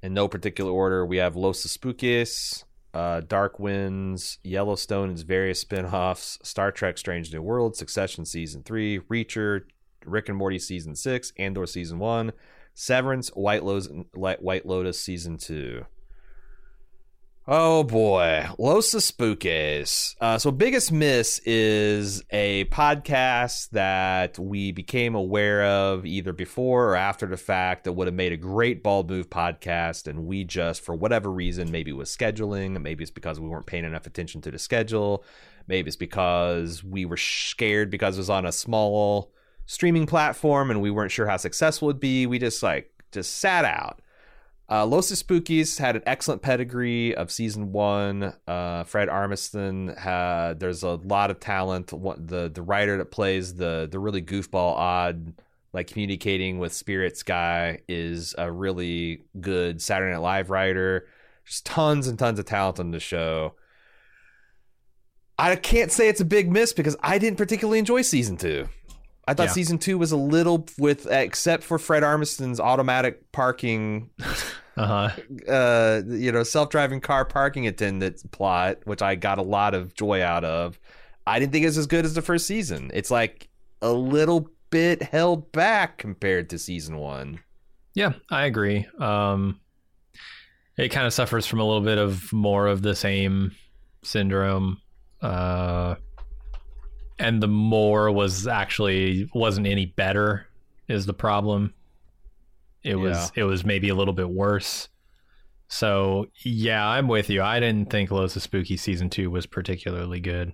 In 0.02 0.14
no 0.14 0.30
particular 0.30 0.72
order, 0.72 1.06
we 1.06 1.18
have 1.18 1.36
Los 1.36 1.68
Espookys, 1.68 2.64
uh, 2.94 3.20
Dark 3.20 3.60
Winds, 3.60 4.40
Yellowstone 4.42 5.10
its 5.10 5.24
various 5.24 5.60
spin 5.60 5.86
offs, 5.86 6.40
Star 6.44 6.72
Trek 6.72 6.98
Strange 6.98 7.34
New 7.34 7.42
World, 7.42 7.76
Succession 7.76 8.24
Season 8.24 8.64
3, 8.64 9.00
Reacher, 9.12 9.64
Rick 10.06 10.30
and 10.30 10.38
Morty 10.38 10.60
Season 10.60 10.96
6, 10.96 11.34
Andor 11.38 11.66
Season 11.66 12.00
1, 12.00 12.32
Severance, 12.74 13.28
White 13.36 13.66
Lotus, 13.66 13.90
White 14.14 14.66
Lotus 14.66 14.98
Season 14.98 15.36
2. 15.38 15.86
Oh 17.48 17.84
boy, 17.84 18.48
Los 18.58 18.96
Espookys. 18.96 20.16
Uh, 20.20 20.40
so, 20.40 20.50
biggest 20.50 20.92
miss 20.92 21.38
is 21.46 22.24
a 22.32 22.66
podcast 22.66 23.70
that 23.70 24.40
we 24.40 24.72
became 24.72 25.14
aware 25.14 25.64
of 25.64 26.08
either 26.08 26.34
before 26.34 26.90
or 26.90 26.96
after 26.96 27.28
the 27.28 27.38
fact 27.38 27.84
that 27.84 27.94
would 27.94 28.08
have 28.08 28.16
made 28.16 28.32
a 28.32 28.38
great 28.38 28.82
bald 28.82 29.12
move 29.12 29.30
podcast, 29.30 30.08
and 30.08 30.26
we 30.26 30.44
just, 30.44 30.82
for 30.82 30.96
whatever 30.96 31.32
reason, 31.32 31.70
maybe 31.70 31.92
it 31.92 31.96
was 31.96 32.10
scheduling, 32.10 32.82
maybe 32.82 33.04
it's 33.04 33.12
because 33.12 33.40
we 33.40 33.48
weren't 33.48 33.68
paying 33.68 33.86
enough 33.86 34.08
attention 34.08 34.42
to 34.42 34.50
the 34.50 34.58
schedule, 34.58 35.24
maybe 35.68 35.88
it's 35.88 35.96
because 35.96 36.84
we 36.84 37.06
were 37.06 37.16
scared 37.16 37.92
because 37.92 38.18
it 38.18 38.22
was 38.22 38.30
on 38.32 38.48
a 38.48 38.52
small 38.52 39.32
streaming 39.68 40.08
platform 40.08 40.72
and 40.72 40.82
we 40.82 40.90
weren't 40.90 41.12
sure 41.12 41.28
how 41.28 41.38
successful 41.38 41.90
it'd 41.90 42.00
be. 42.00 42.26
We 42.26 42.40
just 42.40 42.64
like 42.64 42.90
just 43.12 43.38
sat 43.38 43.66
out. 43.66 44.02
Uh, 44.70 44.86
Los 44.86 45.12
Espookys 45.12 45.78
had 45.78 45.96
an 45.96 46.02
excellent 46.08 46.42
pedigree 46.42 47.16
of 47.16 47.32
season 47.32 47.72
one. 47.72 48.34
Uh, 48.48 48.84
Fred 48.84 49.10
Armisen 49.10 49.96
had. 49.98 50.60
There's 50.60 50.82
a 50.82 50.96
lot 50.96 51.30
of 51.30 51.40
talent. 51.40 51.94
What, 51.94 52.28
the 52.28 52.50
the 52.50 52.64
writer 52.64 52.98
that 52.98 53.12
plays 53.12 53.56
the 53.56 53.88
the 53.90 54.00
really 54.00 54.24
goofball, 54.24 54.74
odd, 54.76 55.34
like 55.72 55.88
communicating 55.88 56.58
with 56.58 56.74
spirits 56.74 57.22
guy 57.22 57.82
is 57.88 58.34
a 58.38 58.52
really 58.52 59.22
good 59.40 59.82
Saturday 59.82 60.14
Night 60.14 60.22
Live 60.22 60.50
writer. 60.50 61.08
Just 61.46 61.68
tons 61.68 62.08
and 62.08 62.18
tons 62.18 62.40
of 62.40 62.46
talent 62.46 62.80
on 62.80 62.90
the 62.90 63.00
show. 63.00 63.54
I 65.38 65.56
can't 65.58 65.92
say 65.92 66.08
it's 66.08 66.22
a 66.22 66.26
big 66.26 66.52
miss 66.52 66.74
because 66.74 66.96
I 67.02 67.20
didn't 67.20 67.38
particularly 67.38 67.78
enjoy 67.78 68.02
season 68.02 68.38
two. 68.38 68.68
I 69.28 69.34
thought 69.34 69.48
Yeah. 69.48 69.52
season 69.54 69.78
two 69.80 69.98
was 69.98 70.12
a 70.12 70.18
little 70.18 70.68
with 70.78 71.08
except 71.10 71.64
for 71.64 71.78
Fred 71.80 72.04
Armisen's 72.04 72.60
automatic 72.60 73.32
parking 73.32 74.10
Uh 74.78 75.10
huh. 75.10 75.52
uh 75.52 76.02
you 76.06 76.32
know 76.34 76.44
self-driving 76.44 77.00
car 77.00 77.24
parking 77.24 77.66
attendant 77.66 78.30
plot 78.32 78.80
which 78.84 79.02
i 79.02 79.16
got 79.16 79.38
a 79.38 79.42
lot 79.42 79.74
of 79.74 79.94
joy 79.96 80.22
out 80.22 80.44
of 80.44 80.78
i 81.26 81.40
didn't 81.40 81.54
think 81.54 81.64
it 81.64 81.68
was 81.68 81.78
as 81.78 81.88
good 81.88 82.04
as 82.04 82.14
the 82.14 82.22
first 82.22 82.46
season 82.46 82.92
it's 82.94 83.10
like 83.10 83.48
a 83.82 83.94
little 83.94 84.50
bit 84.72 85.02
held 85.02 85.50
back 85.54 85.98
compared 85.98 86.50
to 86.50 86.60
season 86.60 86.98
one 86.98 87.40
Yeah, 87.94 88.16
I 88.30 88.44
agree. 88.48 88.86
Um, 89.00 89.62
it 90.78 90.90
kind 90.90 91.08
of 91.08 91.14
suffers 91.14 91.46
from 91.46 91.62
a 91.62 91.64
little 91.66 91.80
bit 91.82 91.98
of 91.98 92.34
more 92.34 92.68
of 92.68 92.82
the 92.82 92.96
same 92.96 93.56
syndrome. 94.04 94.82
Uh, 95.22 95.96
and 97.20 97.42
the 97.42 97.48
more 97.48 98.12
was 98.12 98.48
actually 98.48 99.30
wasn't 99.34 99.68
any 99.68 99.86
better 99.86 100.48
is 100.88 101.06
the 101.06 101.14
problem. 101.14 101.74
It 102.84 102.96
was 102.96 103.32
it 103.36 103.44
was 103.44 103.66
maybe 103.66 103.90
a 103.90 103.96
little 103.96 104.14
bit 104.14 104.30
worse. 104.30 104.90
So 105.68 106.28
yeah, 106.44 106.88
I'm 106.88 107.08
with 107.08 107.30
you. 107.30 107.42
I 107.42 107.60
didn't 107.60 107.90
think 107.90 108.12
Los 108.12 108.34
Spooky 108.34 108.78
season 108.78 109.10
two 109.10 109.32
was 109.32 109.46
particularly 109.48 110.20
good. 110.20 110.54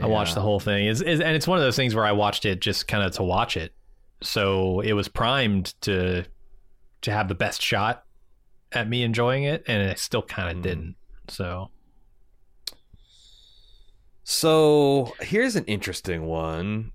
I 0.00 0.06
watched 0.06 0.34
the 0.34 0.40
whole 0.40 0.58
thing. 0.58 0.86
Is 0.86 1.02
and 1.02 1.20
it's 1.22 1.46
one 1.46 1.58
of 1.58 1.64
those 1.64 1.76
things 1.76 1.94
where 1.94 2.06
I 2.06 2.12
watched 2.12 2.46
it 2.46 2.60
just 2.60 2.88
kind 2.88 3.04
of 3.04 3.12
to 3.12 3.22
watch 3.22 3.56
it. 3.58 3.74
So 4.22 4.80
it 4.80 4.94
was 4.94 5.08
primed 5.08 5.74
to 5.82 6.24
to 7.02 7.10
have 7.12 7.28
the 7.28 7.34
best 7.34 7.60
shot 7.60 8.04
at 8.72 8.88
me 8.88 9.02
enjoying 9.02 9.44
it, 9.44 9.64
and 9.66 9.82
it 9.82 9.98
still 9.98 10.22
kind 10.22 10.48
of 10.50 10.56
Mm. 10.56 10.62
didn't. 10.62 10.94
So 11.28 11.70
So 14.32 15.12
here's 15.20 15.56
an 15.56 15.66
interesting 15.66 16.24
one. 16.24 16.92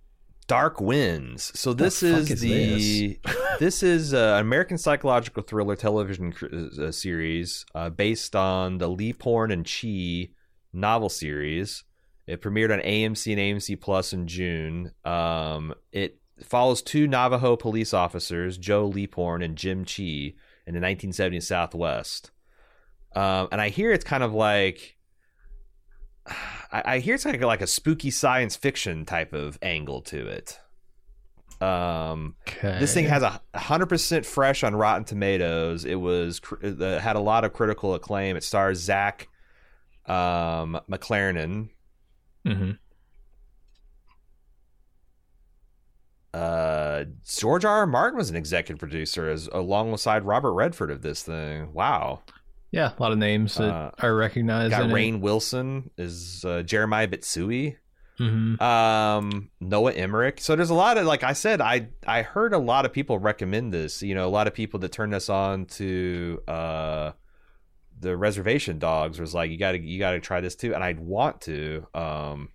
Dark 0.47 0.81
Winds. 0.81 1.57
So 1.57 1.71
this 1.71 2.01
is, 2.01 2.31
is 2.31 2.41
the 2.41 3.19
this 3.59 3.83
is 3.83 4.13
uh, 4.13 4.33
an 4.35 4.41
American 4.41 4.79
psychological 4.79 5.43
thriller 5.43 5.75
television 5.75 6.33
uh, 6.81 6.91
series 6.91 7.63
uh, 7.75 7.91
based 7.91 8.35
on 8.35 8.79
the 8.79 8.89
Leaphorn 8.89 9.53
and 9.53 9.65
Chee 9.65 10.33
novel 10.73 11.09
series. 11.09 11.83
It 12.25 12.41
premiered 12.41 12.73
on 12.73 12.79
AMC 12.79 13.31
and 13.33 13.61
AMC 13.61 13.79
Plus 13.79 14.13
in 14.13 14.27
June. 14.27 14.91
Um, 15.05 15.75
it 15.91 16.19
follows 16.43 16.81
two 16.81 17.07
Navajo 17.07 17.55
police 17.55 17.93
officers, 17.93 18.57
Joe 18.57 18.89
Leaphorn 18.89 19.45
and 19.45 19.55
Jim 19.55 19.85
Chee, 19.85 20.35
in 20.65 20.73
the 20.73 20.81
1970s 20.81 21.43
Southwest. 21.43 22.31
Um, 23.15 23.47
and 23.51 23.61
I 23.61 23.69
hear 23.69 23.91
it's 23.91 24.03
kind 24.03 24.23
of 24.23 24.33
like 24.33 24.97
I, 26.71 26.83
I 26.85 26.99
hear 26.99 27.15
it's 27.15 27.25
like 27.25 27.41
like 27.41 27.61
a 27.61 27.67
spooky 27.67 28.11
science 28.11 28.55
fiction 28.55 29.05
type 29.05 29.33
of 29.33 29.57
angle 29.61 30.01
to 30.03 30.27
it. 30.27 30.59
Um, 31.59 32.35
Okay. 32.47 32.77
this 32.79 32.93
thing 32.93 33.05
has 33.05 33.23
a 33.23 33.41
hundred 33.55 33.87
percent 33.87 34.25
fresh 34.25 34.63
on 34.63 34.75
Rotten 34.75 35.03
Tomatoes. 35.05 35.85
It 35.85 35.95
was 35.95 36.39
uh, 36.63 36.99
had 37.01 37.15
a 37.15 37.19
lot 37.19 37.43
of 37.45 37.53
critical 37.53 37.93
acclaim. 37.95 38.35
It 38.35 38.43
stars 38.43 38.79
Zach 38.79 39.27
um, 40.05 40.79
McLaren. 40.89 41.69
hmm 42.45 42.71
Uh, 46.33 47.05
George 47.25 47.65
R. 47.65 47.79
R. 47.79 47.87
Martin 47.87 48.17
was 48.17 48.29
an 48.29 48.35
executive 48.35 48.77
producer, 48.79 49.29
as 49.29 49.47
alongside 49.51 50.23
Robert 50.23 50.53
Redford 50.53 50.91
of 50.91 51.01
this 51.01 51.23
thing. 51.23 51.73
Wow, 51.73 52.21
Yeah, 52.71 52.91
a 52.97 53.01
lot 53.01 53.11
of 53.11 53.17
names 53.17 53.55
that 53.55 53.73
Uh, 53.73 53.91
I 53.97 54.07
recognize. 54.07 54.71
got 54.71 54.83
in 54.83 54.89
Rainn 54.91 55.19
Wilson 55.21 55.89
is 55.97 56.43
uh, 56.45 56.63
Jeremiah 56.63 57.07
Bitsui. 57.07 57.77
hmm 58.17 58.59
um 58.59 59.51
noah 59.59 59.93
emmerich 59.93 60.41
so 60.41 60.55
there's 60.55 60.71
a 60.71 60.73
lot 60.73 60.97
of 60.97 61.05
like 61.05 61.21
i 61.23 61.33
said 61.33 61.61
i 61.61 61.87
i 62.07 62.23
heard 62.23 62.51
a 62.51 62.57
lot 62.57 62.83
of 62.83 62.91
people 62.91 63.19
recommend 63.19 63.71
this 63.71 64.01
you 64.01 64.15
know 64.15 64.25
a 64.27 64.33
lot 64.39 64.47
of 64.47 64.55
people 64.55 64.79
that 64.79 64.91
turned 64.91 65.13
us 65.13 65.29
on 65.29 65.65
to 65.65 66.41
uh 66.47 67.11
the 67.99 68.17
reservation 68.17 68.79
dogs 68.79 69.19
was 69.19 69.35
like 69.35 69.51
you 69.51 69.57
gotta 69.57 69.77
you 69.77 69.99
gotta 69.99 70.19
try 70.19 70.41
this 70.41 70.55
too 70.55 70.73
and 70.73 70.83
i'd 70.83 70.99
want 70.99 71.41
to 71.41 71.85
um 71.93 72.49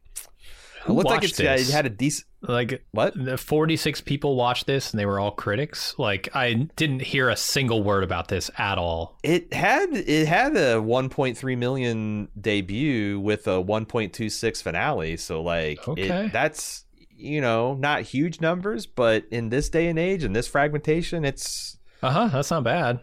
it 0.86 0.90
looked 0.92 1.08
like 1.08 1.24
it's, 1.24 1.36
this? 1.36 1.68
it 1.68 1.72
had 1.72 1.86
a 1.86 1.90
decent 1.90 2.26
Like 2.40 2.84
what 2.92 3.12
the 3.14 3.36
46 3.36 4.00
people 4.02 4.36
watched 4.36 4.66
this 4.66 4.90
and 4.92 4.98
they 5.00 5.06
were 5.06 5.20
all 5.20 5.30
critics. 5.30 5.94
Like 5.98 6.28
I 6.34 6.68
didn't 6.76 7.02
hear 7.02 7.28
a 7.28 7.36
single 7.36 7.82
word 7.82 8.02
about 8.04 8.28
this 8.28 8.50
at 8.58 8.78
all. 8.78 9.18
it 9.22 9.52
had 9.52 9.90
it 9.92 10.26
had 10.26 10.56
a 10.56 10.74
1.3 10.76 11.58
million 11.58 12.28
debut 12.40 13.20
with 13.20 13.46
a 13.46 13.62
1.26 13.62 14.62
finale 14.62 15.16
so 15.16 15.42
like 15.42 15.78
it- 15.88 15.90
Okay. 16.10 16.30
that's 16.32 16.84
you 17.16 17.40
know 17.40 17.74
not 17.74 18.02
huge 18.02 18.40
numbers 18.40 18.84
but 18.86 19.24
in 19.30 19.48
this 19.50 19.68
day 19.68 19.86
and 19.88 19.98
age 19.98 20.24
and 20.24 20.34
this 20.34 20.48
fragmentation 20.48 21.24
it's 21.24 21.78
Uh 22.02 22.10
huh. 22.10 22.28
That's 22.32 22.50
not 22.50 22.64
bad. 22.64 22.98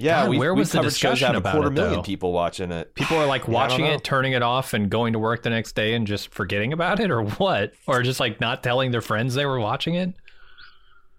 Yeah, 0.00 0.22
God, 0.22 0.30
we, 0.30 0.38
where 0.38 0.54
was 0.54 0.72
the 0.72 0.80
discussion 0.82 1.26
had 1.26 1.34
a 1.34 1.38
about 1.38 1.52
quarter 1.52 1.68
it, 1.68 1.72
million 1.72 1.94
though? 1.96 2.02
people 2.02 2.32
watching 2.32 2.72
it. 2.72 2.94
People 2.94 3.16
are 3.18 3.26
like 3.26 3.44
Yeah, 3.46 3.50
watching 3.54 3.84
know. 3.84 3.92
it, 3.92 4.04
turning 4.04 4.32
it 4.32 4.42
off, 4.42 4.72
and 4.74 4.90
going 4.90 5.12
to 5.12 5.18
work 5.18 5.42
the 5.42 5.50
next 5.50 5.72
day 5.74 5.94
and 5.94 6.06
just 6.06 6.32
forgetting 6.34 6.72
about 6.72 7.00
it, 7.00 7.10
or 7.10 7.22
what? 7.22 7.72
Or 7.86 8.02
just 8.02 8.20
like 8.20 8.40
not 8.40 8.62
telling 8.62 8.90
their 8.90 9.00
friends 9.00 9.34
they 9.34 9.46
were 9.46 9.60
watching 9.60 9.94
it. 9.94 10.14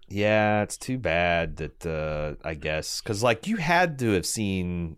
Yeah, 0.10 0.62
it's 0.64 0.78
too 0.78 0.98
bad 0.98 1.58
that 1.58 1.86
uh, 1.86 2.36
I 2.46 2.54
guess 2.56 3.02
because 3.02 3.24
like 3.24 3.48
you 3.48 3.58
had 3.58 3.98
to 4.00 4.12
have 4.12 4.26
seen 4.26 4.98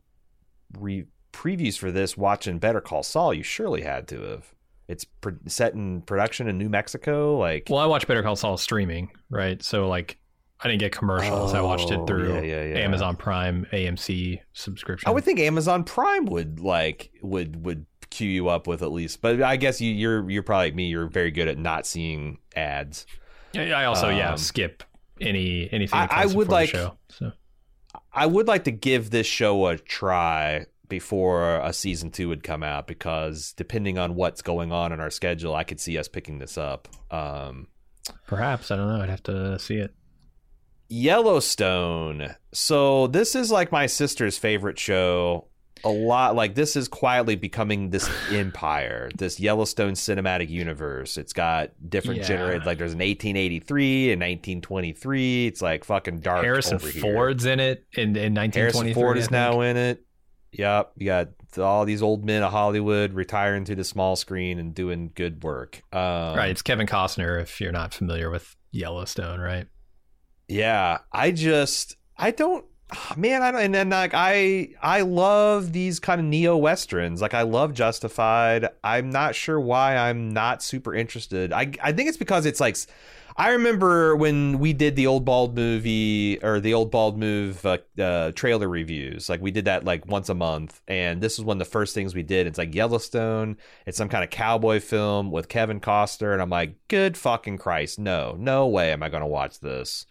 re- 0.80 1.06
previews 1.32 1.78
for 1.78 1.92
this 1.92 2.18
watching 2.18 2.58
Better 2.60 2.82
Call 2.82 3.04
Saul. 3.04 3.34
You 3.34 3.44
surely 3.44 3.82
had 3.84 4.08
to 4.08 4.22
have. 4.22 4.54
It's 4.88 5.06
set 5.48 5.74
in 5.76 6.02
production 6.02 6.48
in 6.48 6.58
New 6.58 6.68
Mexico. 6.68 7.38
Like, 7.38 7.68
Well, 7.70 7.80
I 7.80 7.86
watched 7.86 8.08
Better 8.08 8.22
Call 8.24 8.36
Saul 8.36 8.58
streaming, 8.58 9.12
right? 9.30 9.62
So 9.64 9.88
like, 9.88 10.18
I 10.64 10.68
didn't 10.70 10.80
get 10.80 10.92
commercials. 10.94 11.54
I 11.54 11.62
watched 11.62 11.92
Oh, 11.92 12.04
it 12.04 12.08
through 12.08 12.34
yeah, 12.36 12.42
yeah, 12.42 12.64
yeah. 12.64 12.78
Amazon 12.78 13.16
Prime 13.18 13.68
AMC 13.74 14.40
subscription. 14.54 15.08
I 15.08 15.12
would 15.12 15.24
think 15.26 15.40
Amazon 15.40 15.84
Prime 15.84 16.26
would 16.28 16.60
like 16.62 17.12
would 17.22 17.66
would 17.66 17.86
queue 18.10 18.30
you 18.30 18.48
up 18.48 18.66
with 18.68 18.82
at 18.82 18.92
least. 18.92 19.22
But 19.22 19.42
I 19.42 19.58
guess 19.58 19.82
you, 19.82 19.92
you're 19.92 20.30
you're 20.30 20.44
probably 20.44 20.68
like 20.68 20.76
me. 20.76 20.88
You're 20.88 21.08
very 21.08 21.32
good 21.32 21.48
at 21.50 21.58
not 21.58 21.86
seeing 21.86 22.38
ads. 22.56 23.06
I 23.56 23.84
also 23.84 24.10
yeah 24.10 24.32
Um, 24.32 24.38
skip 24.38 24.84
any 25.20 25.68
anything. 25.72 26.00
I- 26.00 26.08
I 26.10 26.26
would 26.28 26.48
like- 26.50 26.70
show. 26.70 26.98
So 27.10 27.32
I 28.14 28.26
would 28.26 28.48
like 28.48 28.64
to 28.64 28.72
give 28.72 29.10
this 29.10 29.28
show 29.28 29.68
a 29.68 29.78
try 29.78 30.66
before 30.88 31.58
a 31.60 31.74
season 31.74 32.12
two 32.12 32.30
would 32.30 32.44
come 32.44 32.62
out 32.64 32.88
because 32.88 33.54
depending 33.54 33.98
on 33.98 34.16
what's 34.16 34.42
going 34.42 34.72
on 34.72 34.92
in 34.92 35.00
our 35.00 35.10
schedule, 35.10 35.56
I 35.56 35.64
could 35.64 35.80
see 35.80 35.98
us 35.98 36.08
picking 36.08 36.38
this 36.40 36.58
up. 36.58 36.88
Um, 37.12 37.68
perhaps 38.28 38.70
I 38.72 38.76
don't 38.76 38.88
know. 38.88 39.02
I'd 39.02 39.10
have 39.10 39.24
to 39.24 39.58
see 39.60 39.76
it. 39.76 39.94
Yellowstone. 40.94 42.36
So 42.54 43.08
this 43.08 43.36
is 43.36 43.52
like 43.52 43.72
my 43.72 43.86
sister's 43.88 44.38
favorite 44.38 44.78
show. 44.80 45.48
A 45.86 45.90
lot 45.90 46.36
like 46.36 46.56
this 46.56 46.76
is 46.78 46.88
quietly 46.88 47.36
becoming 47.36 47.90
this 47.90 48.10
empire, 48.32 49.10
this 49.18 49.38
Yellowstone 49.40 49.94
cinematic 49.94 50.50
universe. 50.50 51.18
It's 51.18 51.34
got 51.34 51.72
different 51.90 52.22
Yeah. 52.22 52.28
generated 52.28 52.66
like 52.66 52.78
there's 52.78 52.94
an 52.94 53.02
1883 53.02 54.12
and 54.14 54.22
1923. 54.22 55.48
It's 55.48 55.62
like 55.62 55.84
fucking 55.84 56.20
dark. 56.22 56.44
Harrison 56.44 56.76
over 56.76 56.88
here. 56.88 57.02
Ford's 57.02 57.46
in 57.46 57.60
it 57.60 57.86
in 57.94 58.16
in 58.16 58.34
1923. 58.34 58.62
Harrison 58.62 58.94
Ford 58.94 59.18
is 59.18 59.30
now 59.30 59.60
in 59.62 59.76
it. 59.76 60.04
Yep, 60.54 60.92
you 60.98 61.06
got 61.08 61.30
all 61.58 61.84
these 61.84 62.02
old 62.04 62.24
men 62.24 62.44
of 62.44 62.52
Hollywood 62.52 63.14
retiring 63.14 63.66
to 63.66 63.76
the 63.76 63.84
small 63.84 64.16
screen 64.16 64.60
and 64.60 64.74
doing 64.74 65.12
good 65.16 65.44
work. 65.44 65.82
Um, 65.92 66.36
right. 66.38 66.52
It's 66.52 66.62
Kevin 66.62 66.86
Costner. 66.88 67.42
If 67.42 67.60
you're 67.60 67.72
not 67.72 67.94
familiar 67.94 68.30
with 68.30 68.56
Yellowstone, 68.72 69.40
right? 69.40 69.68
Yeah, 70.54 71.00
I 71.12 71.32
just 71.32 71.96
I 72.16 72.30
don't 72.30 72.64
man, 73.18 73.42
I 73.42 73.52
don't 73.52 73.62
and 73.62 73.74
then 73.74 73.90
like 73.90 74.12
I 74.14 74.70
I 74.84 75.02
love 75.02 75.74
these 75.74 76.00
kind 76.00 76.22
of 76.22 76.28
neo 76.28 76.56
westerns. 76.56 77.24
Like 77.24 77.34
I 77.34 77.42
love 77.42 77.74
Justified. 77.74 78.68
I'm 78.84 79.10
not 79.10 79.34
sure 79.34 79.60
why 79.60 79.98
I'm 79.98 80.30
not 80.30 80.62
super 80.62 80.94
interested. 80.94 81.52
I 81.52 81.72
I 81.82 81.92
think 81.92 82.08
it's 82.08 82.20
because 82.20 82.46
it's 82.46 82.60
like 82.60 82.78
I 83.36 83.50
remember 83.54 84.16
when 84.16 84.60
we 84.60 84.74
did 84.74 84.96
the 84.96 85.08
old 85.08 85.26
bald 85.26 85.56
movie 85.56 86.38
or 86.44 86.60
the 86.60 86.76
old 86.76 86.92
bald 86.92 87.18
move 87.18 87.66
uh, 87.66 87.80
uh, 87.98 88.32
trailer 88.34 88.70
reviews. 88.70 89.30
Like 89.30 89.42
we 89.42 89.50
did 89.50 89.66
that 89.66 89.86
like 89.86 90.06
once 90.06 90.30
a 90.30 90.36
month, 90.36 90.82
and 90.88 91.20
this 91.20 91.40
was 91.40 91.46
one 91.46 91.56
of 91.58 91.66
the 91.66 91.72
first 91.72 91.96
things 91.96 92.14
we 92.14 92.22
did. 92.22 92.46
It's 92.46 92.60
like 92.60 92.76
Yellowstone. 92.76 93.58
It's 93.88 93.98
some 93.98 94.10
kind 94.10 94.24
of 94.24 94.30
cowboy 94.30 94.82
film 94.82 95.32
with 95.32 95.50
Kevin 95.50 95.80
Costner, 95.80 96.32
and 96.32 96.44
I'm 96.44 96.52
like, 96.52 96.76
good 96.90 97.18
fucking 97.18 97.58
Christ, 97.58 97.98
no, 97.98 98.36
no 98.38 98.68
way 98.68 98.92
am 98.92 99.02
I 99.02 99.10
going 99.10 99.22
to 99.22 99.28
watch 99.28 99.60
this. 99.62 100.06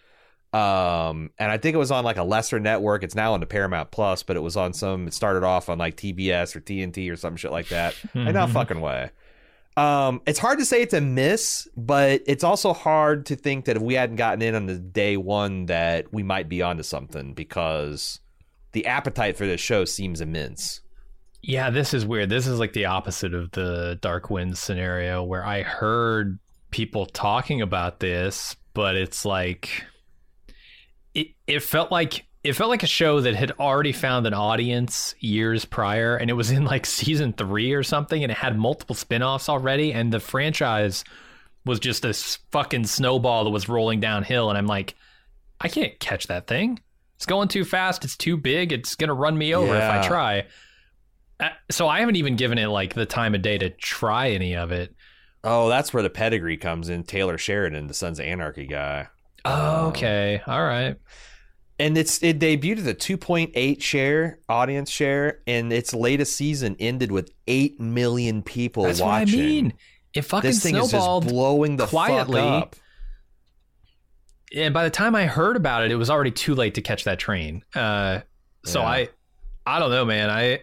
Um, 0.53 1.31
and 1.39 1.51
I 1.51 1.57
think 1.57 1.75
it 1.75 1.79
was 1.79 1.91
on 1.91 2.05
like 2.05 2.19
a 2.19 2.23
lesser 2.25 2.61
network. 2.61 3.03
It's 3.03 3.15
now 3.15 3.33
on 3.33 3.41
the 3.41 3.47
Paramount 3.47 3.91
Plus, 3.91 4.23
but 4.23 4.37
it 4.37 4.41
was 4.41 4.57
on 4.57 4.73
some. 4.75 5.07
It 5.07 5.15
started 5.15 5.45
off 5.45 5.69
on 5.69 5.79
like 5.79 5.97
TBS 5.97 6.55
or 6.55 6.61
TNT 6.61 7.11
or 7.11 7.17
some 7.17 7.37
shit 7.37 7.51
like 7.51 7.69
that. 7.69 7.95
And 8.15 8.35
no 8.35 8.47
Mhm. 8.47 8.53
fucking 8.53 8.81
way. 8.81 9.11
Um, 9.75 10.21
it's 10.27 10.39
hard 10.39 10.59
to 10.59 10.67
say 10.67 10.83
it's 10.83 10.93
a 10.93 11.01
miss, 11.01 11.67
but 11.75 12.21
it's 12.27 12.45
also 12.45 12.75
hard 12.75 13.25
to 13.27 13.37
think 13.37 13.65
that 13.65 13.77
if 13.77 13.83
we 13.83 13.95
hadn't 13.95 14.17
gotten 14.17 14.43
in 14.43 14.55
on 14.55 14.67
the 14.67 14.77
day 14.77 15.17
one, 15.17 15.65
that 15.67 16.13
we 16.13 16.23
might 16.23 16.51
be 16.51 16.61
onto 16.61 16.83
something 16.83 17.33
because 17.33 18.21
the 18.73 18.85
appetite 18.87 19.39
for 19.39 19.47
this 19.47 19.63
show 19.63 19.87
seems 19.87 20.21
immense. 20.21 20.83
Yeah, 21.41 21.71
this 21.71 21.95
is 21.95 22.05
weird. 22.05 22.29
This 22.29 22.47
is 22.47 22.59
like 22.59 22.75
the 22.75 22.85
opposite 22.85 23.33
of 23.33 23.51
the 23.53 23.99
Dark 24.03 24.29
Winds 24.29 24.61
scenario 24.61 25.23
where 25.25 25.45
I 25.45 25.63
heard 25.63 26.39
people 26.71 27.07
talking 27.07 27.63
about 27.63 27.99
this, 28.01 28.55
but 28.75 28.95
it's 28.95 29.25
like 29.25 29.85
it 31.15 31.29
it 31.47 31.61
felt 31.61 31.91
like 31.91 32.27
it 32.45 32.55
felt 32.55 32.71
like 32.71 32.83
a 32.83 32.89
show 32.89 33.21
that 33.21 33.35
had 33.35 33.53
already 33.53 33.93
found 33.93 34.27
an 34.27 34.35
audience 34.35 35.15
years 35.21 35.65
prior 35.65 36.17
and 36.17 36.29
it 36.31 36.35
was 36.35 36.51
in 36.51 36.65
like 36.65 36.87
season 37.01 37.33
3 37.33 37.73
or 37.73 37.83
something 37.83 38.23
and 38.23 38.33
it 38.33 38.39
had 38.39 38.59
multiple 38.59 38.95
spin-offs 38.95 39.49
already 39.49 39.93
and 39.93 40.13
the 40.13 40.21
franchise 40.21 41.05
was 41.65 41.79
just 41.79 42.03
this 42.03 42.39
fucking 42.51 42.85
snowball 42.85 43.45
that 43.45 43.51
was 43.51 43.69
rolling 43.69 44.01
downhill 44.01 44.49
and 44.49 44.59
I'm 44.59 44.67
like 44.67 44.95
I 45.61 45.69
can't 45.69 45.99
catch 46.01 46.27
that 46.27 46.49
thing. 46.49 46.81
It's 47.17 47.27
going 47.27 47.47
too 47.47 47.65
fast, 47.65 48.05
it's 48.05 48.17
too 48.17 48.37
big, 48.37 48.73
it's 48.73 48.97
going 48.97 49.09
to 49.09 49.15
run 49.15 49.39
me 49.39 49.55
over 49.55 49.77
if 49.77 49.83
I 49.83 50.05
try. 50.05 50.47
Uh, 51.39 51.51
so 51.71 51.87
I 51.87 52.01
haven't 52.01 52.17
even 52.17 52.35
given 52.35 52.59
it 52.59 52.67
like 52.67 52.95
the 52.95 53.07
time 53.07 53.37
of 53.37 53.43
day 53.43 53.59
to 53.59 53.71
try 53.71 54.31
any 54.31 54.57
of 54.57 54.73
it. 54.73 54.93
Oh, 55.45 55.69
that's 55.69 55.95
where 55.95 56.03
the 56.03 56.11
pedigree 56.11 56.57
comes 56.57 56.89
in. 56.89 57.05
Taylor 57.05 57.39
Sheridan, 57.39 57.87
the 57.87 57.95
Sons 57.95 58.19
of 58.19 58.27
Anarchy 58.27 58.67
guy. 58.67 59.09
Oh, 59.45 59.89
okay. 59.89 60.41
All 60.47 60.63
right. 60.65 60.97
and 61.79 61.99
it's 61.99 62.23
it 62.23 62.39
debuted 62.39 62.81
at 62.87 62.87
a 62.87 62.95
2.8 63.17 63.83
share 63.83 64.39
audience 64.49 64.91
share 64.91 65.41
and 65.47 65.73
its 65.73 65.93
latest 65.93 66.37
season 66.37 66.77
ended 66.79 67.11
with 67.11 67.31
8 67.49 67.81
million 67.81 68.43
people 68.43 68.85
That's 68.85 69.01
watching 69.01 69.39
what 69.39 69.45
I 69.45 69.49
mean. 69.49 69.73
It 70.15 70.23
fucking 70.23 70.49
this 70.49 70.63
thing 70.63 70.77
is 70.77 70.91
snowballed. 70.91 71.25
just 71.25 71.35
blowing 71.35 71.77
the 71.77 71.87
quietly. 71.87 72.41
fuck 72.41 72.63
up 72.63 72.77
and 74.55 74.75
by 74.75 74.85
the 74.85 74.91
time 74.91 75.15
I 75.15 75.25
heard 75.27 75.57
about 75.57 75.83
it, 75.85 75.91
it 75.91 75.97
was 75.97 76.11
already 76.11 76.31
too 76.31 76.55
late 76.55 76.75
to 76.75 76.83
catch 76.83 77.05
that 77.05 77.19
train. 77.19 77.65
Uh, 77.75 78.21
so 78.67 78.81
Yeah. 78.81 78.87
I, 78.87 79.09
I 79.65 79.79
don't 79.79 79.91
know, 79.91 80.05
man. 80.05 80.29
I, 80.29 80.61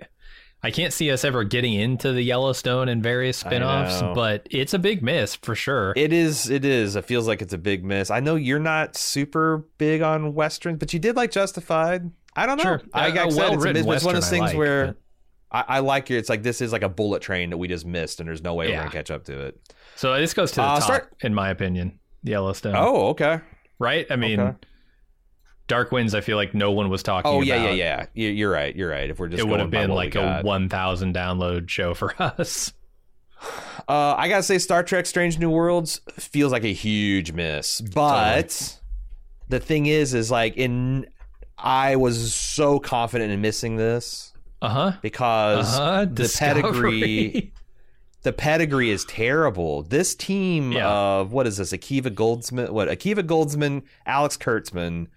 I 0.61 0.71
can't 0.71 0.91
see 0.91 1.09
us 1.09 1.23
ever 1.23 1.45
getting 1.45 1.73
into 1.73 2.11
the 2.11 2.21
Yellowstone 2.21 2.89
and 2.89 3.01
various 3.01 3.37
spin-offs, 3.37 4.01
but 4.13 4.45
it's 4.51 4.73
a 4.73 4.79
big 4.79 5.01
miss 5.01 5.35
for 5.35 5.55
sure. 5.55 5.93
It 5.95 6.11
is. 6.11 6.49
It 6.49 6.65
is. 6.65 6.97
It 6.97 7.05
feels 7.05 7.27
like 7.27 7.41
it's 7.41 7.53
a 7.53 7.57
big 7.57 7.85
miss. 7.85 8.11
I 8.11 8.19
know 8.19 8.35
you're 8.35 8.59
not 8.59 8.97
super 8.97 9.65
big 9.77 10.01
on 10.01 10.33
westerns, 10.33 10.77
but 10.79 10.91
you 10.91 10.99
did 10.99 11.15
like 11.15 11.31
Justified. 11.31 12.11
I 12.35 12.45
don't 12.45 12.57
know. 12.57 12.63
Sure. 12.63 12.81
I, 12.93 13.05
I 13.05 13.07
a 13.27 13.31
said, 13.31 13.53
it's, 13.75 13.87
it's 13.87 14.03
one 14.05 14.15
of 14.15 14.21
those 14.21 14.27
I 14.27 14.29
things 14.29 14.41
like, 14.41 14.57
where 14.57 14.87
but- 14.87 14.95
I, 15.51 15.77
I 15.77 15.79
like 15.79 16.11
it. 16.11 16.17
It's 16.17 16.29
like 16.29 16.43
this 16.43 16.59
is 16.61 16.71
like 16.73 16.83
a 16.83 16.89
bullet 16.89 17.21
train 17.21 17.49
that 17.51 17.57
we 17.57 17.67
just 17.67 17.85
missed, 17.85 18.19
and 18.19 18.27
there's 18.27 18.43
no 18.43 18.53
way 18.53 18.67
we're 18.67 18.75
gonna 18.77 18.91
catch 18.91 19.09
up 19.11 19.23
to 19.25 19.39
it. 19.47 19.73
So 19.95 20.15
this 20.19 20.33
goes 20.33 20.51
to 20.51 20.55
the 20.57 20.61
Uh, 20.63 20.73
top, 20.75 20.83
start- 20.83 21.15
in 21.21 21.33
my 21.33 21.49
opinion. 21.49 21.99
Yellowstone. 22.23 22.75
Oh, 22.75 23.07
okay. 23.11 23.39
right. 23.79 24.05
I 24.11 24.15
mean, 24.17 24.39
Okay. 24.41 24.57
Dark 25.69 25.93
Winds. 25.93 26.13
I 26.13 26.19
feel 26.19 26.35
like 26.35 26.53
no 26.53 26.71
one 26.71 26.89
was 26.89 27.01
talking. 27.01 27.29
About. 27.31 27.37
Oh 27.37 27.41
yeah, 27.41 27.55
yeah, 27.55 27.61
about. 27.63 27.75
yeah. 27.77 28.05
You- 28.25 28.29
You're 28.29 28.51
right. 28.51 28.75
You're 28.75 28.89
right. 28.89 29.09
If 29.09 29.19
we're 29.19 29.29
just 29.29 29.39
It 29.41 29.47
would 29.47 29.61
have 29.61 29.71
been 29.71 29.91
like 29.91 30.15
a 30.15 30.41
1,000 30.41 31.15
download 31.15 31.69
show 31.69 31.93
for 31.93 32.13
us. 32.21 32.73
Uh, 33.87 34.15
I 34.17 34.27
gotta 34.27 34.43
say, 34.43 34.57
Star 34.57 34.83
Trek: 34.83 35.05
Strange 35.05 35.39
New 35.39 35.49
Worlds 35.49 36.01
feels 36.17 36.51
like 36.51 36.65
a 36.65 36.73
huge 36.73 37.31
miss. 37.31 37.79
But 37.79 38.77
the 39.47 39.59
thing 39.61 39.85
is, 39.85 40.13
is 40.13 40.29
like 40.29 40.57
in, 40.57 41.07
I 41.57 41.95
was 41.95 42.33
so 42.35 42.79
confident 42.79 43.31
in 43.31 43.39
missing 43.41 43.77
this 43.77 44.33
Uh 44.61 44.69
huh. 44.69 44.91
because 45.01 45.79
Uh-huh. 45.79 46.05
the 46.11 46.35
pedigree, 46.37 47.53
the 48.23 48.33
pedigree 48.33 48.91
is 48.91 49.05
terrible. 49.05 49.83
This 49.83 50.13
team 50.15 50.73
Yeah. 50.73 50.89
of 50.89 51.31
what 51.31 51.47
is 51.47 51.55
this? 51.57 51.71
Akiva 51.71 52.13
Goldsman, 52.13 52.69
what 52.71 52.89
Akiva 52.89 53.23
Goldsman, 53.25 53.83
Alex 54.05 54.35
Kurtzman 54.35 55.07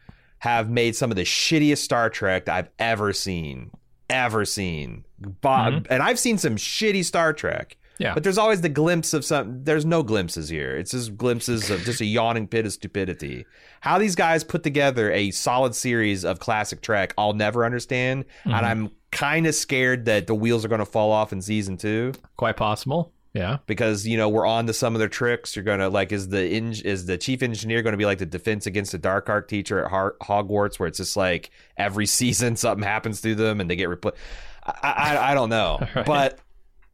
have 0.42 0.68
made 0.68 0.96
some 0.96 1.12
of 1.12 1.16
the 1.16 1.22
shittiest 1.22 1.78
Star 1.78 2.10
Trek 2.10 2.48
I've 2.48 2.68
ever 2.80 3.12
seen, 3.12 3.70
ever 4.10 4.44
seen. 4.44 5.04
Bob, 5.20 5.72
mm-hmm. 5.72 5.92
and 5.92 6.02
I've 6.02 6.18
seen 6.18 6.36
some 6.36 6.56
shitty 6.56 7.04
Star 7.04 7.32
Trek. 7.32 7.76
Yeah. 7.98 8.12
But 8.12 8.24
there's 8.24 8.38
always 8.38 8.60
the 8.60 8.68
glimpse 8.68 9.14
of 9.14 9.24
some. 9.24 9.62
There's 9.62 9.84
no 9.84 10.02
glimpses 10.02 10.48
here. 10.48 10.76
It's 10.76 10.90
just 10.90 11.16
glimpses 11.16 11.70
of 11.70 11.82
just 11.82 12.00
a 12.00 12.04
yawning 12.04 12.48
pit 12.48 12.66
of 12.66 12.72
stupidity. 12.72 13.46
How 13.82 13.98
these 13.98 14.16
guys 14.16 14.42
put 14.42 14.64
together 14.64 15.12
a 15.12 15.30
solid 15.30 15.76
series 15.76 16.24
of 16.24 16.40
classic 16.40 16.80
Trek, 16.80 17.14
I'll 17.16 17.34
never 17.34 17.64
understand, 17.64 18.24
and 18.42 18.54
mm-hmm. 18.54 18.64
I'm 18.64 18.90
kind 19.12 19.46
of 19.46 19.54
scared 19.54 20.06
that 20.06 20.26
the 20.26 20.34
wheels 20.34 20.64
are 20.64 20.68
going 20.68 20.80
to 20.80 20.84
fall 20.84 21.12
off 21.12 21.32
in 21.32 21.40
season 21.40 21.76
two 21.76 22.14
Quite 22.36 22.56
possible. 22.56 23.12
Yeah. 23.34 23.58
because 23.66 24.06
you 24.06 24.16
know 24.18 24.28
we're 24.28 24.46
on 24.46 24.66
to 24.66 24.72
some 24.74 24.94
of 24.94 24.98
their 24.98 25.08
tricks. 25.08 25.56
You're 25.56 25.64
gonna 25.64 25.88
like 25.88 26.12
is 26.12 26.28
the 26.28 26.44
eng- 26.44 26.82
is 26.84 27.06
the 27.06 27.16
chief 27.16 27.42
engineer 27.42 27.80
going 27.82 27.92
to 27.94 27.96
be 27.96 28.04
like 28.04 28.18
the 28.18 28.26
defense 28.26 28.66
against 28.66 28.92
the 28.92 28.98
dark 28.98 29.28
arc 29.30 29.48
teacher 29.48 29.82
at 29.84 29.90
Har- 29.90 30.16
Hogwarts, 30.22 30.78
where 30.78 30.86
it's 30.86 30.98
just 30.98 31.16
like 31.16 31.50
every 31.76 32.04
season 32.20 32.56
something 32.56 32.84
happens 32.86 33.20
to 33.22 33.34
them 33.34 33.60
and 33.60 33.70
they 33.70 33.76
get 33.76 33.88
replaced. 33.88 34.16
I, 34.64 34.90
I 35.16 35.30
I 35.30 35.34
don't 35.34 35.48
know, 35.48 35.80
Right. 35.94 36.04
but 36.06 36.38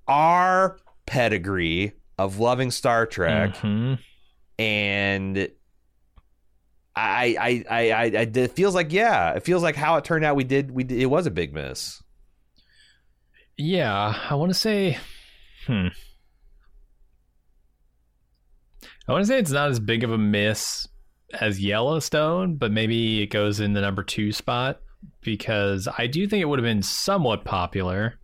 our 0.07 0.78
pedigree 1.07 1.93
of 2.18 2.39
loving 2.39 2.70
Star 2.70 3.05
Trek 3.07 3.57
Mhm. 3.57 3.99
and. 4.59 5.49
I, 7.01 7.36
I, 7.39 7.64
I, 7.70 7.91
I, 7.91 8.03
I, 8.07 8.11
it 8.34 8.53
feels 8.57 8.74
like 8.74 8.93
yeah, 8.93 9.34
it 9.34 9.45
feels 9.45 9.62
like 9.62 9.76
how 9.76 9.99
it 9.99 10.05
turned 10.05 10.24
out. 10.24 10.34
We 10.34 10.43
did, 10.43 10.72
we 10.72 10.82
did, 10.82 11.01
it 11.01 11.07
was 11.07 11.26
a 11.28 11.30
big 11.30 11.55
miss. 11.55 12.03
Yeah. 13.57 14.14
I 14.28 14.34
want 14.34 14.51
to 14.51 14.59
say, 14.59 14.99
hmm. 15.66 15.89
I 19.09 19.12
want 19.12 19.22
to 19.22 19.26
say 19.26 19.38
it's 19.38 19.50
not 19.50 19.70
as 19.70 19.80
big 19.80 20.04
of 20.04 20.12
a 20.12 20.18
miss 20.18 20.86
as 21.40 21.61
Yellowstone, 21.61 22.56
but 22.56 22.70
maybe 22.72 23.22
it 23.22 23.28
goes 23.28 23.59
in 23.59 23.72
the 23.72 23.80
number 23.80 24.02
two 24.02 24.32
spot 24.32 24.80
because 25.22 25.88
I 25.96 26.06
do 26.06 26.26
think 26.26 26.42
it 26.42 26.44
would 26.44 26.59
have 26.59 26.64
been 26.64 26.82
somewhat 26.82 27.44
popular. 27.44 28.18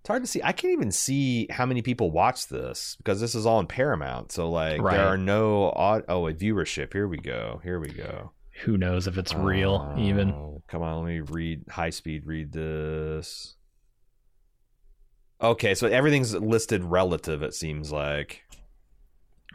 It's 0.00 0.08
hard 0.08 0.22
to 0.22 0.26
see. 0.28 0.40
I 0.42 0.52
can't 0.52 0.72
even 0.72 0.92
see 0.92 1.46
how 1.50 1.66
many 1.66 1.82
people 1.82 2.10
watch 2.10 2.46
this 2.48 2.96
because 2.96 3.20
this 3.20 3.34
is 3.34 3.44
all 3.44 3.60
in 3.60 3.66
Paramount. 3.66 4.32
So 4.32 4.48
like 4.50 4.80
Right. 4.80 4.96
there 4.96 5.06
are 5.08 5.18
no 5.18 5.70
odd 5.72 6.04
oh 6.08 6.26
a 6.28 6.32
viewership. 6.32 6.92
Here 6.92 7.08
we 7.08 7.18
go. 7.18 7.60
Here 7.64 7.80
we 7.80 7.88
go. 7.88 8.30
Who 8.64 8.76
knows 8.78 9.06
if 9.06 9.18
it's 9.18 9.34
real, 9.34 9.92
oh, 9.96 10.00
even. 10.00 10.30
Oh, 10.32 10.62
Come 10.68 10.82
on, 10.82 11.02
let 11.04 11.08
me 11.08 11.20
read 11.20 11.64
high 11.70 11.90
speed 11.90 12.24
read 12.26 12.52
this. 12.52 13.56
Okay, 15.42 15.74
so 15.74 15.86
everything's 15.88 16.34
listed 16.34 16.84
relative, 16.84 17.42
it 17.42 17.54
seems 17.54 17.90
like. 17.90 18.42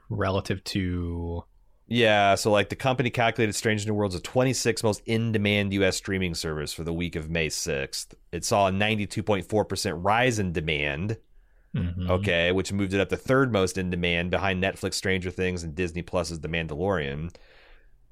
Relative 0.10 0.64
to 0.66 1.44
Yeah, 1.88 2.36
so 2.36 2.52
like 2.52 2.70
the 2.70 2.76
company 2.76 3.10
calculated 3.10 3.54
Strange 3.54 3.86
New 3.88 3.94
Worlds 3.94 4.16
the 4.16 4.22
26th 4.22 4.84
most 4.84 5.02
in-demand 5.06 5.74
US 5.74 5.98
streaming 5.98 6.34
service 6.36 6.74
for 6.74 6.84
the 6.84 6.94
week 6.94 7.16
of 7.16 7.30
May 7.30 7.48
6th. 7.48 8.14
It 8.32 8.44
saw 8.46 8.68
a 8.68 8.72
92.4% 8.72 10.04
rise 10.04 10.40
in 10.40 10.52
demand. 10.52 11.18
Mhm. 11.76 12.10
Okay, 12.10 12.52
which 12.54 12.72
moved 12.72 12.94
it 12.94 13.02
up 13.02 13.10
to 13.10 13.18
third 13.18 13.52
most 13.52 13.78
in 13.78 13.90
demand 13.90 14.32
behind 14.32 14.64
Netflix, 14.64 14.94
Stranger 14.94 15.30
Things, 15.30 15.62
and 15.62 15.76
Disney 15.76 16.02
Plus's 16.02 16.40
The 16.40 16.48
Mandalorian. 16.48 17.36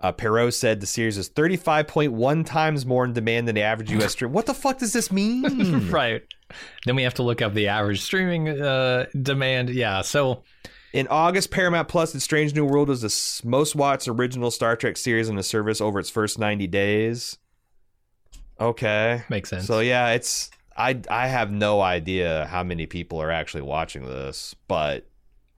Uh, 0.02 0.12
Parrot 0.12 0.52
said 0.54 0.82
the 0.82 0.86
series 0.86 1.18
is 1.18 1.30
35.1 1.30 2.44
times 2.46 2.86
more 2.86 3.06
in 3.06 3.14
demand 3.14 3.48
than 3.48 3.56
the 3.56 3.62
average 3.62 3.90
U.S. 3.92 4.12
stream. 4.14 4.34
What 4.34 4.48
the 4.48 4.54
fuck 4.54 4.80
does 4.80 4.92
this 4.92 5.14
mean? 5.14 5.90
right. 5.90 6.24
Then 6.86 6.98
we 6.98 7.04
have 7.04 7.14
to 7.14 7.24
look 7.24 7.42
up 7.42 7.54
the 7.54 7.70
average 7.70 8.02
streaming 8.02 8.50
uh, 8.50 9.06
demand. 9.22 9.70
Yeah. 9.70 10.02
So 10.02 10.44
In 10.94 11.08
August, 11.08 11.50
Paramount 11.50 11.88
Plus 11.88 12.12
did 12.12 12.22
Strange 12.22 12.54
New 12.54 12.66
World 12.66 12.88
was 12.88 13.02
the 13.02 13.48
most 13.48 13.76
watched 13.76 14.08
original 14.08 14.52
Star 14.52 14.76
Trek 14.76 14.96
series 14.96 15.28
in 15.28 15.36
the 15.36 15.42
service 15.44 15.82
over 15.82 16.00
its 16.00 16.10
first 16.12 16.38
90 16.38 16.68
days. 16.68 17.38
Okay. 18.60 19.24
makes 19.28 19.50
sense. 19.50 19.66
So 19.66 19.80
yeah, 19.80 20.10
it's 20.12 20.52
I 20.78 21.02
I 21.10 21.28
have 21.28 21.52
no 21.52 21.82
idea 21.82 22.46
how 22.50 22.64
many 22.64 22.86
people 22.86 23.20
are 23.22 23.32
actually 23.32 23.64
watching 23.64 24.06
this, 24.06 24.56
but 24.68 25.08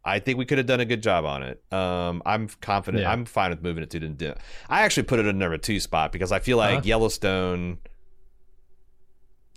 I 0.06 0.20
think 0.20 0.38
we 0.38 0.46
could 0.46 0.58
have 0.58 0.68
done 0.68 0.80
a 0.80 0.86
good 0.86 1.04
job 1.04 1.26
on 1.26 1.44
it. 1.44 1.62
Um, 1.74 2.22
I'm 2.26 2.48
confident. 2.62 3.04
Yeah. 3.04 3.12
I'm 3.12 3.26
fine 3.26 3.50
with 3.50 3.62
moving 3.62 3.84
it 3.84 3.90
to 3.92 4.00
the. 4.00 4.38
I 4.70 4.84
actually 4.84 5.04
put 5.04 5.20
it 5.20 5.26
in 5.26 5.38
number 5.38 5.58
two 5.58 5.82
spot 5.82 6.14
because 6.14 6.32
I 6.32 6.40
feel 6.40 6.58
like 6.58 6.78
Uh-huh. 6.80 6.82
Yellowstone. 6.86 7.80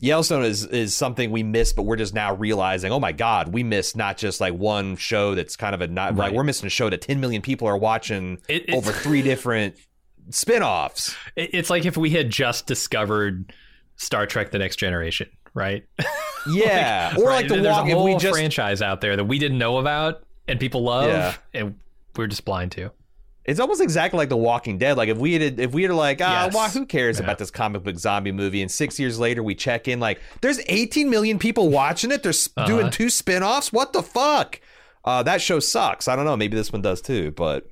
Yellowstone 0.01 0.45
is 0.45 0.65
is 0.65 0.95
something 0.95 1.31
we 1.31 1.43
miss, 1.43 1.73
but 1.73 1.83
we're 1.83 1.97
just 1.97 2.15
now 2.15 2.35
realizing, 2.35 2.93
oh 2.93 3.01
my 3.01 3.13
god, 3.13 3.53
we 3.53 3.63
missed 3.65 3.97
not 3.97 4.17
just 4.17 4.41
like 4.41 4.55
one 4.55 4.97
show 4.97 5.35
that's 5.35 5.57
kind 5.57 5.75
of 5.75 5.81
a 5.81 5.89
not 5.89 6.15
like 6.17 6.33
we're 6.33 6.45
missing 6.45 6.67
a 6.67 6.71
show 6.71 6.89
that 6.89 7.01
10 7.01 7.19
million 7.21 7.43
people 7.43 7.67
are 7.67 7.77
watching 7.77 8.39
It- 8.49 8.71
over 8.73 8.93
three 8.93 9.23
different 9.23 9.75
spin-offs. 10.31 11.17
It- 11.37 11.51
it's 11.55 11.71
like 11.71 11.85
if 11.85 11.97
we 11.97 12.11
had 12.11 12.31
just 12.31 12.67
discovered 12.67 13.53
Star 13.97 14.27
Trek: 14.27 14.51
The 14.53 14.59
Next 14.59 14.77
Generation, 14.77 15.29
right? 15.55 15.85
Yeah, 16.49 17.15
or 17.19 17.25
Right, 17.25 17.35
like 17.43 17.49
the 17.49 17.55
there's 17.57 17.67
walk. 17.77 17.89
whole 17.91 18.05
we 18.05 18.15
just 18.17 18.33
franchise 18.33 18.81
out 18.81 19.01
there 19.03 19.17
that 19.17 19.25
we 19.25 19.39
didn't 19.39 19.59
know 19.59 19.79
about 19.79 20.23
and 20.47 20.59
people 20.59 20.83
love, 20.85 21.09
Yeah. 21.09 21.35
and 21.53 21.75
we're 22.17 22.29
just 22.29 22.45
blind 22.47 22.73
to. 22.73 22.91
It's 23.49 23.59
almost 23.61 23.81
exactly 23.81 24.19
like 24.19 24.29
The 24.29 24.37
Walking 24.37 24.77
Dead. 24.79 24.97
Like 24.99 25.09
if 25.09 25.17
we 25.19 25.33
had, 25.33 25.59
if 25.59 25.73
we 25.73 25.83
had 25.85 25.93
like, 25.93 26.21
ah, 26.23 26.45
Yes. 26.45 26.55
why, 26.55 26.69
who 26.69 26.85
cares 26.87 27.19
Yeah. 27.19 27.25
about 27.25 27.39
this 27.39 27.51
comic 27.51 27.83
book 27.83 27.99
zombie 27.99 28.31
movie? 28.31 28.61
And 28.63 28.71
six 28.71 29.01
years 29.01 29.19
later, 29.19 29.43
we 29.43 29.55
check 29.55 29.89
in, 29.89 30.01
like, 30.01 30.21
there's 30.43 30.61
18 30.69 31.09
million 31.09 31.39
people 31.39 31.71
watching 31.71 32.13
it. 32.13 32.23
They're 32.23 32.31
Uh-huh. 32.57 32.67
doing 32.67 32.91
two 32.91 33.09
spin-offs. 33.11 33.73
What 33.73 33.93
the 33.95 34.03
fuck? 34.03 34.61
Uh, 35.05 35.23
that 35.23 35.41
show 35.41 35.61
sucks. 35.61 36.09
I 36.09 36.15
don't 36.15 36.27
know. 36.27 36.37
Maybe 36.37 36.57
this 36.57 36.71
one 36.73 36.83
does 36.83 37.01
too. 37.01 37.31
But 37.31 37.67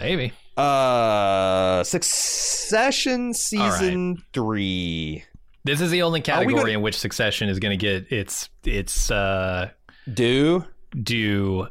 Maybe. 0.00 0.32
uh, 0.56 1.84
Succession 1.84 3.32
season 3.32 4.22
three. 4.32 5.24
This 5.64 5.80
is 5.80 5.90
the 5.90 6.02
only 6.02 6.22
category 6.22 6.54
gonna- 6.54 6.72
in 6.72 6.82
which 6.82 6.98
Succession 6.98 7.48
is 7.48 7.58
going 7.60 7.78
to 7.78 7.80
get 7.80 8.10
its 8.10 8.48
its 8.64 9.10
uh, 9.10 9.68
Do 10.12 10.64
due. 11.00 11.68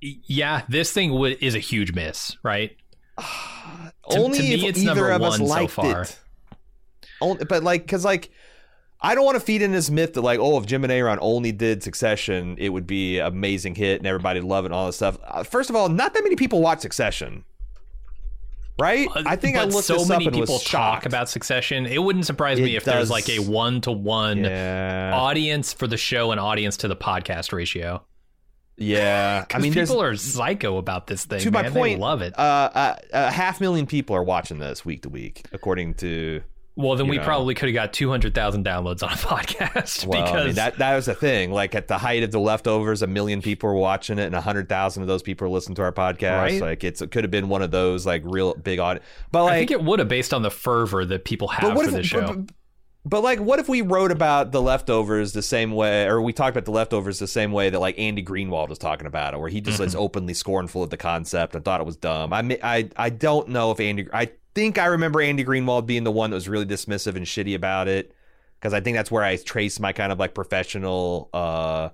Yeah, 0.00 0.62
this 0.68 0.92
thing 0.92 1.12
would 1.12 1.38
is 1.40 1.54
a 1.54 1.58
huge 1.60 1.92
miss, 1.94 2.36
right? 2.42 2.76
To- 4.10 4.18
only 4.18 4.38
to 4.38 4.42
me, 4.44 4.68
if 4.68 4.76
either 4.76 5.10
of 5.10 5.22
us 5.22 5.36
so 5.38 5.44
liked 5.44 5.70
far. 5.72 6.02
it. 6.02 6.18
Only, 7.20 7.44
but 7.44 7.62
like, 7.62 7.86
cause 7.86 8.04
like, 8.04 8.30
I 9.00 9.14
don't 9.14 9.24
want 9.24 9.36
to 9.36 9.40
feed 9.40 9.62
in 9.62 9.72
this 9.72 9.90
myth 9.90 10.14
that 10.14 10.20
like, 10.22 10.38
oh, 10.40 10.58
if 10.58 10.66
Jim 10.66 10.84
and 10.84 10.92
Aaron 10.92 11.18
only 11.22 11.50
did 11.52 11.82
Succession, 11.82 12.56
it 12.58 12.68
would 12.70 12.86
be 12.86 13.18
an 13.18 13.26
amazing 13.26 13.74
hit 13.74 13.98
and 13.98 14.06
everybody 14.06 14.40
would 14.40 14.48
love 14.48 14.64
it 14.64 14.68
and 14.68 14.74
all 14.74 14.86
this 14.86 14.96
stuff. 14.96 15.18
Uh, 15.26 15.42
first 15.42 15.70
of 15.70 15.76
all, 15.76 15.88
not 15.88 16.14
that 16.14 16.22
many 16.24 16.36
people 16.36 16.60
watch 16.60 16.80
Succession, 16.80 17.44
right? 18.78 19.08
I 19.14 19.36
think 19.36 19.56
I 19.56 19.62
Uh, 19.62 19.66
looked 19.66 19.84
so 19.86 20.04
many 20.04 20.30
people 20.30 20.58
talk 20.58 21.06
about 21.06 21.28
Succession. 21.28 21.86
It 21.86 21.98
wouldn't 22.02 22.26
surprise 22.26 22.60
me 22.60 22.74
It 22.74 22.78
if 22.78 22.84
there's 22.84 23.10
like 23.10 23.28
a 23.28 23.38
one 23.38 23.80
to 23.82 23.92
one 23.92 24.44
audience 24.46 25.72
for 25.72 25.86
the 25.86 25.96
show 25.96 26.30
and 26.32 26.40
audience 26.40 26.76
to 26.78 26.88
the 26.88 26.96
podcast 26.96 27.52
ratio. 27.52 28.04
Yeah. 28.82 29.44
I 29.52 29.58
mean, 29.58 29.72
people 29.72 30.00
are 30.00 30.16
psycho 30.16 30.76
about 30.76 31.06
this 31.06 31.24
thing. 31.24 31.40
to 31.40 31.50
my 31.50 31.68
point. 31.70 31.74
they 31.74 31.96
love 31.96 32.22
it. 32.22 32.38
Uh, 32.38 32.70
uh, 32.74 32.96
a 33.12 33.30
half 33.30 33.60
million 33.60 33.86
people 33.86 34.16
are 34.16 34.22
watching 34.22 34.58
this 34.58 34.84
week 34.84 35.02
to 35.02 35.08
week, 35.08 35.46
according 35.52 35.94
to 35.94 36.42
well, 36.74 36.96
then 36.96 37.06
we 37.06 37.18
know. 37.18 37.24
probably 37.24 37.54
could 37.54 37.68
have 37.68 37.74
got 37.74 37.92
two 37.92 38.08
hundred 38.08 38.34
thousand 38.34 38.64
downloads 38.64 39.02
on 39.02 39.12
a 39.12 39.16
podcast 39.16 40.06
Well, 40.06 40.22
because 40.22 40.42
I 40.42 40.46
mean, 40.46 40.54
that 40.54 40.78
that 40.78 40.96
was 40.96 41.06
the 41.06 41.14
thing. 41.14 41.50
Like 41.50 41.74
at 41.74 41.86
the 41.86 41.98
height 41.98 42.22
of 42.22 42.30
the 42.30 42.40
leftovers, 42.40 43.02
a 43.02 43.06
million 43.06 43.42
people 43.42 43.68
were 43.68 43.76
watching 43.76 44.18
it, 44.18 44.24
and 44.24 44.34
a 44.34 44.40
hundred 44.40 44.68
thousand 44.68 45.02
of 45.02 45.08
those 45.08 45.22
people 45.22 45.46
are 45.46 45.50
listening 45.50 45.76
to 45.76 45.82
our 45.82 45.92
podcast. 45.92 46.38
Right. 46.38 46.60
Like 46.62 46.84
it's 46.84 47.02
it 47.02 47.10
could 47.10 47.24
have 47.24 47.30
been 47.30 47.48
one 47.48 47.60
of 47.60 47.70
those 47.70 48.06
like 48.06 48.22
real 48.24 48.54
big 48.54 48.78
audience. 48.78 49.04
But 49.30 49.44
like, 49.44 49.52
I 49.52 49.58
think 49.58 49.70
it 49.70 49.82
would 49.82 49.98
have 49.98 50.08
based 50.08 50.32
on 50.32 50.42
the 50.42 50.50
fervor 50.50 51.04
that 51.04 51.26
people 51.26 51.48
have 51.48 51.76
for 51.76 51.84
if 51.84 51.90
the 51.90 52.02
show. 52.02 52.26
But, 52.26 52.46
But 52.46 52.54
like, 53.04 53.40
what 53.40 53.58
if 53.58 53.68
we 53.68 53.80
wrote 53.82 54.12
about 54.12 54.52
the 54.52 54.62
leftovers 54.62 55.32
the 55.32 55.42
same 55.42 55.72
way, 55.72 56.06
or 56.06 56.20
we 56.22 56.32
talked 56.32 56.56
about 56.56 56.64
the 56.66 56.70
leftovers 56.70 57.18
the 57.18 57.26
same 57.26 57.50
way 57.52 57.68
that 57.70 57.80
like 57.80 57.98
Andy 57.98 58.22
Greenwald 58.22 58.68
was 58.68 58.78
talking 58.78 59.06
about 59.06 59.34
it, 59.34 59.40
where 59.40 59.48
he 59.48 59.60
just 59.60 59.78
Mm-hmm. 59.78 59.86
is 59.88 59.94
openly 59.96 60.34
scornful 60.34 60.82
of 60.82 60.90
the 60.90 60.96
concept 60.96 61.54
and 61.54 61.64
thought 61.64 61.80
it 61.80 61.86
was 61.86 61.96
dumb. 61.96 62.32
I 62.32 62.42
mean, 62.42 62.58
I 62.62 62.88
I 62.96 63.10
don't 63.10 63.48
know 63.48 63.70
if 63.72 63.80
Andy. 63.80 64.06
I 64.12 64.30
think 64.54 64.78
I 64.78 64.86
remember 64.86 65.20
Andy 65.20 65.44
Greenwald 65.44 65.86
being 65.86 66.04
the 66.04 66.12
one 66.12 66.30
that 66.30 66.34
was 66.36 66.48
really 66.48 66.66
dismissive 66.66 67.16
and 67.16 67.26
shitty 67.26 67.54
about 67.56 67.88
it, 67.88 68.12
because 68.60 68.72
I 68.72 68.80
think 68.80 68.96
that's 68.96 69.10
where 69.10 69.24
I 69.24 69.36
trace 69.36 69.80
my 69.80 69.92
kind 69.92 70.12
of 70.12 70.18
like 70.18 70.34
professional 70.34 71.28
uh 71.32 71.88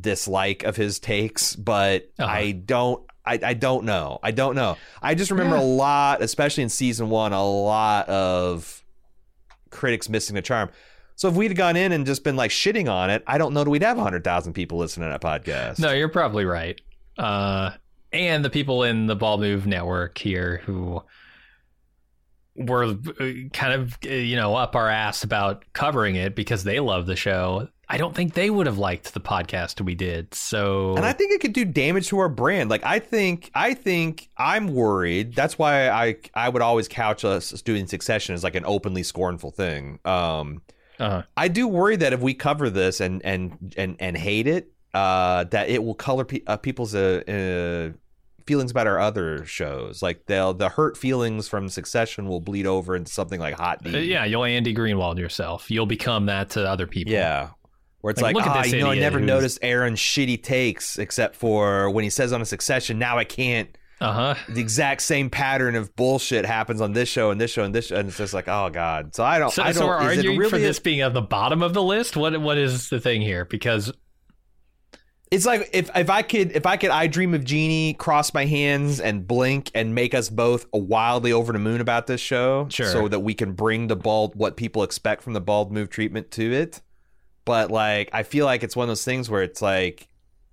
dislike 0.00 0.62
of 0.64 0.76
his 0.76 0.98
takes. 0.98 1.54
But 1.56 2.10
Uh-huh. 2.18 2.30
I 2.30 2.52
don't. 2.52 3.04
I, 3.24 3.38
I 3.44 3.54
don't 3.54 3.84
know. 3.84 4.18
I 4.22 4.30
don't 4.30 4.56
know. 4.56 4.78
I 5.02 5.14
just 5.14 5.30
remember 5.30 5.56
Yeah. 5.56 5.62
a 5.62 5.64
lot, 5.64 6.22
especially 6.22 6.62
in 6.62 6.70
season 6.70 7.10
one, 7.10 7.32
a 7.34 7.44
lot 7.44 8.08
of 8.08 8.79
critics 9.70 10.08
missing 10.08 10.34
the 10.34 10.42
charm. 10.42 10.70
So 11.16 11.28
if 11.28 11.34
we'd 11.34 11.54
gone 11.54 11.76
in 11.76 11.92
and 11.92 12.06
just 12.06 12.24
been 12.24 12.36
like 12.36 12.50
shitting 12.50 12.90
on 12.90 13.10
it, 13.10 13.22
I 13.26 13.38
don't 13.38 13.52
know 13.52 13.64
that 13.64 13.70
we'd 13.70 13.82
have 13.82 13.96
100,000 13.96 14.52
people 14.52 14.78
listening 14.78 15.10
to 15.10 15.18
that 15.18 15.20
podcast. 15.20 15.78
No, 15.78 15.92
you're 15.92 16.08
probably 16.08 16.44
right. 16.44 16.80
Uh, 17.18 17.72
and 18.12 18.44
the 18.44 18.50
people 18.50 18.84
in 18.84 19.06
the 19.06 19.16
Bald 19.16 19.40
Move 19.40 19.66
network 19.66 20.16
here 20.18 20.62
who 20.64 21.02
were 22.56 22.84
uh, 22.84 22.94
kind 23.52 23.72
of 23.72 23.98
uh, 24.04 24.10
you 24.10 24.36
know 24.36 24.54
up 24.54 24.74
our 24.74 24.88
ass 24.88 25.22
about 25.22 25.64
covering 25.72 26.16
it 26.16 26.34
because 26.34 26.64
they 26.64 26.80
love 26.80 27.06
the 27.06 27.16
show. 27.16 27.68
I 27.92 27.96
don't 27.96 28.14
think 28.14 28.34
they 28.34 28.50
would 28.50 28.66
have 28.66 28.78
liked 28.78 29.14
the 29.14 29.20
podcast 29.20 29.80
we 29.80 29.96
did. 29.96 30.32
So 30.32 30.94
And 30.96 31.04
I 31.04 31.12
think 31.12 31.32
it 31.32 31.40
could 31.40 31.52
do 31.52 31.64
damage 31.64 32.08
to 32.08 32.18
our 32.20 32.28
brand. 32.28 32.70
Like 32.70 32.84
I 32.84 33.00
think 33.00 33.50
I 33.54 33.74
think 33.74 34.30
I'm 34.36 34.68
worried. 34.68 35.34
That's 35.34 35.58
why 35.58 35.88
I 35.88 36.16
I 36.32 36.48
would 36.48 36.62
always 36.62 36.86
couch 36.86 37.24
us 37.24 37.50
doing 37.62 37.88
Succession 37.88 38.34
as 38.34 38.44
like 38.44 38.54
an 38.54 38.64
openly 38.64 39.02
scornful 39.02 39.50
thing. 39.50 39.98
Um 40.04 40.62
uh, 41.00 41.22
I 41.36 41.48
do 41.48 41.66
worry 41.66 41.96
that 41.96 42.12
if 42.12 42.20
we 42.20 42.34
cover 42.34 42.70
this 42.70 43.00
and 43.00 43.24
and 43.24 43.74
and 43.76 43.96
and 43.98 44.16
hate 44.16 44.46
it, 44.46 44.70
uh, 44.94 45.44
that 45.44 45.70
it 45.70 45.82
will 45.82 45.94
color 45.94 46.24
pe- 46.26 46.42
uh, 46.46 46.58
people's 46.58 46.94
uh, 46.94 47.22
uh, 47.26 47.96
feelings 48.46 48.70
about 48.70 48.86
our 48.86 48.98
other 49.00 49.44
shows. 49.46 50.02
Like 50.02 50.26
they'll 50.26 50.52
the 50.52 50.68
hurt 50.68 50.98
feelings 50.98 51.48
from 51.48 51.70
Succession 51.70 52.28
will 52.28 52.40
bleed 52.40 52.66
over 52.66 52.94
into 52.94 53.10
something 53.10 53.40
like 53.40 53.54
Hot 53.54 53.82
D. 53.82 53.94
uh, 53.94 53.98
yeah, 53.98 54.24
you'll 54.26 54.44
Andy 54.44 54.74
Greenwald 54.74 55.18
yourself. 55.18 55.70
You'll 55.70 55.86
become 55.86 56.26
that 56.26 56.50
to 56.50 56.68
other 56.68 56.86
people. 56.86 57.12
yeah. 57.14 57.48
Where 58.00 58.10
it's 58.12 58.22
Like, 58.22 58.34
like, 58.34 58.64
this 58.64 58.72
you 58.72 58.80
know, 58.80 58.90
I 58.90 58.94
never 58.98 59.18
who's- 59.18 59.26
noticed 59.28 59.58
Aaron's 59.62 59.98
shitty 60.00 60.42
takes 60.42 60.98
except 60.98 61.36
for 61.36 61.90
when 61.90 62.02
he 62.04 62.10
says 62.10 62.32
on 62.32 62.40
a 62.40 62.46
Succession. 62.46 62.98
Now 62.98 63.18
I 63.18 63.24
can't. 63.24 63.68
Uh 64.00 64.12
huh. 64.12 64.34
The 64.48 64.60
exact 64.62 65.02
same 65.02 65.28
pattern 65.28 65.74
of 65.76 65.94
bullshit 65.94 66.46
happens 66.46 66.80
on 66.80 66.94
this 66.94 67.06
show 67.10 67.30
and 67.30 67.38
this 67.38 67.50
show 67.50 67.64
and 67.64 67.74
this 67.74 67.88
show, 67.88 67.96
and 67.96 68.08
it's 68.08 68.16
just 68.16 68.32
like, 68.32 68.48
oh 68.48 68.70
god. 68.70 69.14
So 69.14 69.22
I 69.22 69.38
don't. 69.38 69.52
So, 69.52 69.62
I 69.62 69.66
don't. 69.66 69.74
so 69.74 69.86
we're 69.88 69.96
is 69.96 70.02
it 70.02 70.16
arguing 70.20 70.38
really 70.38 70.50
for 70.50 70.56
a- 70.56 70.60
this 70.60 70.78
being 70.78 71.02
at 71.02 71.12
the 71.12 71.20
bottom 71.20 71.62
of 71.62 71.74
the 71.74 71.82
list. 71.82 72.16
What 72.16 72.40
what 72.40 72.56
is 72.56 72.88
the 72.88 72.98
thing 72.98 73.20
here? 73.20 73.44
Because 73.44 73.92
It's 75.30 75.44
like 75.46 75.68
if 75.74 75.90
if 75.94 76.08
I 76.10 76.22
could 76.22 76.52
if 76.52 76.64
I 76.66 76.76
could 76.78 76.88
I 76.90 77.06
dream 77.06 77.34
of 77.34 77.44
Jeannie 77.44 77.92
cross 77.94 78.32
my 78.34 78.46
hands 78.46 78.98
and 79.00 79.26
blink 79.28 79.70
and 79.74 79.94
make 79.94 80.14
us 80.14 80.28
both 80.30 80.64
wildly 80.72 81.32
over 81.32 81.52
the 81.52 81.58
moon 81.58 81.80
about 81.82 82.06
this 82.06 82.20
show, 82.22 82.66
Sure. 82.70 82.86
so 82.90 83.06
that 83.08 83.20
we 83.20 83.34
can 83.34 83.52
bring 83.52 83.86
the 83.88 83.96
bald 83.96 84.34
what 84.34 84.56
people 84.56 84.82
expect 84.82 85.22
from 85.22 85.34
the 85.34 85.40
bald 85.42 85.70
move 85.70 85.90
treatment 85.90 86.30
to 86.32 86.52
it. 86.52 86.80
But 87.50 87.70
like 87.72 88.10
I 88.12 88.22
feel 88.22 88.46
like 88.46 88.62
it's 88.62 88.76
one 88.76 88.84
of 88.84 88.88
those 88.90 89.04
things 89.04 89.28
where 89.28 89.42
it's 89.42 89.60
like 89.60 90.08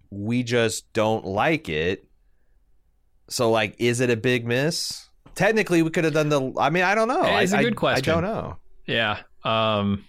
we 0.10 0.42
just 0.42 0.92
don't 0.94 1.26
like 1.26 1.70
it. 1.70 2.06
So 3.30 3.52
like, 3.52 3.76
is 3.78 4.00
it 4.00 4.10
a 4.10 4.16
big 4.18 4.48
miss? 4.48 5.06
Technically, 5.36 5.84
we 5.84 5.92
could 5.92 6.06
have 6.06 6.14
done 6.14 6.30
the. 6.30 6.54
I 6.58 6.72
mean, 6.72 6.84
I 6.84 6.96
don't 6.96 7.08
know. 7.08 7.22
It's 7.24 7.54
I- 7.54 7.60
a 7.60 7.64
good 7.64 7.74
I- 7.74 7.76
question. 7.76 8.12
I 8.12 8.22
don't 8.22 8.24
know. 8.24 8.58
Yeah. 8.88 9.20
Um 9.44 10.06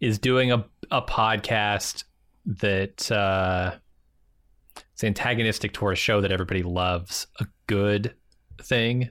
is 0.00 0.18
doing 0.18 0.52
a 0.52 0.64
a 0.90 1.00
podcast 1.02 2.04
that 2.44 3.10
uh 3.10 3.76
is 4.96 5.04
antagonistic 5.04 5.72
to 5.74 5.88
a 5.88 5.94
show 5.94 6.20
that 6.20 6.30
everybody 6.32 6.62
loves 6.62 7.26
a 7.40 7.46
good 7.66 8.14
thing. 8.62 9.10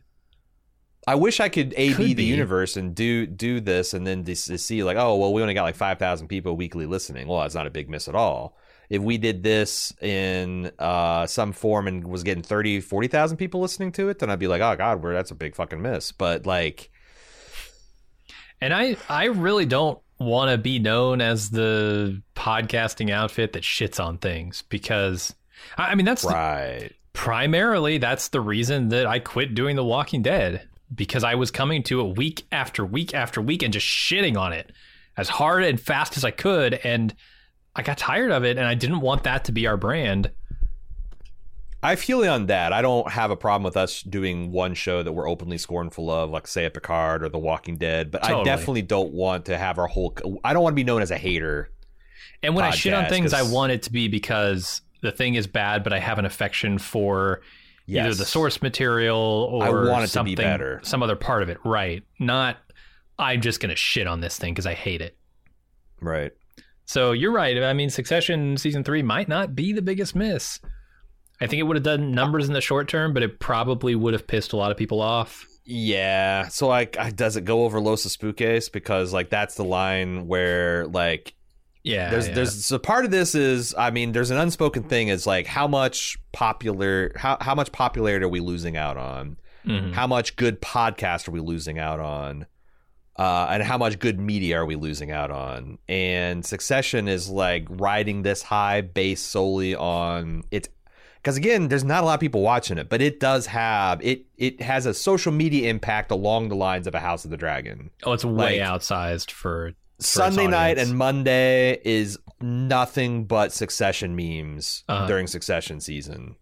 I 1.08 1.16
wish 1.16 1.40
I 1.40 1.50
could 1.50 1.74
AB 1.78 1.94
Could 1.94 2.18
the 2.18 2.24
universe 2.26 2.78
and 2.78 2.94
do 2.94 3.26
do 3.26 3.60
this, 3.62 3.94
and 3.94 4.06
then 4.06 4.26
just 4.26 4.48
to 4.48 4.58
see 4.58 4.84
like, 4.84 4.98
oh 4.98 5.16
well, 5.16 5.34
we 5.34 5.42
only 5.42 5.54
got 5.54 5.64
like 5.64 5.76
five 5.76 5.98
thousand 5.98 6.28
people 6.28 6.56
weekly 6.56 6.86
listening. 6.86 7.28
Well, 7.28 7.42
that's 7.42 7.56
not 7.56 7.68
a 7.68 7.72
big 7.72 7.90
miss 7.90 8.08
at 8.08 8.16
all. 8.16 8.58
If 8.90 9.02
we 9.02 9.18
did 9.18 9.44
this 9.44 9.94
in 10.02 10.72
uh, 10.80 11.28
some 11.28 11.52
form 11.54 11.88
and 11.88 12.08
was 12.08 12.24
getting 12.24 12.42
30, 12.42 12.82
40,000 12.82 13.38
people 13.38 13.62
listening 13.62 13.92
to 13.92 14.10
it, 14.10 14.18
then 14.18 14.32
I'd 14.32 14.40
be 14.40 14.48
like, 14.48 14.62
oh 14.62 14.76
god, 14.76 15.04
we're 15.04 15.14
that's 15.14 15.30
a 15.30 15.36
big 15.36 15.56
fucking 15.56 15.80
miss. 15.82 16.12
But 16.12 16.46
like, 16.48 16.90
And 18.62 18.74
I 18.74 18.98
I 19.08 19.26
really 19.26 19.66
don't 19.66 20.00
want 20.20 20.52
to 20.52 20.58
be 20.58 20.80
known 20.80 21.22
as 21.22 21.50
the 21.50 22.22
podcasting 22.36 23.10
outfit 23.10 23.54
that 23.54 23.64
shits 23.64 24.04
on 24.04 24.18
things 24.18 24.64
because 24.64 25.34
I 25.78 25.92
I 25.92 25.96
mean 25.96 26.06
that's 26.06 26.24
the- 26.24 26.90
primarily 27.14 27.98
that's 28.00 28.30
the 28.30 28.42
reason 28.42 28.90
that 28.90 29.06
I 29.06 29.20
quit 29.20 29.54
doing 29.56 29.76
The 29.76 29.84
Walking 29.84 30.22
Dead 30.22 30.68
because 30.94 31.24
I 31.24 31.36
was 31.36 31.52
coming 31.52 31.84
to 31.84 32.02
it 32.02 32.18
week 32.18 32.46
after 32.52 32.86
week 32.86 33.14
after 33.14 33.42
week 33.42 33.64
and 33.64 33.72
just 33.72 33.86
shitting 33.86 34.38
on 34.38 34.54
it 34.54 34.72
as 35.18 35.30
hard 35.30 35.64
and 35.64 35.80
fast 35.80 36.18
as 36.18 36.26
I 36.26 36.32
could 36.32 36.74
and 36.84 37.14
I 37.76 37.82
got 37.82 37.98
tired 37.98 38.32
of 38.32 38.44
it 38.44 38.58
and 38.58 38.66
I 38.66 38.74
didn't 38.74 39.02
want 39.02 39.24
that 39.24 39.46
to 39.46 39.52
be 39.52 39.68
our 39.68 39.78
brand. 39.78 40.32
I 41.82 41.96
feel 41.96 42.24
you 42.24 42.30
on 42.30 42.48
that. 42.48 42.74
I 42.74 42.82
don't 42.82 43.10
have 43.10 43.32
a 43.32 43.38
problem 43.38 43.64
with 43.64 43.78
us 43.78 44.02
doing 44.02 44.52
one 44.52 44.74
show 44.74 45.02
that 45.02 45.14
we're 45.14 45.30
openly 45.30 45.58
scornful 45.58 46.12
of, 46.12 46.30
like 46.30 46.46
say 46.46 46.66
a 46.66 46.70
Picard 46.70 47.24
or 47.24 47.30
The 47.30 47.40
Walking 47.40 47.78
Dead. 47.78 48.12
But 48.12 48.26
I 48.26 48.44
definitely 48.44 48.82
don't 48.82 49.14
want 49.14 49.46
to 49.46 49.58
have 49.58 49.78
our 49.78 49.88
whole. 49.88 50.14
I 50.44 50.52
don't 50.52 50.62
want 50.62 50.74
to 50.74 50.76
be 50.76 50.84
known 50.84 51.02
as 51.02 51.10
a 51.10 51.18
hater. 51.18 51.70
And 52.44 52.54
when 52.54 52.66
I 52.66 52.72
shit 52.72 52.94
on 52.94 53.06
Podcast, 53.06 53.10
things 53.10 53.34
I 53.34 53.44
want 53.44 53.72
it 53.72 53.84
to 53.84 53.94
be 53.94 54.10
because 54.10 54.82
the 55.02 55.12
thing 55.12 55.36
is 55.36 55.48
bad 55.48 55.84
but 55.84 55.94
I 55.94 56.00
have 56.00 56.20
an 56.20 56.26
affection 56.26 56.78
for 56.78 57.42
either 57.90 58.14
the 58.14 58.26
source 58.26 58.62
material 58.62 59.18
or 59.52 59.64
I 59.64 59.70
want 59.70 60.04
it 60.04 60.08
to 60.08 60.24
be 60.24 60.32
something 60.32 60.36
better. 60.36 60.80
some 60.84 61.04
other 61.04 61.16
part 61.16 61.44
of 61.44 61.50
it, 61.50 61.58
right? 61.64 62.04
Not 62.20 62.58
I'm 63.20 63.42
just 63.42 63.60
going 63.60 63.70
to 63.70 63.76
shit 63.76 64.08
on 64.08 64.22
this 64.22 64.38
thing 64.38 64.54
because 64.54 64.66
I 64.66 64.74
hate 64.74 65.02
it. 65.02 65.18
Right. 66.02 66.32
So 66.86 67.12
you're 67.12 67.34
right. 67.34 67.62
I 67.62 67.74
mean, 67.74 67.90
Succession 67.90 68.58
season 68.58 68.84
three 68.84 69.04
might 69.04 69.28
not 69.28 69.56
be 69.56 69.74
the 69.74 69.82
biggest 69.82 70.16
miss. 70.16 70.60
I 71.42 71.48
think 71.48 71.60
it 71.60 71.64
would 71.64 71.76
have 71.76 71.84
done 71.84 72.12
numbers 72.12 72.48
in 72.48 72.54
the 72.54 72.62
short 72.62 72.88
term, 72.88 73.14
but 73.14 73.24
it 73.24 73.40
probably 73.40 73.96
would 73.96 74.14
have 74.14 74.26
pissed 74.26 74.54
a 74.54 74.58
lot 74.58 74.72
of 74.72 74.78
people 74.78 75.02
off. 75.02 75.46
Yeah. 75.66 76.48
So 76.48 76.68
like, 76.68 76.98
does 77.16 77.36
it 77.38 77.46
go 77.46 77.64
over 77.64 77.80
Los 77.80 78.06
Espookys? 78.06 78.72
Because 78.72 79.14
like 79.14 79.30
that's 79.30 79.56
the 79.56 79.64
line 79.64 80.28
where 80.28 80.88
like 80.88 81.36
Yeah, 81.84 82.10
there's 82.10 82.28
yeah. 82.28 82.34
there's 82.36 82.66
so 82.66 82.78
part 82.78 83.06
of 83.06 83.12
this 83.12 83.36
is 83.36 83.74
I 83.78 83.90
mean 83.92 84.12
there's 84.12 84.32
an 84.32 84.38
unspoken 84.38 84.84
thing 84.84 85.08
is 85.08 85.26
like 85.26 85.48
how 85.48 85.68
much 85.68 86.18
popular 86.34 87.12
how 87.16 87.38
how 87.40 87.56
much 87.56 87.72
popularity 87.72 88.26
are 88.26 88.30
we 88.30 88.40
losing 88.42 88.76
out 88.78 88.98
on? 88.98 89.38
Mhm. 89.66 89.94
How 89.94 90.08
much 90.08 90.36
good 90.36 90.62
podcast 90.62 91.28
are 91.28 91.32
we 91.32 91.40
losing 91.40 91.80
out 91.80 92.00
on? 92.00 92.46
Uh, 93.18 93.48
and 93.50 93.64
how 93.64 93.78
much 93.78 94.00
good 94.00 94.18
media 94.18 94.58
are 94.58 94.66
we 94.66 94.76
losing 94.78 95.12
out 95.12 95.30
on? 95.30 95.78
And 95.90 96.46
Succession 96.46 97.10
is 97.10 97.30
like 97.30 97.66
riding 97.70 98.22
this 98.22 98.42
high 98.42 98.80
based 98.82 99.28
solely 99.28 99.76
on 99.76 100.44
its 100.52 100.70
because 101.16 101.36
again, 101.36 101.68
there's 101.68 101.84
not 101.84 102.04
a 102.04 102.06
lot 102.06 102.14
of 102.14 102.20
people 102.22 102.42
watching 102.42 102.78
it, 102.78 102.88
but 102.88 103.02
it 103.02 103.20
does 103.20 103.46
have 103.48 104.02
it. 104.02 104.26
It 104.38 104.62
has 104.62 104.86
a 104.86 104.94
social 104.94 105.34
media 105.34 105.70
impact 105.70 106.12
along 106.12 106.48
the 106.48 106.56
lines 106.56 106.88
of 106.88 106.96
a 106.96 107.00
House 107.00 107.26
of 107.26 107.32
the 107.32 107.36
Dragon. 107.38 107.90
oh, 108.04 108.14
it's 108.14 108.24
way 108.24 108.62
like- 108.62 108.70
outsized 108.70 109.32
for 109.32 109.74
Sunday 110.00 110.48
night 110.48 110.78
and 110.78 110.98
Monday 110.98 111.80
is 111.84 112.18
nothing 112.42 113.26
but 113.26 113.52
Succession 113.52 114.16
memes 114.16 114.84
Uh-huh. 114.88 115.08
during 115.08 115.28
Succession 115.28 115.80
season. 115.82 116.36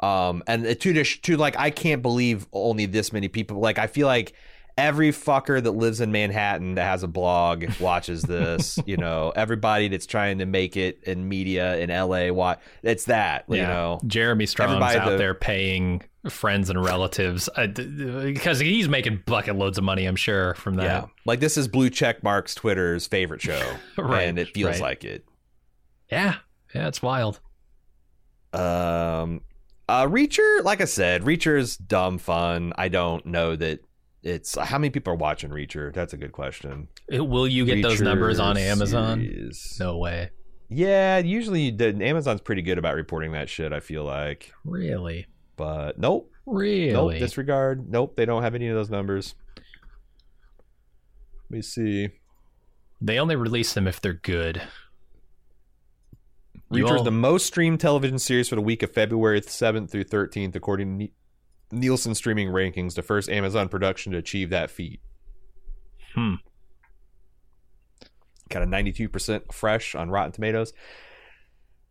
Um, 0.00 0.42
and 0.46 0.64
it- 0.66 0.80
to 0.80 1.04
to 1.04 1.36
like, 1.36 1.56
I 1.58 1.70
can't 1.70 2.02
believe 2.02 2.46
only 2.52 2.86
this 2.86 3.12
many 3.12 3.28
people. 3.28 3.60
Like, 3.60 3.78
I 3.78 3.86
feel 3.86 4.06
like 4.06 4.32
every 4.78 5.10
fucker 5.10 5.62
that 5.62 5.72
lives 5.72 6.00
in 6.00 6.10
Manhattan 6.10 6.76
that 6.76 6.84
has 6.84 7.02
a 7.02 7.08
blog 7.08 7.64
watches 7.80 8.22
this. 8.22 8.78
you 8.86 8.96
know, 8.96 9.30
everybody 9.36 9.88
that's 9.88 10.06
trying 10.06 10.38
to 10.38 10.46
make 10.46 10.76
it 10.76 11.02
in 11.04 11.28
media 11.28 11.76
in 11.76 11.90
LA, 11.90 12.28
what 12.32 12.62
it's 12.82 13.04
that. 13.04 13.44
You 13.48 13.58
know, 13.58 14.00
Jeremy 14.06 14.46
Strong's 14.46 14.70
Everybody 14.72 14.98
out 14.98 15.10
that- 15.10 15.18
there 15.18 15.34
paying 15.34 16.02
friends 16.28 16.68
and 16.68 16.82
relatives 16.84 17.48
uh, 17.56 17.66
because 17.66 18.60
he's 18.60 18.88
making 18.88 19.22
bucket 19.24 19.56
loads 19.56 19.78
of 19.78 19.84
money. 19.84 20.04
I'm 20.06 20.16
sure 20.16 20.54
from 20.54 20.74
that. 20.74 20.84
yeah. 20.84 21.06
Like 21.24 21.40
this 21.40 21.56
is 21.56 21.66
Blue 21.68 21.88
Check 21.90 22.22
Mark's 22.22 22.54
Twitter's 22.54 23.06
favorite 23.06 23.40
show, 23.40 23.74
Right, 23.98 24.22
and 24.28 24.38
it 24.38 24.48
feels 24.54 24.72
right. 24.72 24.80
like 24.80 25.04
it. 25.04 25.24
yeah, 26.10 26.36
yeah, 26.74 26.88
it's 26.88 27.00
wild. 27.02 27.40
Um, 28.52 29.40
uh, 29.88 30.06
Reacher, 30.06 30.62
like 30.64 30.80
I 30.80 30.84
said, 30.86 31.22
Reacher 31.22 31.58
is 31.58 31.76
dumb 31.76 32.18
fun. 32.18 32.72
I 32.76 32.88
don't 32.88 33.24
know 33.26 33.56
that 33.56 33.80
it's 34.22 34.56
how 34.58 34.78
many 34.78 34.90
people 34.90 35.12
are 35.12 35.16
watching 35.16 35.50
Reacher. 35.50 35.92
That's 35.94 36.12
a 36.12 36.16
good 36.16 36.32
question. 36.32 36.88
It- 37.08 37.26
will 37.26 37.48
you 37.48 37.64
get 37.64 37.82
those 37.82 38.00
numbers 38.00 38.38
on 38.38 38.56
Amazon? 38.56 39.20
series. 39.20 39.76
No 39.80 39.98
way. 39.98 40.30
Yeah, 40.68 41.18
usually 41.18 41.70
the 41.72 41.96
Amazon's 42.04 42.40
pretty 42.40 42.62
good 42.62 42.78
about 42.78 42.94
reporting 42.94 43.32
that 43.32 43.48
shit. 43.48 43.72
I 43.72 43.80
feel 43.80 44.04
like, 44.04 44.52
Really, 44.64 45.26
but 45.60 45.98
nope, 45.98 46.32
really. 46.46 46.90
nope, 46.90 47.12
disregard. 47.18 47.90
Nope, 47.90 48.16
they 48.16 48.24
don't 48.24 48.42
have 48.42 48.54
any 48.54 48.68
of 48.68 48.74
those 48.74 48.88
numbers. 48.88 49.34
Let 51.50 51.56
me 51.56 51.60
see. 51.60 52.08
They 53.02 53.18
only 53.18 53.36
release 53.36 53.74
them 53.74 53.86
if 53.86 54.00
they're 54.00 54.14
good. 54.14 54.62
Reacher 56.72 56.96
is 56.96 57.04
the 57.04 57.10
most 57.10 57.46
streamed 57.46 57.78
television 57.78 58.18
series 58.18 58.48
for 58.48 58.54
the 58.54 58.62
week 58.62 58.82
of 58.82 58.90
February 58.90 59.42
7th 59.42 59.90
through 59.90 60.04
13th, 60.04 60.56
according 60.56 60.98
to 60.98 61.08
Nielsen 61.72 62.14
streaming 62.14 62.48
rankings, 62.48 62.94
the 62.94 63.02
first 63.02 63.28
Amazon 63.28 63.68
production 63.68 64.12
to 64.12 64.18
achieve 64.18 64.48
that 64.48 64.70
feat. 64.70 65.00
Hmm. 66.14 66.36
Got 68.48 68.62
a 68.62 68.66
92% 68.66 69.52
fresh 69.52 69.94
on 69.94 70.08
Rotten 70.08 70.32
Tomatoes. 70.32 70.72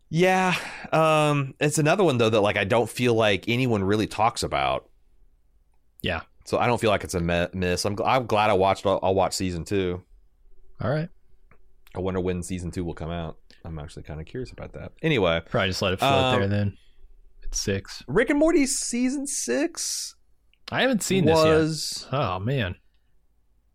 Yeah, 0.10 0.56
um, 0.92 1.54
it's 1.60 1.78
another 1.78 2.04
one 2.04 2.18
though 2.18 2.30
that 2.32 2.42
like 2.42 2.58
I 2.58 2.64
don't 2.64 2.90
feel 2.90 3.14
like 3.14 3.46
anyone 3.48 3.84
really 3.84 4.08
talks 4.08 4.42
about. 4.44 4.90
Yeah. 6.02 6.22
So 6.46 6.58
I 6.58 6.66
don't 6.66 6.82
feel 6.82 6.90
like 6.90 7.04
it's 7.04 7.14
a 7.14 7.20
miss. 7.54 7.86
I'm, 7.86 7.96
gl- 7.96 8.08
I'm 8.08 8.26
glad 8.26 8.50
I 8.50 8.54
watched. 8.54 8.86
I'll, 8.88 9.00
I'll 9.04 9.14
watch 9.14 9.34
season 9.34 9.66
two. 9.66 10.02
All 10.82 10.90
right. 10.90 11.10
I 11.96 12.00
wonder 12.00 12.20
when 12.20 12.42
season 12.42 12.72
two 12.72 12.84
will 12.84 12.96
come 12.96 13.12
out. 13.12 13.38
I'm 13.64 13.78
actually 13.78 14.04
kind 14.04 14.20
of 14.20 14.26
curious 14.26 14.52
about 14.52 14.74
that. 14.74 14.94
Anyway, 15.04 15.42
Probably 15.48 15.70
just 15.70 15.82
let 15.84 15.94
it 15.94 16.00
float 16.00 16.12
Um, 16.12 16.40
there 16.40 16.48
then. 16.48 16.78
It's 17.44 17.60
six. 17.62 18.02
Rick 18.08 18.32
and 18.32 18.40
Morty 18.40 18.66
season 18.66 19.28
six 19.28 20.16
I 20.72 20.82
haven't 20.82 21.04
seen 21.04 21.26
this 21.26 22.06
yet. 22.12 22.14
Oh 22.20 22.40
man. 22.40 22.76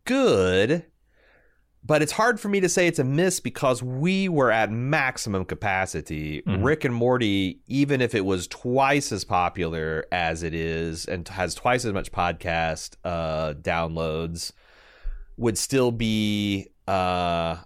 good, 0.05 0.85
but 1.87 2.01
it's 2.01 2.12
hard 2.12 2.41
for 2.41 2.49
me 2.49 2.61
to 2.61 2.68
say 2.68 2.87
it's 2.87 2.99
a 2.99 3.05
miss 3.05 3.41
because 3.41 3.82
we 3.82 4.28
were 4.28 4.51
at 4.51 4.70
maximum 4.70 5.45
capacity. 5.45 6.41
Mhm. 6.43 6.64
Rick 6.64 6.85
and 6.85 6.95
Morty, 6.95 7.61
even 7.66 8.01
if 8.01 8.14
it 8.14 8.24
was 8.24 8.47
twice 8.47 9.12
as 9.12 9.24
popular 9.24 10.07
as 10.11 10.43
it 10.43 10.55
is 10.55 11.05
and 11.05 11.28
has 11.28 11.55
twice 11.55 11.85
as 11.85 11.93
much 11.93 12.11
podcast 12.11 12.97
uh, 13.05 13.53
downloads, 13.55 14.53
would 15.37 15.59
still 15.59 15.91
be. 15.93 16.68
Uh, 16.89 17.57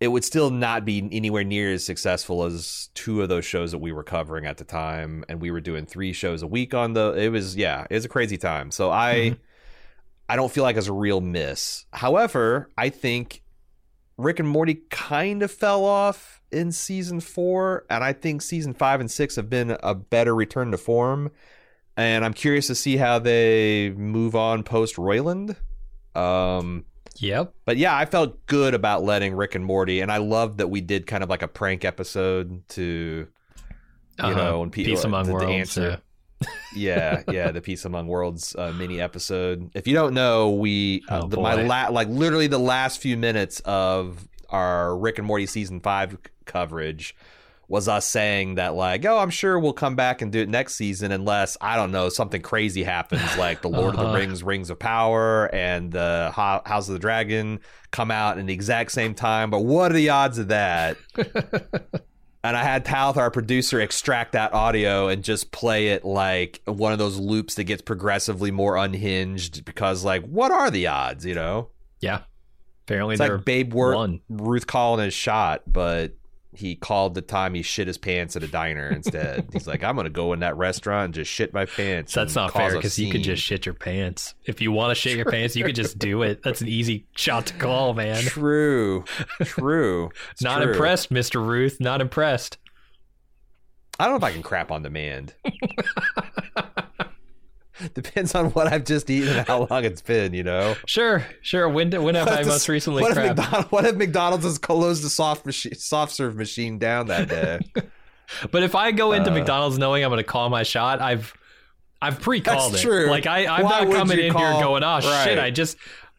it 0.00 0.08
would 0.08 0.24
still 0.24 0.50
not 0.50 0.86
be 0.86 1.06
anywhere 1.12 1.44
near 1.44 1.74
as 1.74 1.84
successful 1.84 2.44
as 2.44 2.88
two 2.94 3.20
of 3.20 3.28
those 3.28 3.44
shows 3.44 3.70
that 3.72 3.78
we 3.78 3.92
were 3.92 4.02
covering 4.02 4.46
at 4.46 4.56
the 4.56 4.64
time 4.64 5.24
and 5.28 5.42
we 5.42 5.50
were 5.50 5.60
doing 5.60 5.84
three 5.84 6.14
shows 6.14 6.42
a 6.42 6.46
week 6.46 6.72
on 6.72 6.94
the 6.94 7.12
it 7.12 7.28
was 7.28 7.54
yeah 7.54 7.86
it 7.90 7.94
was 7.94 8.06
a 8.06 8.08
crazy 8.08 8.38
time 8.38 8.70
so 8.70 8.90
i 8.90 9.14
Mhm. 9.14 9.38
I 10.30 10.36
don't 10.36 10.50
feel 10.52 10.62
like 10.64 10.76
it's 10.76 10.86
a 10.86 10.92
real 10.92 11.20
miss 11.20 11.84
however 11.92 12.70
i 12.78 12.88
think 12.88 13.42
rick 14.16 14.38
and 14.38 14.48
morty 14.48 14.82
kind 14.90 15.42
of 15.42 15.50
fell 15.50 15.84
off 15.84 16.40
in 16.52 16.72
season 16.72 17.20
four 17.20 17.84
and 17.90 18.04
i 18.04 18.12
think 18.12 18.42
season 18.42 18.72
five 18.74 19.00
and 19.00 19.10
six 19.10 19.36
have 19.36 19.48
been 19.50 19.76
a 19.82 19.94
better 19.94 20.34
return 20.34 20.70
to 20.70 20.76
form 20.78 21.30
and 21.96 22.24
i'm 22.24 22.34
curious 22.34 22.66
to 22.68 22.74
see 22.74 22.96
how 22.96 23.18
they 23.18 23.90
move 23.96 24.34
on 24.36 24.62
post 24.62 24.96
Roiland 24.96 25.56
um 26.14 26.84
Yep. 27.16 27.52
but 27.66 27.76
yeah, 27.76 27.94
I 27.94 28.06
felt 28.06 28.46
good 28.46 28.72
about 28.72 29.02
letting 29.02 29.34
Rick 29.34 29.54
and 29.54 29.64
Morty, 29.64 30.00
and 30.00 30.10
I 30.10 30.16
loved 30.18 30.58
that 30.58 30.68
we 30.68 30.80
did 30.80 31.06
kind 31.06 31.22
of 31.22 31.28
like 31.28 31.42
a 31.42 31.48
prank 31.48 31.84
episode 31.84 32.66
to, 32.70 32.82
you 32.82 33.26
Uh-huh. 34.18 34.34
know, 34.34 34.60
when 34.60 34.70
people 34.70 34.94
Peace 34.94 35.04
Among 35.04 35.24
the, 35.26 35.32
the 35.32 35.34
Worlds. 35.34 35.50
answer. 35.50 35.82
yeah. 35.82 35.96
Yeah, 36.74 37.22
yeah, 37.30 37.50
the 37.50 37.60
Peace 37.60 37.84
Among 37.84 38.06
Worlds 38.06 38.54
uh, 38.56 38.72
mini 38.72 39.00
episode. 39.00 39.70
If 39.74 39.86
you 39.86 39.94
don't 39.94 40.14
know, 40.14 40.50
we 40.50 41.02
uh, 41.08 41.20
Oh, 41.24 41.28
the, 41.28 41.36
my 41.40 41.54
la- 41.54 41.88
like 41.88 42.08
literally 42.08 42.46
the 42.46 42.58
last 42.58 43.00
few 43.00 43.16
minutes 43.16 43.60
of 43.60 44.28
our 44.48 44.96
Rick 44.96 45.18
and 45.18 45.26
Morty 45.26 45.46
season 45.46 45.80
five 45.80 46.12
c- 46.12 46.18
coverage 46.44 47.14
was 47.68 47.86
us 47.86 48.04
saying 48.04 48.56
that 48.56 48.74
like, 48.74 49.04
oh, 49.04 49.18
I'm 49.18 49.30
sure 49.30 49.56
we'll 49.56 49.72
come 49.72 49.94
back 49.94 50.22
and 50.22 50.32
do 50.32 50.40
it 50.40 50.48
next 50.48 50.74
season 50.74 51.12
unless 51.12 51.56
I 51.60 51.76
don't 51.76 51.92
know 51.92 52.08
something 52.08 52.42
crazy 52.42 52.82
happens 52.82 53.36
like 53.38 53.62
the 53.62 53.68
Lord 53.68 53.94
of 53.94 54.00
Uh-huh. 54.00 54.12
the 54.12 54.18
Rings 54.18 54.42
Rings 54.42 54.70
of 54.70 54.78
Power 54.80 55.46
and 55.54 55.92
the 55.92 56.32
Ho- 56.34 56.62
House 56.66 56.88
of 56.88 56.94
the 56.94 56.98
Dragon 56.98 57.60
come 57.92 58.10
out 58.10 58.38
in 58.38 58.46
the 58.46 58.52
exact 58.54 58.90
same 58.90 59.14
time. 59.14 59.50
But 59.50 59.60
what 59.60 59.92
are 59.92 59.94
the 59.94 60.08
odds 60.08 60.38
of 60.38 60.48
that? 60.48 60.96
and 62.42 62.56
I 62.56 62.62
had 62.62 62.84
Talth, 62.84 63.16
our 63.16 63.30
producer, 63.30 63.80
extract 63.80 64.32
that 64.32 64.54
audio 64.54 65.08
and 65.08 65.22
just 65.22 65.50
play 65.50 65.88
it 65.88 66.04
like 66.04 66.62
one 66.64 66.92
of 66.92 66.98
those 66.98 67.18
loops 67.18 67.56
that 67.56 67.64
gets 67.64 67.82
progressively 67.82 68.50
more 68.50 68.76
unhinged 68.76 69.64
because, 69.64 70.04
like, 70.04 70.24
what 70.24 70.50
are 70.50 70.70
the 70.70 70.86
odds, 70.86 71.26
you 71.26 71.34
know? 71.34 71.68
Yeah. 72.00 72.22
Apparently 72.86 73.14
It's 73.14 73.20
like 73.20 73.44
Babe 73.44 73.72
one. 73.74 74.20
Ruth 74.28 74.66
calling 74.66 75.04
his 75.04 75.14
shot, 75.14 75.62
but 75.66 76.14
he 76.52 76.74
called 76.74 77.14
the 77.14 77.22
time 77.22 77.54
he 77.54 77.62
shit 77.62 77.86
his 77.86 77.96
pants 77.98 78.34
at 78.34 78.42
a 78.42 78.48
diner 78.48 78.88
instead. 78.88 79.48
He's 79.52 79.66
like, 79.68 79.84
I'm 79.84 79.94
going 79.94 80.04
to 80.04 80.10
go 80.10 80.32
in 80.32 80.40
that 80.40 80.56
restaurant 80.56 81.06
and 81.06 81.14
just 81.14 81.30
shit 81.30 81.54
my 81.54 81.64
pants. 81.64 82.12
That's 82.12 82.34
not 82.34 82.52
fair 82.52 82.74
because 82.74 82.98
you 82.98 83.10
could 83.10 83.22
just 83.22 83.42
shit 83.42 83.66
your 83.66 83.74
pants. 83.74 84.34
If 84.44 84.60
you 84.60 84.72
want 84.72 84.90
to 84.90 84.94
shit 84.94 85.16
your 85.16 85.30
pants, 85.30 85.54
you 85.54 85.64
could 85.64 85.76
just 85.76 85.98
do 85.98 86.22
it. 86.22 86.42
That's 86.42 86.60
an 86.60 86.68
easy 86.68 87.06
shot 87.14 87.46
to 87.46 87.54
call, 87.54 87.94
man. 87.94 88.22
True. 88.22 89.04
True. 89.42 90.10
Not 90.40 90.62
true. 90.62 90.72
impressed, 90.72 91.12
Mr. 91.12 91.44
Ruth. 91.44 91.80
Not 91.80 92.00
impressed. 92.00 92.58
I 94.00 94.04
don't 94.04 94.14
know 94.14 94.26
if 94.26 94.32
I 94.32 94.32
can 94.32 94.42
crap 94.42 94.72
on 94.72 94.82
demand. 94.82 95.34
Depends 97.94 98.34
on 98.34 98.46
what 98.50 98.66
I've 98.72 98.84
just 98.84 99.08
eaten 99.10 99.36
and 99.36 99.46
how 99.46 99.66
long 99.70 99.84
it's 99.84 100.00
been, 100.02 100.34
you 100.34 100.42
know? 100.42 100.74
Sure, 100.86 101.24
sure. 101.42 101.68
When, 101.68 101.90
when 102.02 102.14
have 102.16 102.26
What 102.26 102.38
I 102.38 102.42
most 102.44 102.68
recently 102.68 103.02
what 103.02 103.16
if? 103.16 103.36
McDonald's, 103.36 103.72
what 103.72 103.84
if 103.86 103.96
McDonald's 103.96 104.44
has 104.44 104.58
closed 104.58 105.02
the 105.04 105.10
soft 105.10 105.46
machine, 105.46 105.74
soft 105.74 106.12
serve 106.12 106.36
machine 106.36 106.78
down 106.78 107.06
that 107.08 107.28
day? 107.28 107.60
But 108.52 108.62
if 108.62 108.76
I 108.76 108.92
go 108.92 109.10
into 109.10 109.28
Uh, 109.30 109.34
McDonald's 109.34 109.76
knowing 109.76 110.04
I'm 110.04 110.10
going 110.10 110.18
to 110.18 110.22
call 110.22 110.48
my 110.50 110.62
shot, 110.62 111.00
I've 111.00 111.34
I've 112.00 112.20
pre-called 112.20 112.76
it. 112.76 112.78
true. 112.78 113.06
Like 113.10 113.26
I, 113.26 113.44
I'm 113.46 113.64
Why 113.64 113.82
not 113.84 113.92
coming 113.92 114.20
in 114.20 114.32
here 114.32 114.52
going, 114.52 114.84
"Oh 114.84 115.00
Right. 115.00 115.24
shit!" 115.24 115.36
I 115.40 115.50
just, 115.50 115.76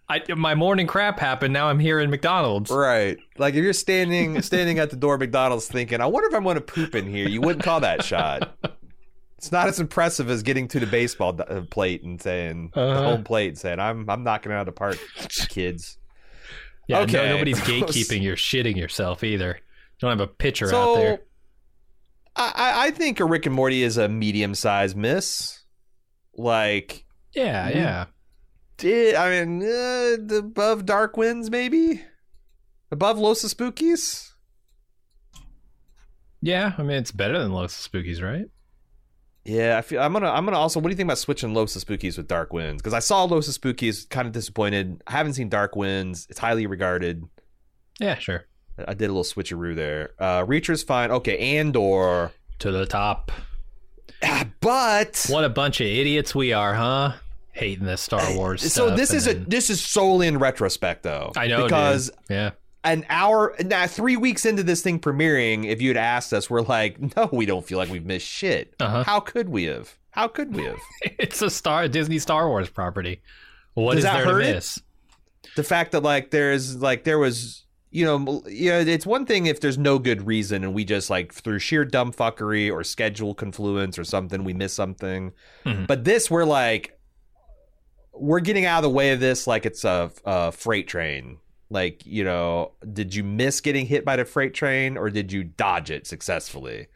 I 0.09 0.21
my 0.35 0.53
morning 0.53 0.87
crap 0.87 1.19
happened. 1.21 1.53
Now 1.53 1.69
I'm 1.69 1.79
here 1.79 2.01
in 2.01 2.09
McDonald's. 2.09 2.69
right. 2.69 3.17
Like 3.37 3.53
if 3.53 3.63
you're 3.63 3.71
standing 3.71 4.41
standing 4.41 4.77
at 4.77 4.89
the 4.89 4.97
door 4.97 5.13
of 5.13 5.21
McDonald's 5.21 5.67
thinking, 5.69 6.01
I 6.01 6.05
wonder 6.05 6.27
if 6.27 6.35
I'm 6.35 6.43
going 6.43 6.55
to 6.55 6.61
poop 6.61 6.95
in 6.95 7.07
here, 7.07 7.29
you 7.29 7.39
wouldn't 7.39 7.63
call 7.63 7.79
that 7.79 8.03
shot. 8.03 8.57
It's 9.41 9.51
not 9.51 9.67
as 9.67 9.79
impressive 9.79 10.29
as 10.29 10.43
getting 10.43 10.67
to 10.67 10.79
the 10.79 10.85
baseball 10.85 11.35
uh, 11.41 11.61
plate 11.71 12.03
and 12.03 12.21
saying 12.21 12.69
Uh-huh. 12.75 13.03
home 13.03 13.23
plate 13.23 13.47
and 13.47 13.57
saying, 13.57 13.79
"I'm 13.79 14.07
I'm 14.07 14.23
knocking 14.23 14.51
it 14.51 14.55
out 14.55 14.61
of 14.61 14.65
the 14.67 14.71
park, 14.71 14.99
kids." 15.49 15.97
Yeah, 16.87 16.97
no- 16.97 17.03
Okay. 17.05 17.27
nobody's 17.29 17.59
gatekeeping. 17.61 18.21
You're 18.21 18.35
shitting 18.35 18.75
yourself 18.77 19.23
either. 19.23 19.57
You 19.57 19.97
don't 19.99 20.11
have 20.11 20.19
a 20.19 20.27
pitcher 20.31 20.67
So, 20.67 20.91
out 20.91 20.95
there. 20.97 21.21
I, 22.35 22.87
I- 22.87 22.91
think 22.91 23.19
a 23.19 23.25
Rick 23.25 23.47
and 23.47 23.55
Morty 23.55 23.81
is 23.81 23.97
a 23.97 24.07
medium 24.07 24.53
sized 24.53 24.95
miss. 24.95 25.63
Like, 26.37 27.03
Yeah, 27.33 27.67
yeah. 27.69 28.05
did 28.77 29.15
I 29.15 29.43
mean 29.43 29.63
uh, 29.63 30.37
above 30.37 30.85
Dark 30.85 31.17
Winds 31.17 31.49
maybe 31.49 32.01
above 32.91 33.17
Los 33.17 33.43
Espookys? 33.43 34.29
Yeah, 36.41 36.73
I 36.77 36.83
mean 36.83 36.97
it's 36.97 37.11
better 37.11 37.39
than 37.39 37.51
Los 37.53 37.75
Espookys, 37.87 38.21
right? 38.21 38.45
Yeah, 39.45 39.77
I 39.77 39.81
feel 39.81 40.01
I'm 40.01 40.13
gonna 40.13 40.29
I'm 40.29 40.45
gonna 40.45 40.57
also. 40.57 40.79
What 40.79 40.89
do 40.89 40.91
you 40.91 40.97
think 40.97 41.07
about 41.07 41.17
switching 41.17 41.53
Los 41.53 41.75
Espookys 41.75 42.17
with 42.17 42.27
Dark 42.27 42.53
Winds? 42.53 42.81
Because 42.81 42.93
I 42.93 42.99
saw 42.99 43.23
Los 43.23 43.49
Espookys, 43.49 44.07
kind 44.09 44.27
of 44.27 44.33
disappointed. 44.33 45.01
I 45.07 45.13
haven't 45.13 45.33
seen 45.33 45.49
Dark 45.49 45.75
Winds. 45.75 46.27
It's 46.29 46.37
highly 46.39 46.67
regarded. 46.67 47.23
Yeah, 47.99 48.17
sure. 48.19 48.45
I 48.87 48.93
did 48.93 49.09
a 49.09 49.13
little 49.13 49.23
switcheroo 49.23 49.75
there. 49.75 50.11
Uh, 50.19 50.43
Reacher's 50.47 50.83
fine. 50.83 51.11
Okay, 51.11 51.57
Andor. 51.57 52.31
To 52.59 52.71
the 52.71 52.85
top. 52.85 53.31
Ah, 54.23 54.47
But 54.59 55.25
What 55.29 55.43
a 55.43 55.49
bunch 55.49 55.81
of 55.81 55.87
idiots 55.87 56.35
we 56.35 56.53
are, 56.53 56.73
huh? 56.75 57.13
Hating 57.53 57.85
this 57.85 58.01
Star 58.01 58.21
Wars. 58.35 58.71
so 58.71 58.95
this 58.95 59.11
is 59.11 59.27
a 59.27 59.33
this 59.33 59.69
is 59.69 59.81
solely 59.81 60.27
in 60.27 60.37
retrospect 60.37 61.03
though. 61.03 61.31
I 61.35 61.47
know 61.47 61.57
dude. 61.57 61.67
because 61.67 62.11
yeah, 62.29 62.51
an 62.83 63.05
hour 63.09 63.55
now 63.63 63.85
three 63.87 64.17
weeks 64.17 64.45
into 64.45 64.63
this 64.63 64.81
thing 64.81 64.99
premiering, 64.99 65.65
if 65.65 65.81
you'd 65.81 65.97
asked 65.97 66.33
us, 66.33 66.49
we're 66.49 66.61
like, 66.61 67.15
no, 67.15 67.29
we 67.31 67.45
don't 67.45 67.65
feel 67.65 67.77
like 67.77 67.89
we've 67.89 68.05
missed 68.05 68.27
shit. 68.27 68.73
Uh-huh. 68.79 69.03
How 69.03 69.19
could 69.19 69.49
we 69.49 69.65
have? 69.65 69.97
How 70.11 70.27
could 70.27 70.55
we 70.55 70.63
have? 70.63 70.79
it's 71.19 71.41
a 71.41 71.49
Star 71.49 71.87
Disney 71.87 72.19
Star 72.19 72.47
Wars 72.47 72.69
property. 72.69 73.21
What 73.75 73.91
Does 73.95 73.99
is 73.99 74.03
that 74.05 74.13
there 74.17 74.25
to 74.25 74.31
hurt 74.31 74.43
it? 74.43 74.55
miss? 74.55 74.79
the 75.55 75.63
fact 75.63 75.91
that 75.91 76.01
like 76.03 76.31
there's 76.31 76.77
like 76.77 77.03
there 77.03 77.17
was 77.19 77.65
you 77.89 78.05
know 78.05 78.41
yeah 78.47 78.79
it's 78.79 79.05
one 79.05 79.25
thing 79.25 79.47
if 79.47 79.59
there's 79.59 79.77
no 79.77 79.99
good 79.99 80.25
reason 80.25 80.63
and 80.63 80.73
we 80.73 80.85
just 80.85 81.09
like 81.09 81.33
through 81.33 81.59
sheer 81.59 81.83
dumb 81.83 82.13
fuckery 82.13 82.71
or 82.71 82.83
schedule 82.85 83.33
confluence 83.33 83.97
or 83.99 84.03
something 84.05 84.43
we 84.45 84.53
miss 84.53 84.71
something 84.71 85.33
Mhm. 85.65 85.87
but 85.87 86.03
this 86.05 86.31
we're 86.31 86.45
like 86.45 86.97
we're 88.13 88.39
getting 88.39 88.65
out 88.65 88.77
of 88.77 88.83
the 88.83 88.89
way 88.89 89.11
of 89.11 89.19
this 89.19 89.45
like 89.47 89.65
it's 89.65 89.83
a, 89.83 90.11
a 90.25 90.51
freight 90.51 90.87
train 90.87 91.37
like 91.71 92.05
you 92.05 92.23
know 92.23 92.73
did 92.93 93.15
you 93.15 93.23
miss 93.23 93.61
getting 93.61 93.85
hit 93.85 94.05
by 94.05 94.15
the 94.15 94.25
freight 94.25 94.53
train 94.53 94.97
or 94.97 95.09
did 95.09 95.31
you 95.31 95.43
dodge 95.43 95.89
it 95.89 96.05
successfully? 96.05 96.87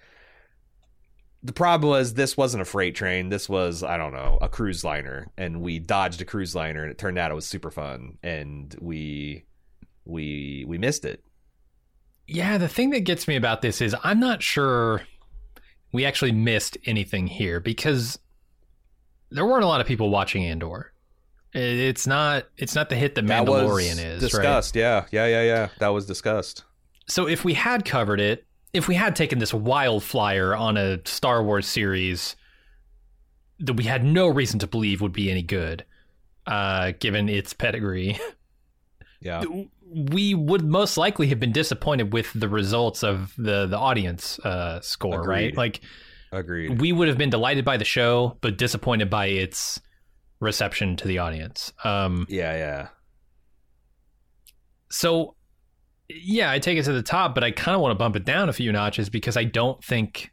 The 1.42 1.54
problem 1.54 1.90
was 1.92 2.14
this 2.14 2.36
wasn't 2.36 2.62
a 2.62 2.66
freight 2.66 2.96
train. 2.96 3.30
This 3.30 3.48
was 3.48 3.84
i 3.84 3.98
don't 3.98 4.14
know 4.14 4.38
a 4.42 4.50
cruise 4.50 4.84
liner. 4.84 5.28
And 5.38 5.62
we 5.62 5.80
dodged 5.80 6.22
a 6.22 6.26
cruise 6.26 6.54
liner 6.54 6.84
and 6.84 6.92
it 6.92 6.98
turned 6.98 7.18
out 7.18 7.32
it 7.32 7.36
was 7.36 7.48
super 7.48 7.72
fun. 7.72 8.18
And 8.22 8.76
we 8.80 9.46
we 10.04 10.66
we 10.68 10.78
missed 10.78 11.06
it. 11.06 11.24
Yeah, 12.28 12.58
the 12.58 12.68
thing 12.68 12.90
that 12.90 13.02
gets 13.02 13.28
me 13.28 13.36
about 13.36 13.62
this 13.62 13.82
is 13.82 13.96
I'm 14.04 14.20
not 14.20 14.44
sure 14.44 15.04
we 15.92 16.06
actually 16.06 16.34
missed 16.34 16.78
anything 16.86 17.28
here 17.28 17.60
because 17.60 18.20
there 19.32 19.46
weren't 19.46 19.64
a 19.64 19.68
lot 19.68 19.82
of 19.82 19.88
people 19.88 20.10
watching 20.10 20.44
Andor. 20.44 20.92
It- 21.56 21.80
It's 21.80 22.06
not. 22.06 22.46
It's 22.58 22.76
not 22.76 22.90
the 22.90 22.96
hit 22.96 23.16
that 23.16 23.26
That 23.28 23.46
Mandalorian 23.46 23.94
is. 23.94 24.00
Right? 24.00 24.20
discussed. 24.20 24.76
Yeah, 24.76 25.06
yeah, 25.12 25.26
yeah, 25.28 25.44
yeah. 25.44 25.68
That 25.80 25.90
was 25.90 26.06
discussed. 26.06 26.64
So 27.08 27.28
if 27.28 27.44
we 27.46 27.54
had 27.54 27.86
covered 27.86 28.20
it, 28.20 28.46
if 28.74 28.88
we 28.88 28.96
had 28.96 29.16
taken 29.16 29.40
this 29.40 29.54
wild 29.54 30.04
flyer 30.04 30.56
on 30.56 30.76
a 30.78 31.00
Star 31.06 31.42
Wars 31.44 31.66
series 31.68 32.36
that 33.60 33.74
we 33.74 33.86
had 33.86 34.04
no 34.04 34.28
reason 34.28 34.60
to 34.60 34.68
believe 34.68 35.02
would 35.02 35.14
be 35.14 35.32
any 35.32 35.42
good, 35.44 35.86
uh, 36.46 36.92
given 37.00 37.30
its 37.30 37.54
pedigree, 37.54 38.20
Yeah, 39.22 39.44
we 39.88 40.34
would 40.36 40.64
most 40.66 40.98
likely 40.98 41.28
have 41.28 41.40
been 41.40 41.54
disappointed 41.54 42.12
with 42.12 42.32
the 42.34 42.50
results 42.50 43.04
of 43.04 43.34
the 43.38 43.66
the 43.66 43.78
audience 43.78 44.40
uh, 44.40 44.82
score, 44.82 45.24
right? 45.24 45.56
Like 45.56 45.80
agreed. 46.32 46.82
we 46.82 46.92
would 46.92 47.08
have 47.08 47.18
been 47.18 47.30
delighted 47.30 47.64
by 47.66 47.78
the 47.78 47.86
show, 47.86 48.38
but 48.42 48.58
disappointed 48.58 49.10
by 49.10 49.28
its 49.28 49.80
reception 50.40 50.96
to 50.98 51.08
the 51.08 51.18
audience. 51.20 51.72
Um, 51.84 52.26
Yeah, 52.30 52.54
yeah. 52.56 52.88
so 54.90 55.36
yeah, 56.08 56.52
I 56.52 56.60
take 56.60 56.78
it 56.78 56.84
to 56.84 56.94
the 56.94 57.02
top, 57.02 57.34
but 57.34 57.44
I 57.44 57.50
kind 57.52 57.74
of 57.76 57.82
want 57.82 57.92
to 57.92 57.96
bump 57.96 58.16
it 58.16 58.26
down 58.26 58.48
a 58.48 58.54
few 58.54 58.72
notches 58.72 59.10
because 59.10 59.36
I 59.38 59.44
don't 59.44 59.84
think 59.84 60.32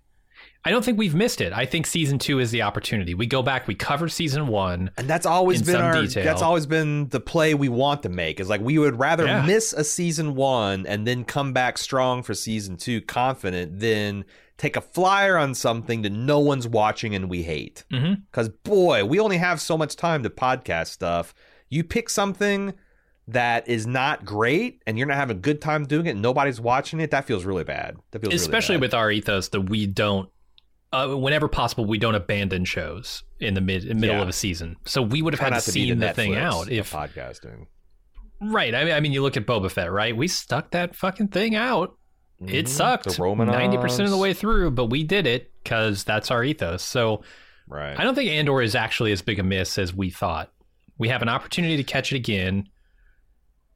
I 0.64 0.70
don't 0.70 0.84
think 0.84 0.96
we've 0.96 1.14
missed 1.14 1.40
it. 1.40 1.52
I 1.52 1.66
think 1.66 1.86
season 1.86 2.20
two 2.20 2.38
is 2.38 2.52
the 2.52 2.62
opportunity. 2.62 3.14
We 3.14 3.26
go 3.26 3.42
back, 3.42 3.66
we 3.66 3.74
cover 3.74 4.08
season 4.08 4.46
one. 4.46 4.90
And 4.96 5.08
that's 5.08 5.26
always 5.26 5.60
been 5.62 5.74
our 5.76 6.00
detail. 6.02 6.22
that's 6.24 6.42
always 6.42 6.66
been 6.66 7.08
the 7.08 7.18
play 7.18 7.54
we 7.54 7.68
want 7.68 8.04
to 8.04 8.08
make. 8.08 8.38
Is 8.38 8.48
like 8.48 8.60
we 8.60 8.78
would 8.78 8.96
rather 8.98 9.24
Yeah. 9.26 9.44
miss 9.44 9.72
a 9.72 9.82
season 9.82 10.36
1 10.36 10.86
and 10.86 11.04
then 11.04 11.24
come 11.24 11.52
back 11.52 11.78
strong 11.78 12.22
for 12.22 12.32
season 12.34 12.76
2 12.76 13.00
confident 13.02 13.80
than 13.80 14.24
take 14.62 14.76
a 14.76 14.80
flyer 14.80 15.36
on 15.36 15.54
something 15.54 16.02
that 16.02 16.12
no 16.12 16.38
one's 16.38 16.68
watching 16.68 17.14
and 17.16 17.28
we 17.28 17.42
hate. 17.42 17.84
Mhm. 17.92 18.22
Cuz 18.30 18.48
boy, 18.48 19.04
we 19.04 19.18
only 19.18 19.38
have 19.38 19.60
so 19.60 19.76
much 19.76 19.96
time 19.96 20.22
to 20.22 20.30
podcast 20.30 20.88
stuff. 20.88 21.34
You 21.68 21.82
pick 21.82 22.08
something 22.08 22.72
that 23.26 23.66
is 23.68 23.86
not 23.86 24.24
great 24.24 24.80
and 24.86 24.96
you're 24.98 25.06
not 25.06 25.16
having 25.16 25.36
a 25.36 25.40
good 25.40 25.60
time 25.60 25.84
doing 25.86 26.06
it 26.06 26.10
and 26.10 26.22
nobody's 26.22 26.60
watching 26.60 27.00
it, 27.00 27.10
that 27.10 27.24
feels 27.24 27.44
really 27.44 27.64
bad. 27.64 27.96
That 28.12 28.20
feels 28.20 28.30
really 28.32 28.36
Especially 28.36 28.76
bad. 28.76 28.80
with 28.82 28.94
our 28.94 29.10
ethos 29.10 29.48
that 29.48 29.62
we 29.62 29.86
don't 29.86 30.28
uh, 30.92 31.08
whenever 31.14 31.48
possible 31.48 31.86
we 31.86 31.96
don't 31.98 32.14
abandon 32.14 32.64
shows 32.66 33.22
in 33.40 33.54
the 33.54 33.60
mid 33.62 33.84
middle 33.96 34.16
Yeah. 34.16 34.22
of 34.22 34.28
a 34.28 34.32
season. 34.32 34.76
So 34.84 35.00
we 35.02 35.22
would 35.22 35.32
have 35.32 35.38
Try 35.40 35.48
had 35.50 35.60
to 35.60 35.64
to 35.64 35.70
seen 35.72 35.98
the 35.98 36.06
the 36.08 36.12
thing 36.12 36.34
out 36.36 36.70
if 36.70 36.92
podcasting. 36.92 37.66
right. 38.40 38.74
I 38.74 38.84
mean, 38.84 38.92
I 38.92 39.00
mean, 39.00 39.12
you 39.12 39.22
look 39.22 39.36
at 39.36 39.46
Boba 39.46 39.70
Fett, 39.70 39.90
right? 39.90 40.14
We 40.16 40.28
stuck 40.28 40.70
that 40.72 40.94
fucking 40.94 41.28
thing 41.28 41.54
out. 41.54 41.96
It 42.48 42.66
Mhm. 42.66 42.68
sucked 42.68 43.06
ninety 43.52 43.76
percent 43.78 44.04
of 44.04 44.10
the 44.10 44.16
way 44.18 44.32
through, 44.34 44.70
but 44.72 44.86
we 44.86 45.04
did 45.04 45.26
it 45.26 45.50
because 45.62 46.04
that's 46.04 46.30
our 46.30 46.42
ethos. 46.42 46.82
So 46.82 47.22
Right. 47.68 47.98
I 47.98 48.04
don't 48.04 48.14
think 48.14 48.30
Andor 48.30 48.60
is 48.60 48.74
actually 48.74 49.12
as 49.12 49.22
big 49.22 49.38
a 49.38 49.42
miss 49.42 49.78
as 49.78 49.94
we 49.94 50.10
thought. 50.10 50.50
We 50.98 51.08
have 51.08 51.22
an 51.22 51.28
opportunity 51.28 51.76
to 51.76 51.84
catch 51.84 52.12
it 52.12 52.16
again, 52.16 52.68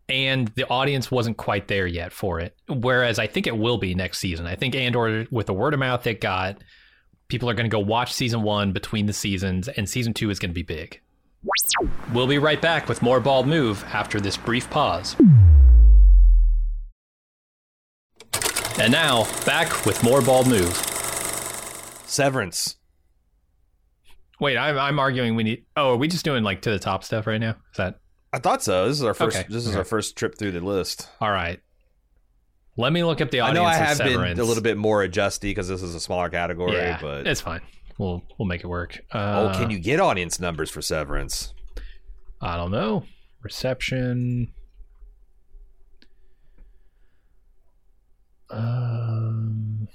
and 0.08 0.48
the 0.48 0.66
audience 0.68 1.10
wasn't 1.10 1.36
quite 1.36 1.68
there 1.68 1.86
yet 1.86 2.12
for 2.12 2.40
it. 2.40 2.56
Whereas 2.68 3.18
I 3.18 3.26
think 3.26 3.46
it 3.46 3.56
will 3.56 3.78
be 3.78 3.94
next 3.94 4.18
season. 4.18 4.46
I 4.46 4.54
think 4.56 4.74
Andor, 4.74 5.26
with 5.30 5.46
the 5.46 5.54
word 5.54 5.72
of 5.74 5.80
mouth 5.80 6.06
it 6.06 6.20
got, 6.20 6.58
people 7.28 7.48
are 7.48 7.54
going 7.54 7.68
to 7.68 7.74
go 7.74 7.80
watch 7.80 8.12
season 8.12 8.42
one 8.42 8.72
between 8.72 9.06
the 9.06 9.12
seasons, 9.12 9.68
and 9.68 9.88
season 9.88 10.12
two 10.14 10.30
is 10.30 10.38
going 10.38 10.50
to 10.50 10.54
be 10.54 10.62
big. 10.62 11.00
We'll 12.12 12.26
be 12.26 12.38
right 12.38 12.60
back 12.60 12.88
with 12.88 13.02
more 13.02 13.20
Bald 13.20 13.46
Move 13.46 13.84
after 13.92 14.20
this 14.20 14.36
brief 14.36 14.68
pause. 14.70 15.16
And 18.78 18.92
now, 18.92 19.24
back 19.46 19.86
with 19.86 20.02
more 20.04 20.20
Bald 20.20 20.46
Move. 20.48 20.74
Severance. 22.06 22.76
Wait, 24.38 24.58
I'm, 24.58 24.78
I'm 24.78 24.98
arguing 24.98 25.34
we 25.34 25.44
need. 25.44 25.64
Oh, 25.76 25.92
are 25.94 25.96
we 25.96 26.08
just 26.08 26.24
doing 26.24 26.44
like 26.44 26.60
to 26.62 26.70
the 26.70 26.78
top 26.78 27.02
stuff 27.02 27.26
right 27.26 27.40
now? 27.40 27.52
Is 27.72 27.76
that 27.78 28.00
I 28.34 28.38
thought 28.38 28.62
so. 28.62 28.86
This 28.86 28.98
is 28.98 29.04
our 29.04 29.14
first. 29.14 29.36
Okay. 29.38 29.46
This 29.48 29.62
is 29.64 29.70
Okay. 29.70 29.78
our 29.78 29.84
first 29.84 30.16
trip 30.16 30.36
through 30.38 30.52
the 30.52 30.60
list. 30.60 31.08
all 31.22 31.30
right? 31.30 31.58
Let 32.76 32.92
me 32.92 33.02
look 33.02 33.22
up 33.22 33.30
the 33.30 33.40
audience. 33.40 33.58
I 33.58 33.62
audience. 33.62 33.78
know 33.78 33.84
I 33.84 33.88
have 33.88 33.96
Severance. 33.96 34.34
been 34.36 34.44
a 34.44 34.46
little 34.46 34.62
bit 34.62 34.76
more 34.76 35.02
adjusty 35.02 35.48
because 35.50 35.68
this 35.68 35.82
is 35.82 35.94
a 35.94 36.00
smaller 36.00 36.28
category. 36.28 36.74
Yeah, 36.76 36.98
but 37.00 37.26
it's 37.26 37.40
fine. 37.40 37.62
We'll 37.96 38.22
we'll 38.38 38.46
make 38.46 38.62
it 38.62 38.66
work. 38.66 38.98
Uh, 39.10 39.52
oh, 39.54 39.58
can 39.58 39.70
you 39.70 39.78
get 39.78 40.00
audience 40.00 40.38
numbers 40.38 40.70
for 40.70 40.82
Severance? 40.82 41.54
I 42.42 42.58
don't 42.58 42.70
know. 42.72 43.04
Reception. 43.42 44.52
Um, 48.50 49.88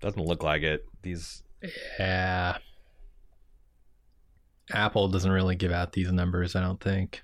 Doesn't 0.00 0.24
look 0.24 0.42
like 0.42 0.62
it. 0.62 0.84
These. 1.02 1.42
yeah. 1.98 2.58
Apple 4.72 5.08
doesn't 5.08 5.30
really 5.30 5.56
give 5.56 5.72
out 5.72 5.92
these 5.92 6.12
numbers. 6.12 6.54
I 6.54 6.60
don't 6.60 6.80
think. 6.80 7.22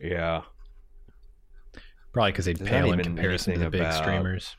Yeah. 0.00 0.42
Probably 2.12 2.32
because 2.32 2.44
they 2.46 2.52
There's 2.54 2.68
pale 2.68 2.92
in 2.92 3.00
comparison 3.02 3.54
to 3.54 3.60
the 3.60 3.70
big 3.70 3.80
about- 3.82 3.94
streamers. 3.94 4.56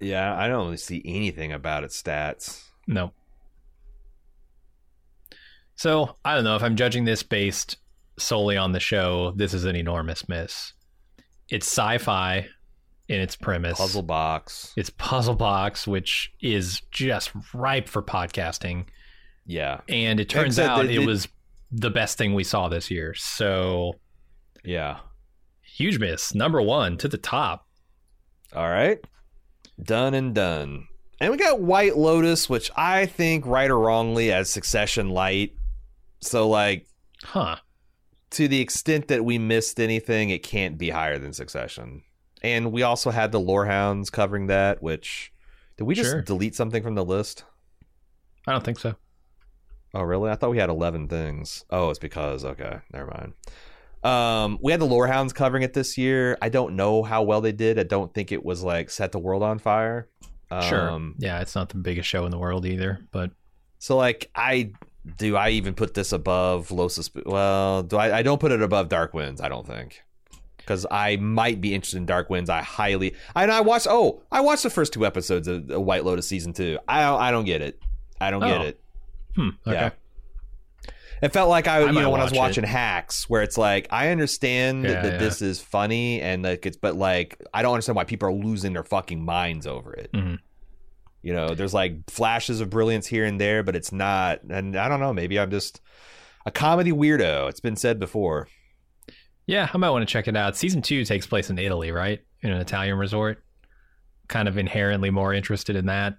Yeah. 0.00 0.36
I 0.36 0.46
don't 0.48 0.66
really 0.66 0.76
see 0.76 1.02
anything 1.04 1.52
about 1.52 1.84
its 1.84 2.00
stats. 2.00 2.62
No. 2.86 3.12
So 5.74 6.16
I 6.24 6.34
don't 6.34 6.44
know 6.44 6.56
if 6.56 6.62
I'm 6.62 6.76
judging 6.76 7.04
this 7.04 7.22
based 7.22 7.76
solely 8.18 8.56
on 8.56 8.72
the 8.72 8.80
show. 8.80 9.32
This 9.36 9.54
is 9.54 9.64
an 9.64 9.76
enormous 9.76 10.28
miss. 10.28 10.72
It's 11.48 11.66
sci-fi 11.66 12.46
in 13.08 13.20
its 13.20 13.36
premise. 13.36 13.78
Puzzle 13.78 14.02
box. 14.02 14.72
It's 14.76 14.90
puzzle 14.90 15.34
box, 15.34 15.86
which 15.86 16.32
is 16.40 16.82
just 16.90 17.30
ripe 17.54 17.88
for 17.88 18.02
podcasting. 18.02 18.84
Yeah. 19.46 19.80
And 19.88 20.20
it 20.20 20.28
turns 20.28 20.58
Except 20.58 20.68
out 20.70 20.86
they- 20.86 20.96
it 20.96 21.06
was 21.06 21.26
the 21.72 21.90
best 21.90 22.18
thing 22.18 22.34
we 22.34 22.44
saw 22.44 22.68
this 22.68 22.90
year. 22.90 23.14
So 23.14 23.94
Yeah. 24.64 25.00
huge 25.62 25.98
miss. 25.98 26.34
Number 26.34 26.60
one 26.60 26.96
to 26.98 27.08
the 27.08 27.16
top. 27.18 27.66
All 28.54 28.68
right. 28.68 28.98
Done 29.82 30.12
and 30.14 30.34
done. 30.34 30.86
And 31.20 31.30
we 31.30 31.36
got 31.38 31.60
White 31.60 31.96
Lotus, 31.96 32.48
which 32.48 32.70
I 32.76 33.06
think, 33.06 33.44
right 33.46 33.70
or 33.70 33.78
wrongly, 33.78 34.32
as 34.32 34.48
Succession 34.50 35.08
Light. 35.10 35.54
So, 36.20 36.48
like, 36.48 36.86
Huh. 37.24 37.56
To 38.30 38.48
the 38.48 38.60
extent 38.60 39.08
that 39.08 39.24
we 39.24 39.38
missed 39.38 39.80
anything, 39.80 40.30
it 40.30 40.42
can't 40.42 40.76
be 40.78 40.90
higher 40.90 41.18
than 41.18 41.32
Succession. 41.32 42.02
And 42.42 42.72
we 42.72 42.82
also 42.82 43.10
had 43.10 43.32
the 43.32 43.40
Lorehounds 43.40 44.10
covering 44.10 44.46
that, 44.48 44.82
which 44.82 45.32
did 45.76 45.84
we 45.84 45.94
just 45.94 46.10
Sure. 46.10 46.22
delete 46.22 46.54
something 46.54 46.82
from 46.82 46.94
the 46.94 47.04
list? 47.04 47.44
I 48.46 48.52
don't 48.52 48.64
think 48.64 48.78
so. 48.78 48.94
Oh, 49.94 50.02
really? 50.02 50.30
I 50.30 50.34
thought 50.34 50.50
we 50.50 50.58
had 50.58 50.68
11 50.70 51.08
things. 51.08 51.64
Oh, 51.70 51.90
it's 51.90 51.98
because 51.98 52.44
okay, 52.44 52.78
never 52.92 53.06
mind. 53.10 53.32
Um, 54.04 54.58
we 54.62 54.70
had 54.70 54.80
the 54.80 54.86
Lorehounds 54.86 55.32
covering 55.32 55.62
it 55.64 55.72
this 55.74 55.98
year. 55.98 56.38
I 56.40 56.48
don't 56.50 56.76
know 56.76 57.02
how 57.02 57.22
well 57.22 57.40
they 57.40 57.52
did. 57.52 57.78
I 57.78 57.82
don't 57.82 58.12
think 58.14 58.30
it 58.30 58.44
was 58.44 58.62
like 58.62 58.90
set 58.90 59.12
the 59.12 59.18
world 59.18 59.42
on 59.42 59.58
fire. 59.58 60.08
Sure. 60.62 60.90
Um, 60.90 61.14
Yeah, 61.18 61.40
it's 61.40 61.54
not 61.54 61.68
the 61.70 61.76
biggest 61.78 62.08
show 62.08 62.24
in 62.24 62.30
the 62.30 62.38
world 62.38 62.64
either, 62.64 63.00
but 63.10 63.32
So 63.78 63.96
like 63.96 64.30
I 64.34 64.72
do 65.16 65.36
I 65.36 65.50
even 65.50 65.74
put 65.74 65.94
this 65.94 66.12
above 66.12 66.70
Low 66.70 66.88
Susp- 66.88 67.24
Well, 67.26 67.82
do 67.82 67.96
I 67.96 68.18
I 68.18 68.22
don't 68.22 68.40
put 68.40 68.52
it 68.52 68.62
above 68.62 68.88
Dark 68.88 69.14
Winds, 69.14 69.40
I 69.40 69.48
don't 69.48 69.66
think. 69.66 70.02
Cuz 70.66 70.84
I 70.90 71.16
might 71.16 71.60
be 71.62 71.74
interested 71.74 71.96
in 71.96 72.06
Dark 72.06 72.28
Winds. 72.28 72.50
I 72.50 72.60
highly 72.62 73.14
And 73.34 73.50
I 73.50 73.60
watched 73.62 73.86
oh, 73.88 74.22
I 74.30 74.40
watched 74.40 74.64
the 74.64 74.70
first 74.70 74.92
two 74.92 75.06
episodes 75.06 75.48
of 75.48 75.68
White 75.70 76.04
Lotus 76.04 76.26
season 76.28 76.52
2. 76.52 76.78
I 76.88 77.02
don't 77.02 77.20
I 77.20 77.30
don't 77.30 77.44
get 77.44 77.62
it. 77.62 77.80
I 78.20 78.30
don't 78.30 78.40
get 78.42 78.60
Oh. 78.60 78.64
it. 78.64 78.80
hmm, 79.36 79.48
okay. 79.66 79.72
Yeah. 79.72 79.90
It 81.20 81.32
felt 81.32 81.48
like 81.48 81.66
I, 81.66 81.78
I 81.78 81.86
you 81.90 82.00
know 82.00 82.10
when 82.10 82.20
I 82.20 82.24
was 82.24 82.32
watch 82.32 82.50
watching 82.50 82.64
Hacks 82.64 83.28
where 83.28 83.42
it's 83.42 83.58
like 83.58 83.88
I 83.90 84.10
understand 84.10 84.84
Yeah, 84.84 85.00
that 85.02 85.12
yeah. 85.14 85.18
this 85.18 85.42
is 85.42 85.60
funny 85.60 86.20
and 86.20 86.42
like 86.44 86.64
it's 86.66 86.76
but 86.76 86.94
like 86.96 87.40
I 87.54 87.62
don't 87.62 87.72
understand 87.74 87.96
why 87.96 88.04
people 88.04 88.28
are 88.28 88.32
losing 88.32 88.72
their 88.72 88.84
fucking 88.84 89.24
minds 89.24 89.66
over 89.66 89.92
it. 89.94 90.12
Mhm. 90.12 90.38
You 91.28 91.34
know, 91.34 91.54
there's 91.54 91.74
like 91.74 92.08
flashes 92.08 92.62
of 92.62 92.70
brilliance 92.70 93.06
here 93.06 93.26
and 93.26 93.38
there, 93.38 93.62
but 93.62 93.76
it's 93.76 93.92
not. 93.92 94.42
And 94.44 94.74
I 94.74 94.88
don't 94.88 94.98
know. 94.98 95.12
Maybe 95.12 95.38
I'm 95.38 95.50
just 95.50 95.82
a 96.46 96.50
comedy 96.50 96.90
weirdo. 96.90 97.50
It's 97.50 97.60
been 97.60 97.76
said 97.76 98.00
before. 98.00 98.48
Yeah, 99.44 99.68
I 99.70 99.76
might 99.76 99.90
want 99.90 100.08
to 100.08 100.10
check 100.10 100.26
it 100.26 100.38
out. 100.38 100.56
Season 100.56 100.80
two 100.80 101.04
takes 101.04 101.26
place 101.26 101.50
in 101.50 101.58
Italy, 101.58 101.92
right? 101.92 102.20
In 102.40 102.50
an 102.50 102.62
Italian 102.62 102.96
resort. 102.96 103.44
Kind 104.28 104.48
of 104.48 104.56
inherently 104.56 105.10
more 105.10 105.34
interested 105.34 105.76
in 105.76 105.84
that. 105.84 106.14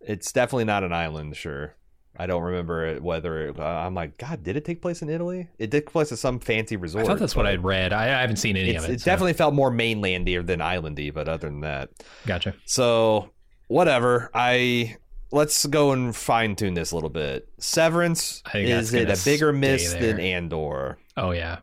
It's 0.00 0.30
definitely 0.30 0.66
not 0.66 0.84
an 0.84 0.92
island. 0.92 1.36
Sure, 1.36 1.74
I 2.16 2.26
don't 2.26 2.44
remember 2.44 2.86
it, 2.86 3.02
whether 3.02 3.48
it, 3.48 3.58
uh, 3.58 3.64
I'm 3.64 3.94
like, 3.94 4.16
God, 4.16 4.44
did 4.44 4.56
it 4.56 4.64
take 4.64 4.80
place 4.80 5.02
in 5.02 5.10
Italy? 5.10 5.48
It 5.58 5.72
took 5.72 5.86
place 5.86 6.12
at 6.12 6.18
some 6.18 6.38
fancy 6.38 6.76
resort. 6.76 7.04
I 7.04 7.08
thought 7.08 7.18
that's 7.18 7.34
what 7.34 7.46
I'd 7.46 7.64
read. 7.64 7.92
I, 7.92 8.04
I 8.04 8.20
haven't 8.20 8.36
seen 8.36 8.56
any 8.56 8.76
of 8.76 8.84
it. 8.84 8.90
It 8.90 9.00
so- 9.00 9.06
definitely 9.06 9.32
felt 9.32 9.54
more 9.54 9.72
mainlandy 9.72 10.38
than 10.38 10.60
islandy, 10.60 11.12
but 11.12 11.28
other 11.28 11.48
than 11.48 11.62
that, 11.62 11.90
gotcha. 12.26 12.54
so 12.64 13.30
whatever. 13.70 14.30
I 14.34 14.96
let's 15.32 15.64
go 15.66 15.92
and 15.92 16.14
fine 16.14 16.56
tune 16.56 16.74
this 16.74 16.90
a 16.90 16.94
little 16.96 17.08
bit. 17.10 17.48
Severance 17.58 18.42
I 18.46 18.50
think 18.52 18.68
that's 18.68 18.88
is 18.88 18.94
it 18.94 19.08
a 19.10 19.24
bigger 19.24 19.52
miss 19.52 19.92
there. 19.92 20.00
than 20.02 20.20
Andor? 20.20 20.98
Oh 21.16 21.30
yeah. 21.30 21.58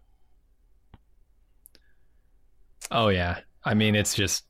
Oh 2.91 3.10
yeah. 3.10 3.39
I 3.64 3.74
mean, 3.74 3.95
it's 3.95 4.16
just 4.16 4.43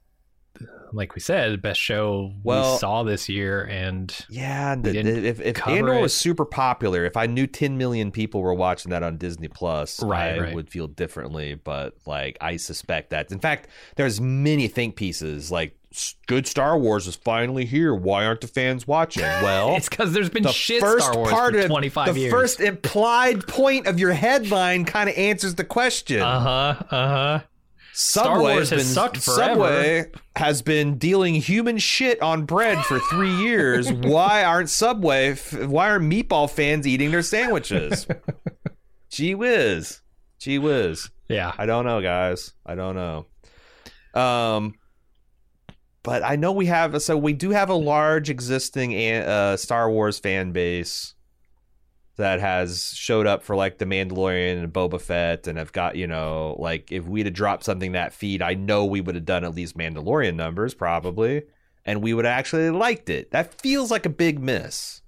like 0.94 1.16
we 1.16 1.20
said, 1.22 1.62
best 1.62 1.82
show 1.82 2.32
Well- 2.44 2.74
we 2.74 2.78
saw 2.80 3.04
this 3.04 3.28
year, 3.28 3.64
and 3.66 4.14
Yeah, 4.30 4.76
We 4.76 4.94
the, 4.94 5.28
if 5.28 5.42
if 5.42 5.68
Andor 5.68 5.96
it. 5.96 6.02
was 6.02 6.14
super 6.16 6.46
popular, 6.46 7.04
if 7.06 7.18
I 7.18 7.26
knew 7.26 7.46
10 7.46 7.78
million 7.78 8.10
people 8.12 8.42
were 8.42 8.54
watching 8.54 8.92
that 8.92 9.04
on 9.04 9.18
Disney 9.18 9.50
Plus, 9.50 10.02
Right, 10.02 10.36
I 10.36 10.40
right. 10.40 10.56
would 10.56 10.70
feel 10.70 10.88
differently. 10.88 11.56
But 11.56 11.96
like, 12.06 12.38
I 12.40 12.56
suspect 12.58 13.10
that. 13.10 13.32
In 13.32 13.40
fact, 13.40 13.68
there's 13.98 14.22
many 14.22 14.68
think 14.70 14.96
pieces 14.96 15.52
like, 15.52 15.76
"S- 15.87 15.87
"Good 16.28 16.48
Star 16.48 16.78
Wars 16.78 17.08
is 17.08 17.16
finally 17.16 17.66
here. 17.66 17.94
Why 17.94 18.26
aren't 18.26 18.42
the 18.42 18.48
fans 18.48 18.88
watching?" 18.88 19.24
Well, 19.44 19.76
it's 19.76 19.90
because 19.90 20.14
there's 20.14 20.30
been 20.30 20.44
the 20.44 20.52
shit 20.52 20.82
first 20.82 21.06
Star 21.06 21.18
Wars 21.18 21.32
part 21.32 21.54
for 21.54 21.60
of 21.62 21.66
25 21.68 22.14
the 22.14 22.20
years. 22.20 22.32
first 22.32 22.60
implied 22.60 23.48
point 23.48 23.88
of 23.88 24.00
your 24.00 24.14
headline 24.14 24.86
kind 24.86 25.10
of 25.10 25.16
answers 25.18 25.56
the 25.56 25.64
question. 25.64 26.22
uh 26.22 26.40
huh, 26.40 26.84
uh 26.92 27.08
huh. 27.08 27.40
Star 27.94 28.26
Subway 28.36 28.54
Wars 28.54 28.70
has 28.70 28.84
been, 28.84 28.94
sucked 28.94 29.18
forever. 29.18 29.54
Subway 29.54 30.06
has 30.36 30.62
been 30.62 31.00
dealing 31.00 31.34
human 31.34 31.80
shit 31.80 32.22
on 32.22 32.46
bread 32.46 32.78
for 32.86 33.00
three 33.00 33.34
years. 33.38 33.92
why 33.92 34.44
aren't 34.44 34.70
Subway? 34.70 35.30
f- 35.32 35.54
Why 35.66 35.90
aren't 35.90 36.04
meatball 36.12 36.48
fans 36.48 36.86
eating 36.86 37.10
their 37.10 37.24
sandwiches? 37.24 38.06
Gee 39.10 39.34
whiz, 39.34 40.02
gee 40.38 40.60
whiz. 40.60 41.10
Yeah, 41.28 41.52
I 41.58 41.66
don't 41.66 41.86
know, 41.86 42.00
guys. 42.02 42.54
I 42.66 42.76
don't 42.76 42.96
know. 42.96 43.26
Um, 44.14 44.76
but 46.08 46.24
I 46.24 46.38
know 46.38 46.54
we 46.54 46.68
have. 46.68 47.02
So 47.02 47.18
we 47.18 47.34
do 47.34 47.50
have 47.50 47.70
a 47.70 47.76
large 47.76 48.30
existing 48.30 48.96
uh, 49.14 49.58
Star 49.58 49.92
Wars 49.92 50.18
fan 50.20 50.54
base 50.54 51.16
that 52.16 52.40
has 52.40 52.94
showed 52.96 53.28
up 53.28 53.44
for 53.44 53.58
like 53.58 53.78
the 53.78 53.84
Mandalorian 53.84 54.64
and 54.64 54.72
Boba 54.72 55.02
Fett, 55.02 55.48
and 55.48 55.58
have 55.58 55.74
got 55.74 55.98
you 55.98 56.08
know 56.08 56.56
like 56.60 56.94
if 56.94 57.04
we'd 57.04 57.26
have 57.26 57.36
dropped 57.36 57.66
something 57.66 57.92
that 57.92 58.14
feed, 58.14 58.42
I 58.42 58.54
know 58.54 58.86
we 58.86 59.02
would 59.02 59.16
have 59.16 59.26
done 59.26 59.44
at 59.44 59.54
least 59.54 59.78
Mandalorian 59.78 60.36
numbers 60.36 60.74
probably, 60.74 61.44
and 61.84 62.02
we 62.02 62.14
would 62.14 62.24
have 62.24 62.40
actually 62.40 62.70
liked 62.70 63.10
it. 63.10 63.32
That 63.32 63.60
feels 63.60 63.92
like 63.92 64.06
a 64.06 64.10
big 64.10 64.40
miss. 64.40 65.02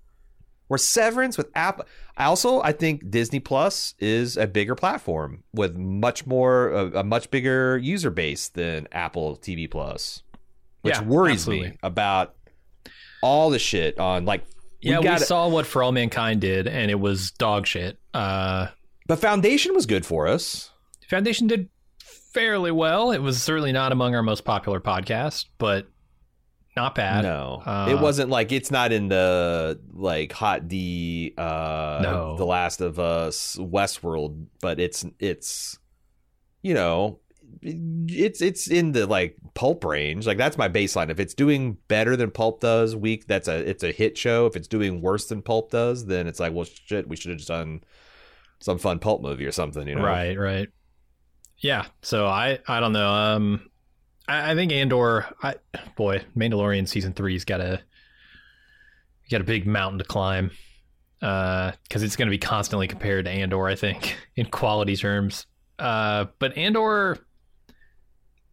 Where 0.67 0.77
Severance 0.77 1.37
with 1.37 1.49
Apple, 1.55 1.85
I 2.17 2.25
also 2.25 2.61
I 2.61 2.73
think 2.73 3.09
Disney 3.09 3.39
Plus 3.39 3.95
is 3.99 4.35
a 4.35 4.47
bigger 4.47 4.75
platform 4.75 5.45
with 5.53 5.77
much 5.77 6.27
more 6.27 6.71
a, 6.71 6.99
a 6.99 7.03
much 7.05 7.31
bigger 7.31 7.77
user 7.77 8.11
base 8.11 8.49
than 8.49 8.89
Apple 8.91 9.37
TV 9.37 9.71
Plus, 9.71 10.23
which 10.81 10.95
Yeah, 10.95 11.01
worries 11.03 11.47
me 11.47 11.77
about 11.83 12.35
all 13.21 13.49
the 13.49 13.59
shit 13.59 13.99
on 13.99 14.25
like 14.25 14.45
yeah. 14.81 14.99
We, 14.99 15.17
saw 15.19 15.49
what 15.49 15.65
For 15.65 15.83
All 15.83 15.91
Mankind 15.91 16.39
did, 16.39 16.65
and 16.67 16.89
it 16.89 16.99
was 16.99 17.31
dog 17.31 17.67
shit. 17.67 17.99
Uh, 18.13 18.67
But 19.07 19.19
Foundation 19.19 19.73
was 19.75 19.85
good 19.85 20.05
for 20.05 20.25
us. 20.27 20.71
Foundation 21.09 21.47
did 21.47 21.67
fairly 22.33 22.71
well. 22.71 23.11
It 23.11 23.17
was 23.19 23.41
certainly 23.41 23.71
not 23.73 23.91
among 23.91 24.15
our 24.15 24.23
most 24.23 24.45
popular 24.45 24.79
podcasts, 24.79 25.45
but 25.57 25.89
not 26.77 26.95
bad. 26.95 27.23
No, 27.23 27.61
Uh, 27.65 27.87
it 27.89 27.99
wasn't 27.99 28.29
like 28.29 28.51
it's 28.53 28.71
not 28.71 28.93
in 28.93 29.09
the 29.09 29.79
like 29.91 30.31
Hot 30.33 30.67
D, 30.69 31.33
uh, 31.37 31.99
No. 32.01 32.37
The 32.37 32.45
Last 32.45 32.79
of 32.79 32.99
Us, 32.99 33.57
Westworld, 33.59 34.45
but 34.61 34.79
it's 34.79 35.05
it's 35.19 35.77
you 36.61 36.73
know 36.73 37.19
it's 37.61 38.41
it's 38.41 38.69
in 38.69 38.93
the 38.93 39.05
like 39.07 39.35
pulp 39.53 39.83
range. 39.83 40.25
Like 40.25 40.37
that's 40.37 40.57
my 40.57 40.69
baseline. 40.69 41.09
If 41.09 41.19
it's 41.19 41.33
doing 41.33 41.77
better 41.87 42.15
than 42.15 42.31
pulp 42.31 42.61
does, 42.61 42.95
week 42.95 43.27
that's 43.27 43.47
a 43.47 43.57
it's 43.69 43.83
a 43.83 43.91
hit 43.91 44.17
show. 44.17 44.45
If 44.45 44.55
it's 44.55 44.67
doing 44.67 45.01
worse 45.01 45.25
than 45.25 45.41
pulp 45.41 45.71
does, 45.71 46.05
then 46.05 46.27
it's 46.27 46.39
like 46.39 46.53
well 46.53 46.65
shit, 46.65 47.07
we 47.07 47.15
should 47.15 47.31
have 47.31 47.37
just 47.37 47.49
done 47.49 47.81
some 48.59 48.77
fun 48.77 48.99
pulp 48.99 49.21
movie 49.21 49.45
or 49.45 49.51
something. 49.51 49.87
You 49.87 49.95
know, 49.95 50.03
Right, 50.03 50.37
right. 50.37 50.67
Yeah. 51.59 51.85
So 52.01 52.25
I, 52.25 52.59
I 52.67 52.79
don't 52.79 52.93
know. 52.93 53.09
Um, 53.09 53.69
I, 54.27 54.51
I 54.51 54.55
think 54.55 54.71
Andor. 54.71 55.25
I 55.41 55.55
boy, 55.95 56.23
Mandalorian 56.35 56.87
season 56.87 57.13
three's 57.13 57.45
got 57.45 57.61
a 57.61 57.81
got 59.29 59.41
a 59.41 59.45
big 59.45 59.67
mountain 59.67 59.99
to 59.99 60.05
climb. 60.05 60.51
Uh, 61.21 61.73
because 61.83 62.01
it's 62.01 62.15
going 62.15 62.27
to 62.27 62.31
be 62.31 62.37
constantly 62.37 62.87
compared 62.87 63.25
to 63.25 63.31
Andor. 63.31 63.67
I 63.67 63.75
think 63.75 64.17
in 64.35 64.45
quality 64.45 64.95
terms. 64.95 65.45
Uh, 65.77 66.25
but 66.39 66.57
Andor, 66.57 67.17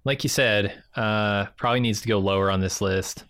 like 0.06 0.22
you 0.24 0.28
said, 0.30 0.82
uh, 0.94 1.46
probably 1.56 1.80
needs 1.80 2.00
to 2.02 2.08
go 2.08 2.18
lower 2.18 2.50
on 2.50 2.60
this 2.60 2.80
list. 2.80 3.24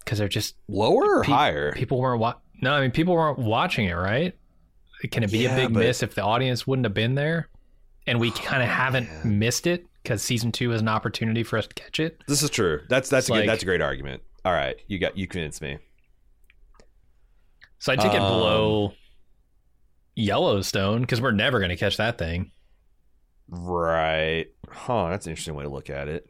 Because 0.00 0.18
they're 0.18 0.28
just 0.28 0.54
Lower 0.68 1.18
or 1.20 1.22
Pe- 1.24 1.32
higher? 1.32 1.72
people 1.72 1.98
weren't 2.00 2.20
wa- 2.20 2.34
no 2.62 2.72
i 2.72 2.80
mean 2.80 2.90
people 2.92 3.14
weren't 3.14 3.38
watching 3.40 3.86
it 3.86 3.92
right 3.94 4.34
can 5.10 5.22
it 5.24 5.30
be 5.32 5.38
Yeah, 5.38 5.54
a 5.56 5.56
big 5.66 5.74
but- 5.74 5.80
miss 5.80 6.02
if 6.02 6.14
the 6.14 6.22
audience 6.22 6.64
wouldn't 6.66 6.84
have 6.86 6.94
been 6.94 7.14
there 7.16 7.48
and 8.06 8.20
we 8.20 8.30
kind 8.30 8.62
of 8.62 8.68
haven't 8.68 9.08
man. 9.24 9.38
missed 9.40 9.66
it 9.66 9.84
because 10.02 10.22
season 10.22 10.52
two 10.52 10.72
is 10.72 10.80
an 10.80 10.86
opportunity 10.88 11.42
for 11.42 11.58
us 11.58 11.66
to 11.66 11.74
catch 11.74 11.98
it 11.98 12.22
This 12.28 12.42
is 12.42 12.50
true. 12.50 12.82
That's 12.88 13.08
that's 13.08 13.28
It's 13.28 13.36
a 13.36 13.40
good, 13.40 13.48
that's 13.48 13.62
a 13.64 13.66
great 13.66 13.80
argument. 13.82 14.22
All 14.44 14.52
right, 14.52 14.76
you 14.86 14.98
got 15.00 15.18
you 15.18 15.26
convinced 15.26 15.60
me. 15.60 15.78
so 17.80 17.92
i 17.92 17.96
take 17.96 18.14
it 18.14 18.20
Um, 18.20 18.30
below 18.32 18.92
yellowstone 20.14 21.00
because 21.00 21.20
we're 21.20 21.32
never 21.32 21.58
going 21.58 21.70
to 21.70 21.76
catch 21.76 21.96
that 21.96 22.16
thing 22.16 22.52
Right. 23.48 24.46
Huh, 24.68 25.10
that's 25.10 25.26
an 25.26 25.30
interesting 25.30 25.54
way 25.54 25.64
to 25.64 25.70
look 25.70 25.90
at 25.90 26.08
it. 26.08 26.26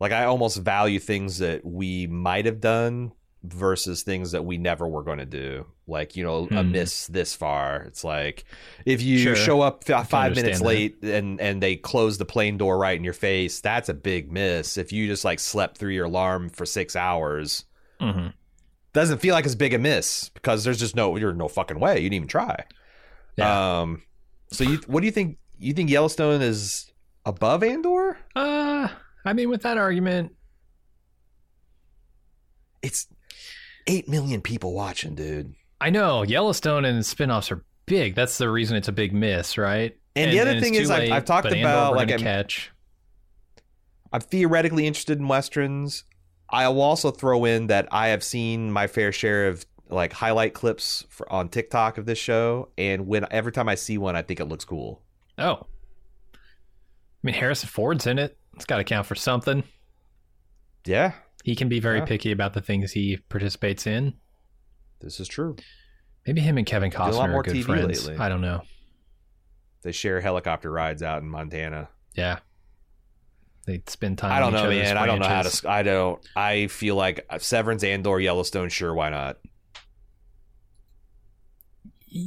Like 0.00 0.12
I 0.12 0.24
almost 0.24 0.58
value 0.58 0.98
things 0.98 1.38
that 1.38 1.64
we 1.64 2.06
might 2.06 2.46
have 2.46 2.60
done 2.60 3.12
versus 3.42 4.02
things 4.02 4.32
that 4.32 4.44
we 4.44 4.56
never 4.58 4.88
were 4.88 5.02
going 5.02 5.18
to 5.18 5.26
do. 5.26 5.66
Like, 5.86 6.16
you 6.16 6.24
know, 6.24 6.48
a 6.50 6.62
Hmm. 6.62 6.72
miss 6.72 7.06
this 7.08 7.34
far. 7.34 7.82
It's 7.82 8.02
like 8.02 8.44
if 8.86 9.02
you 9.02 9.18
Sure. 9.18 9.36
show 9.36 9.60
up 9.60 9.84
f- 9.86 10.08
5 10.08 10.34
minutes 10.34 10.58
that. 10.60 10.64
late 10.64 11.02
and 11.02 11.40
and 11.40 11.62
they 11.62 11.76
close 11.76 12.16
the 12.18 12.24
plane 12.24 12.56
door 12.56 12.78
right 12.78 12.96
in 12.96 13.04
your 13.04 13.12
face, 13.12 13.60
that's 13.60 13.88
a 13.90 13.94
big 13.94 14.32
miss. 14.32 14.76
If 14.78 14.92
you 14.92 15.06
just 15.06 15.24
like 15.24 15.38
slept 15.40 15.76
through 15.78 15.92
your 15.92 16.06
alarm 16.06 16.48
for 16.48 16.64
6 16.64 16.96
hours, 16.96 17.64
mm-hmm. 18.00 18.28
doesn't 18.94 19.18
feel 19.18 19.34
like 19.34 19.44
as 19.46 19.54
big 19.54 19.74
a 19.74 19.78
miss 19.78 20.30
because 20.30 20.64
there's 20.64 20.78
just 20.78 20.96
no 20.96 21.14
you're 21.16 21.34
no 21.34 21.48
fucking 21.48 21.78
way. 21.78 21.96
You 21.96 22.04
didn't 22.08 22.14
even 22.14 22.28
try. 22.28 22.64
yeah 23.36 23.80
Um, 23.82 24.02
so 24.50 24.64
you, 24.64 24.78
what 24.86 25.00
do 25.00 25.06
you 25.06 25.12
think? 25.12 25.38
You 25.58 25.72
think 25.72 25.90
Yellowstone 25.90 26.42
is 26.42 26.90
above 27.24 27.62
Andor? 27.62 28.18
uh 28.36 28.88
i 29.24 29.32
mean 29.32 29.48
with 29.48 29.62
that 29.62 29.78
argument 29.78 30.32
It's 32.82 33.06
eight 33.86 34.08
million 34.08 34.40
people 34.42 34.74
watching, 34.74 35.14
dude. 35.14 35.54
i 35.80 35.90
know 35.90 36.22
yellowstone 36.22 36.84
and 36.84 37.04
spin-offs 37.04 37.50
are 37.50 37.64
big 37.86 38.14
that's 38.14 38.38
the 38.38 38.50
reason 38.50 38.76
it's 38.76 38.88
a 38.88 38.92
big 38.92 39.12
miss 39.12 39.56
right 39.58 39.96
And, 40.16 40.32
the 40.32 40.40
other 40.40 40.60
thing 40.60 40.74
is, 40.74 40.90
I've, 40.90 41.10
I've 41.12 41.24
talked 41.24 41.50
about 41.52 41.94
like 41.94 42.10
I'm, 42.12 42.18
catch 42.18 42.70
I'm 44.12 44.20
theoretically 44.20 44.86
interested 44.86 45.18
in 45.18 45.26
westerns. 45.26 46.04
I 46.48 46.68
will 46.68 46.82
also 46.82 47.10
throw 47.10 47.44
in 47.46 47.66
that 47.66 47.88
I 47.90 48.08
have 48.08 48.22
seen 48.22 48.70
my 48.70 48.86
fair 48.86 49.10
share 49.10 49.48
of 49.48 49.66
like 49.94 50.12
highlight 50.12 50.52
clips 50.54 51.04
for, 51.08 51.30
on 51.32 51.48
TikTok 51.48 51.96
of 51.98 52.06
this 52.06 52.18
show, 52.18 52.68
and 52.76 53.06
when 53.06 53.26
every 53.30 53.52
time 53.52 53.68
I 53.68 53.74
see 53.76 53.96
one, 53.98 54.16
I 54.16 54.22
think 54.22 54.40
it 54.40 54.44
looks 54.46 54.64
cool. 54.64 55.02
Oh. 55.38 55.66
I 56.34 56.38
mean, 57.22 57.34
Harrison 57.34 57.68
Ford's 57.68 58.06
in 58.06 58.18
it. 58.18 58.36
It's 58.54 58.66
got 58.66 58.76
to 58.76 58.84
count 58.84 59.06
for 59.06 59.14
something. 59.14 59.64
Yeah, 60.86 61.12
He 61.42 61.56
can 61.56 61.68
be 61.68 61.80
very 61.80 61.98
Yeah. 62.00 62.04
picky 62.04 62.30
about 62.32 62.52
the 62.52 62.60
things 62.60 62.92
he 62.92 63.16
participates 63.28 63.86
in. 63.86 64.14
this 65.00 65.18
is 65.20 65.28
true. 65.28 65.56
Maybe 66.26 66.40
him 66.40 66.56
and 66.58 66.66
Kevin 66.66 66.90
do 66.90 66.96
a 66.96 67.00
lot 67.00 67.28
Costner 67.30 67.34
are 67.34 67.42
good 67.42 67.54
TV 67.54 67.64
friends. 67.64 68.06
lately. 68.06 68.22
I 68.22 68.28
don't 68.30 68.40
know. 68.40 68.62
They 69.82 69.92
share 69.92 70.20
helicopter 70.22 70.70
rides 70.70 71.02
out 71.02 71.22
in 71.22 71.28
Montana. 71.28 71.88
Yeah. 72.14 72.38
They 73.66 73.82
spend 73.86 74.16
time 74.18 74.32
I 74.32 74.40
don't 74.40 74.52
know, 74.54 74.68
man. 74.68 74.96
I 74.96 75.06
don't 75.06 75.18
know 75.20 75.26
how 75.28 75.42
to. 75.42 75.70
I 75.70 75.82
don't. 75.82 76.22
I 76.36 76.66
feel 76.68 76.96
like 76.96 77.26
Severance 77.38 77.82
and 77.84 78.06
or 78.06 78.20
Yellowstone. 78.20 78.68
Sure, 78.70 78.92
why 78.94 79.08
not? 79.10 79.38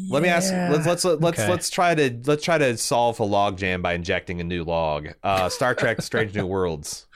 Let 0.10 0.22
me 0.22 0.28
ask. 0.28 0.52
Let's 0.52 0.86
let's 0.86 1.06
let's 1.06 1.40
Okay. 1.40 1.50
let's 1.50 1.70
try 1.70 1.96
to 1.96 2.20
let's 2.26 2.44
try 2.44 2.58
to 2.58 2.76
solve 2.78 3.20
a 3.22 3.24
log 3.24 3.58
jam 3.58 3.82
by 3.82 3.94
injecting 3.94 4.42
a 4.42 4.44
new 4.44 4.64
log. 4.66 5.10
Uh, 5.24 5.48
Star 5.48 5.74
Trek: 5.76 6.02
Strange 6.02 6.36
New 6.36 6.46
Worlds. 6.46 7.08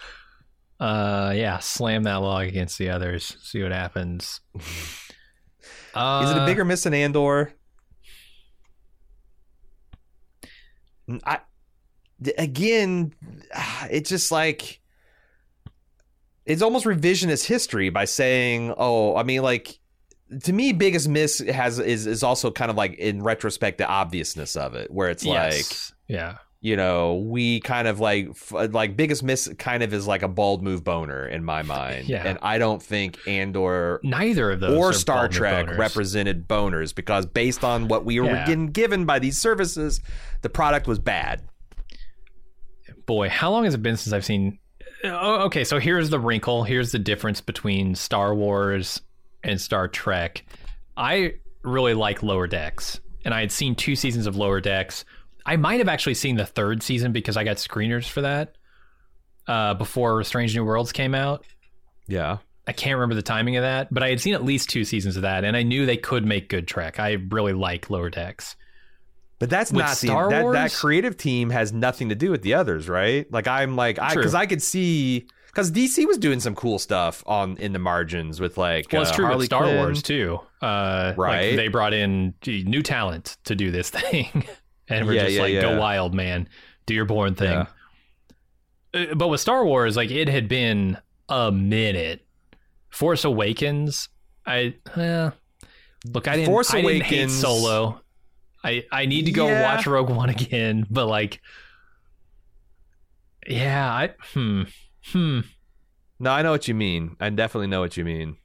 Uh, 0.80 1.32
yeah. 1.36 1.60
Slam 1.60 2.02
that 2.04 2.16
log 2.16 2.48
against 2.48 2.80
the 2.80 2.90
others. 2.90 3.38
See 3.44 3.62
what 3.62 3.72
happens. 3.72 4.42
Uh, 5.94 6.22
Is 6.24 6.32
it 6.32 6.42
a 6.42 6.46
bigger 6.48 6.66
miss 6.66 6.82
than 6.86 6.96
Andor? 6.96 7.54
I 11.24 11.38
again, 12.36 13.14
it's 13.92 14.10
just 14.10 14.32
like 14.32 14.80
it's 16.48 16.64
almost 16.64 16.86
revisionist 16.88 17.46
history 17.46 17.90
by 17.92 18.06
saying, 18.06 18.74
"Oh, 18.76 19.16
I 19.16 19.22
mean, 19.22 19.44
like." 19.44 19.78
To 20.44 20.54
me, 20.54 20.72
biggest 20.74 21.10
miss 21.10 21.40
has 21.40 21.78
is 21.80 22.08
is 22.08 22.24
also 22.24 22.52
kind 22.52 22.72
of 22.72 22.78
like 22.78 22.94
in 22.96 23.22
retrospect 23.22 23.78
the 23.80 23.88
obviousness 23.88 24.56
of 24.56 24.76
it, 24.76 24.90
where 24.92 25.10
it's 25.10 25.26
like 25.26 25.54
Yes. 25.54 25.94
yeah. 26.08 26.38
you 26.62 26.78
know 26.78 27.16
we 27.16 27.60
kind 27.60 27.88
of 27.88 28.00
like 28.00 28.30
f- 28.30 28.54
like 28.72 28.96
biggest 28.96 29.24
miss 29.24 29.50
kind 29.58 29.84
of 29.84 29.94
is 29.94 30.08
like 30.08 30.22
a 30.22 30.28
bald 30.30 30.64
move 30.64 30.84
boner 30.86 31.28
in 31.28 31.44
my 31.44 31.64
mind, 31.64 32.08
Yeah. 32.08 32.24
and 32.26 32.40
I 32.42 32.60
don't 32.60 32.82
think 32.82 33.18
Andor 33.28 34.00
Neither 34.04 34.52
of 34.52 34.60
those 34.62 34.78
or 34.78 34.94
Star 34.94 35.28
Trek 35.28 35.78
represented 35.78 36.48
boners 36.48 36.96
because 36.96 37.26
based 37.26 37.64
on 37.66 37.88
what 37.90 38.06
we 38.06 38.20
were 38.22 38.28
Yeah. 38.28 38.46
getting 38.46 38.68
given 38.68 39.06
by 39.06 39.20
these 39.20 39.38
services, 39.38 40.00
the 40.44 40.50
product 40.50 40.88
was 40.88 41.00
bad. 41.00 41.42
boy, 43.06 43.28
how 43.30 43.52
long 43.52 43.66
has 43.66 43.74
it 43.74 43.82
been 43.84 43.98
since 43.98 44.14
I've 44.14 44.24
seen? 44.24 44.60
Oh, 45.04 45.44
okay, 45.46 45.64
so 45.64 45.80
here's 45.80 46.10
the 46.10 46.20
wrinkle. 46.20 46.64
Here's 46.64 46.92
the 46.92 47.00
difference 47.00 47.42
between 47.42 47.96
Star 47.96 48.34
Wars 48.36 49.02
and 49.44 49.60
Star 49.60 49.88
Trek. 49.88 50.46
I 50.96 51.36
really 51.64 51.94
like 51.94 52.24
Lower 52.24 52.48
Decks, 52.48 53.00
and 53.26 53.34
I 53.34 53.42
had 53.42 53.52
seen 53.52 53.76
two 53.76 53.96
seasons 53.96 54.28
of 54.28 54.36
Lower 54.36 54.62
Decks. 54.62 55.06
I 55.46 55.56
might 55.56 55.80
have 55.80 55.90
actually 55.90 56.14
seen 56.16 56.36
the 56.36 56.46
third 56.46 56.84
season 56.84 57.12
because 57.12 57.38
I 57.38 57.44
got 57.44 57.58
screeners 57.58 58.08
for 58.08 58.22
that 58.22 58.56
uh, 59.48 59.74
before 59.74 60.24
Strange 60.24 60.56
New 60.56 60.64
Worlds 60.64 60.92
came 60.92 61.16
out. 61.16 61.46
Yeah. 62.08 62.38
I 62.68 62.74
can't 62.74 62.96
remember 62.96 63.16
the 63.16 63.24
timing 63.24 63.58
of 63.58 63.64
that, 63.64 63.92
but 63.92 64.04
I 64.04 64.10
had 64.10 64.22
seen 64.22 64.34
at 64.36 64.44
least 64.44 64.70
two 64.70 64.86
seasons 64.86 65.16
of 65.16 65.24
that, 65.24 65.44
and 65.44 65.58
I 65.58 65.64
knew 65.64 65.86
they 65.86 65.98
could 65.98 66.26
make 66.26 66.48
good 66.48 66.68
Trek. 66.68 67.00
I 67.00 67.14
really 67.14 67.54
like 67.54 67.90
Lower 67.90 68.10
Decks. 68.10 68.56
But 69.40 69.50
that's 69.50 69.72
With 69.72 69.86
not 69.86 69.98
Star 69.98 70.30
the, 70.30 70.36
that, 70.36 70.52
that 70.52 70.74
creative 70.74 71.18
team 71.18 71.50
has 71.50 71.74
nothing 71.74 72.10
to 72.10 72.16
do 72.16 72.30
with 72.30 72.44
the 72.44 72.54
others, 72.54 72.88
right? 72.88 73.26
Like 73.32 73.48
I'm 73.48 73.76
like 73.76 73.98
I 73.98 74.14
because 74.14 74.36
I 74.36 74.46
could 74.46 74.62
see 74.62 75.26
because 75.52 75.72
DC 75.72 76.06
was 76.08 76.18
doing 76.18 76.40
some 76.40 76.56
cool 76.56 76.80
stuff 76.80 77.24
on 77.28 77.58
in 77.58 77.74
the 77.74 77.80
margins 77.80 78.40
with 78.40 78.58
like 78.58 78.88
Well, 78.92 79.02
it's 79.04 79.12
uh, 79.12 79.16
true 79.16 79.26
Harley 79.26 79.40
with 79.40 79.46
Star 79.48 79.64
Quinn. 79.64 79.78
Wars 79.78 80.02
too. 80.02 80.40
Uh, 80.62 81.14
Right. 81.18 81.50
Like 81.50 81.56
they 81.58 81.68
brought 81.68 81.94
in 81.94 82.34
gee, 82.42 82.64
new 82.64 82.82
talent 82.82 83.38
to 83.46 83.56
do 83.56 83.70
this 83.72 83.90
thing, 83.98 84.46
and 84.88 85.06
we're 85.06 85.14
Yeah, 85.14 85.24
just 85.26 85.36
yeah, 85.36 85.42
like, 85.42 85.54
yeah. 85.54 85.62
go 85.62 85.80
wild, 85.80 86.14
man, 86.14 86.48
do 86.86 86.94
your 86.94 87.06
born 87.06 87.36
thing. 87.36 87.68
Uh, 88.94 89.06
But 89.16 89.28
with 89.30 89.40
Star 89.42 89.64
Wars, 89.66 89.96
like 89.96 90.12
it 90.12 90.28
had 90.28 90.48
been 90.48 90.98
a 91.30 91.52
minute. 91.52 92.26
Force 92.90 93.24
Awakens, 93.24 94.10
I 94.46 94.76
eh, 94.98 95.30
look, 96.06 96.28
I 96.28 96.36
didn't. 96.36 96.46
Force 96.48 96.74
I 96.74 96.82
didn't 96.82 97.04
hate 97.04 97.16
Awakens- 97.24 97.40
Solo. 97.40 98.02
I 98.64 98.84
I 98.92 99.06
need 99.06 99.26
to 99.26 99.32
go 99.32 99.48
watch 99.62 99.88
Rogue 99.88 100.10
One 100.10 100.30
again, 100.30 100.86
but 100.90 101.08
like, 101.08 101.40
yeah, 103.48 103.92
I 103.92 104.10
hmm 104.34 104.64
hmm. 105.08 105.42
No, 106.20 106.32
I 106.32 106.42
know 106.44 106.52
what 106.52 106.68
you 106.68 106.76
mean. 106.76 107.16
I 107.20 107.30
definitely 107.30 107.68
know 107.68 107.80
what 107.82 107.98
you 107.98 108.06
mean. 108.06 108.38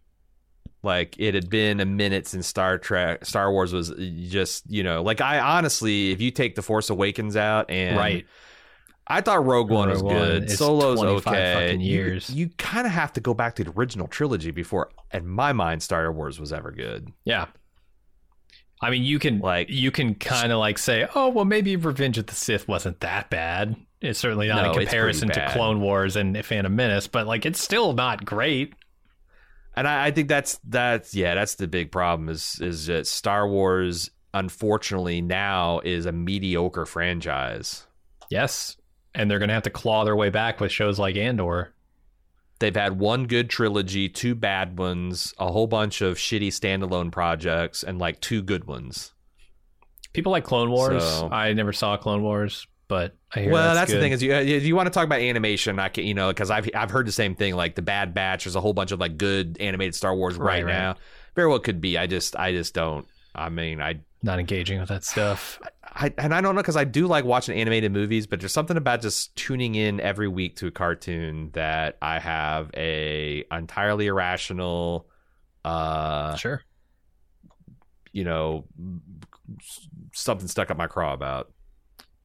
Like 0.83 1.17
it 1.19 1.35
had 1.35 1.51
been 1.51 1.81
a 1.81 1.85
minute 1.85 2.27
since 2.27 2.47
Star 2.47 2.79
Trek, 2.79 3.25
Star 3.27 3.51
Wars 3.51 3.73
was 3.73 3.93
just 4.31 4.71
you 4.71 4.83
know 4.83 5.03
like 5.03 5.21
I 5.21 5.39
honestly, 5.41 6.11
if 6.13 6.21
you 6.21 6.31
take 6.31 6.55
the 6.55 6.63
Force 6.63 6.91
Awakens 6.91 7.37
out 7.37 7.71
and 7.71 7.97
Right. 7.97 8.27
I 9.09 9.21
thought 9.21 9.45
Rogue 9.45 9.71
One 9.71 9.89
was 9.89 10.03
Rogue 10.03 10.13
One 10.13 10.21
good. 10.23 10.45
is 10.45 10.59
Solo's 10.59 10.99
25 11.01 11.33
okay. 11.33 11.55
fucking 11.55 11.81
You- 11.81 11.93
years. 11.93 12.29
You, 12.31 12.49
kind 12.59 12.87
of 12.89 12.93
have 12.93 13.13
to 13.13 13.21
go 13.21 13.35
back 13.35 13.55
to 13.57 13.63
the 13.65 13.71
original 13.71 14.09
trilogy 14.09 14.51
before, 14.51 14.91
in 15.13 15.29
my 15.29 15.53
mind, 15.53 15.85
Star 15.85 16.11
Wars 16.13 16.41
was 16.41 16.53
ever 16.53 16.73
good. 16.73 17.13
Yeah. 17.25 17.47
I 18.83 18.91
mean, 18.91 19.05
you 19.05 19.19
can 19.21 19.39
like 19.39 19.71
you 19.71 19.91
can 19.91 20.15
kind 20.17 20.51
of 20.53 20.59
like 20.59 20.79
say, 20.79 21.07
oh 21.15 21.29
well, 21.29 21.45
maybe 21.45 21.77
Revenge 21.77 22.19
of 22.19 22.27
the 22.27 22.35
Sith 22.35 22.67
wasn't 22.69 23.01
that 23.01 23.31
bad. 23.31 23.77
It's 24.07 24.19
certainly 24.19 24.49
not 24.49 24.63
No, 24.63 24.73
in 24.73 24.79
comparison 24.81 25.29
to. 25.31 25.51
Clone 25.53 25.81
Wars 25.81 26.17
and 26.17 26.45
Phantom 26.45 26.75
Menace, 26.75 27.07
but 27.07 27.27
like 27.27 27.47
it's 27.47 27.61
still 27.61 27.93
not 27.93 28.25
great. 28.25 28.75
And 29.75 29.87
I, 29.87 30.07
I 30.07 30.11
think 30.11 30.29
that's 30.29 30.59
that's 30.65 31.15
yeah, 31.15 31.35
that's 31.35 31.57
the 31.57 31.69
big 31.69 31.93
problem 31.93 32.29
is 32.29 32.59
is 32.61 32.87
that 32.87 33.07
Star 33.07 33.49
Wars, 33.49 34.11
unfortunately, 34.33 35.21
now 35.21 35.81
is 35.85 36.07
a 36.07 36.13
mediocre 36.13 36.87
franchise. 36.87 37.87
Yes, 38.31 38.77
and 39.15 39.31
they're 39.31 39.39
gonna 39.39 39.53
have 39.53 39.65
to 39.65 39.71
claw 39.71 40.05
their 40.05 40.17
way 40.17 40.31
back 40.31 40.61
with 40.61 40.73
shows 40.73 40.99
like 40.99 41.17
Andor. 41.17 41.75
They've 42.59 42.75
had 42.75 42.99
one 42.99 43.27
good 43.27 43.51
trilogy, 43.51 44.09
two 44.09 44.35
bad 44.35 44.79
ones, 44.79 45.35
a 45.39 45.53
whole 45.53 45.67
bunch 45.67 46.01
of 46.01 46.17
shitty 46.17 46.49
standalone 46.49 47.13
projects, 47.13 47.83
and 47.83 47.99
like 47.99 48.21
two 48.23 48.43
good 48.43 48.65
ones. 48.65 49.13
People 50.15 50.33
like 50.33 50.45
Clone 50.45 50.71
Wars. 50.71 51.05
So- 51.05 51.29
I 51.31 51.53
never 51.53 51.75
saw 51.75 51.99
Clone 51.99 52.23
Wars, 52.23 52.67
but 52.89 53.17
I 53.35 53.41
hear 53.41 53.53
well, 53.53 53.75
that's, 53.75 53.91
that's, 53.91 53.93
the 53.93 54.01
thing 54.01 54.13
is, 54.13 54.23
you, 54.23 54.33
if 54.33 54.65
you 54.65 54.77
want 54.77 54.87
to 54.87 54.91
talk 54.91 55.05
about 55.05 55.21
animation, 55.21 55.79
I 55.79 55.89
can, 55.89 56.05
you 56.05 56.15
know, 56.15 56.29
because 56.29 56.51
I've 56.51 56.69
I've 56.75 56.91
heard 56.91 57.07
the 57.07 57.13
same 57.13 57.35
thing. 57.35 57.55
Like 57.55 57.75
the 57.75 57.83
Bad 57.83 58.15
Batch, 58.15 58.45
there's 58.45 58.57
a 58.57 58.61
whole 58.61 58.73
bunch 58.73 58.93
of 58.93 59.01
like 59.01 59.17
good 59.19 59.57
animated 59.61 59.95
Star 59.95 60.15
Wars 60.15 60.37
right, 60.37 60.47
Right, 60.47 60.65
right. 60.65 60.73
now. 60.73 60.97
Very 61.35 61.49
well 61.49 61.59
could 61.59 61.81
be. 61.81 61.99
I 61.99 62.07
just 62.07 62.37
I 62.37 62.53
just 62.53 62.75
don't. 62.75 63.07
I 63.35 63.49
mean, 63.49 63.81
I 63.81 64.01
not 64.23 64.39
engaging 64.39 64.79
with 64.79 64.89
that 64.89 65.05
stuff. 65.05 65.61
I, 65.99 66.13
and 66.19 66.35
I 66.35 66.43
don't 66.43 66.55
know 66.55 66.61
because 66.61 66.77
I 66.77 66.85
do 66.85 67.07
like 67.07 67.25
watching 67.25 67.59
animated 67.59 67.91
movies, 67.91 68.27
but 68.27 68.39
there's 68.41 68.53
something 68.53 68.77
about 68.77 69.01
just 69.01 69.35
tuning 69.35 69.75
in 69.75 69.99
every 69.99 70.29
week 70.29 70.57
to 70.57 70.67
a 70.67 70.71
cartoon 70.71 71.51
that 71.55 71.97
I 72.03 72.19
have 72.19 72.71
a 72.77 73.45
entirely 73.51 74.09
irrational, 74.09 75.09
uh, 75.65 76.37
sure. 76.37 76.61
you 78.13 78.25
know, 78.25 78.67
something 80.13 80.49
stuck 80.49 80.71
up 80.71 80.77
my 80.77 80.87
craw 80.87 81.15
about. 81.15 81.51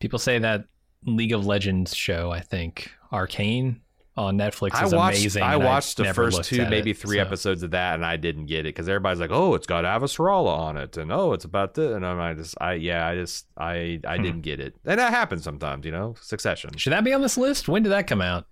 People 0.02 0.20
say 0.20 0.40
that 0.40 0.66
League 1.06 1.32
of 1.32 1.46
Legends 1.46 1.96
show, 1.96 2.32
I 2.32 2.42
think 2.42 2.92
Arcane 3.12 3.80
on 4.18 4.38
Netflix 4.38 4.72
I 4.74 4.84
is 4.86 4.94
watched 4.94 5.20
amazing. 5.20 5.42
I 5.44 5.56
watched 5.56 5.96
the 5.98 6.14
first 6.14 6.44
two, 6.44 6.68
maybe 6.68 6.92
it, 6.92 6.98
three 6.98 7.16
so- 7.18 7.22
episodes 7.22 7.64
of 7.64 7.72
that, 7.72 7.96
and 7.96 8.06
I 8.06 8.18
didn't 8.18 8.48
get 8.48 8.62
it 8.62 8.76
because 8.76 8.90
everybody's 8.90 9.22
like, 9.22 9.32
"Oh, 9.32 9.56
it's 9.56 9.66
got 9.66 9.86
Avasarala 9.86 10.48
on 10.58 10.76
it," 10.78 10.98
and 10.98 11.12
"Oh, 11.14 11.32
it's 11.34 11.46
about 11.46 11.76
this," 11.76 11.96
and 11.96 12.06
I'm 12.06 12.20
I 12.20 12.34
just, 12.34 12.56
I 12.60 12.74
yeah, 12.74 13.08
I 13.08 13.16
just, 13.16 13.46
I, 13.58 14.00
I 14.06 14.18
Hmm. 14.18 14.24
didn't 14.24 14.42
get 14.42 14.60
it, 14.60 14.76
and 14.86 15.00
that 15.00 15.12
happens 15.14 15.44
sometimes, 15.44 15.86
you 15.86 15.92
know. 15.92 16.16
Succession. 16.20 16.76
Should 16.76 16.92
that 16.94 17.04
be 17.06 17.14
on 17.14 17.22
this 17.22 17.38
list? 17.38 17.70
When 17.70 17.84
did 17.84 17.90
that 17.94 18.06
come 18.08 18.22
out? 18.22 18.48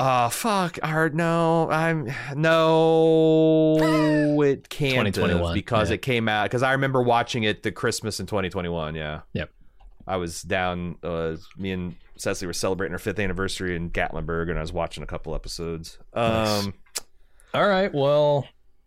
Oh 0.00 0.28
fuck! 0.30 0.78
Art, 0.82 1.14
no, 1.14 1.68
I'm 1.70 2.10
no. 2.34 3.76
It 4.38 4.68
can't 4.68 5.12
2021, 5.14 5.52
because 5.54 5.90
yeah. 5.90 5.94
it 5.94 6.02
came 6.02 6.28
out 6.28 6.44
because 6.44 6.62
I 6.62 6.72
remember 6.72 7.02
watching 7.02 7.42
it 7.42 7.64
the 7.64 7.72
Christmas 7.72 8.20
in 8.20 8.26
2021. 8.26 8.94
Yeah. 8.94 9.20
Yep. 9.32 9.50
I 10.08 10.16
was 10.16 10.42
down. 10.42 10.96
Uh, 11.02 11.36
me 11.56 11.70
and 11.72 11.94
Cecily 12.16 12.46
were 12.46 12.52
celebrating 12.52 12.94
our 12.94 12.98
fifth 12.98 13.18
anniversary 13.18 13.76
in 13.76 13.90
Gatlinburg, 13.90 14.48
and 14.50 14.58
I 14.58 14.62
was 14.62 14.72
watching 14.72 15.02
a 15.02 15.06
couple 15.06 15.34
episodes. 15.34 15.98
Nice. 16.14 16.64
Um, 16.64 16.74
All 17.54 17.68
right. 17.68 17.92
Well, 17.94 18.46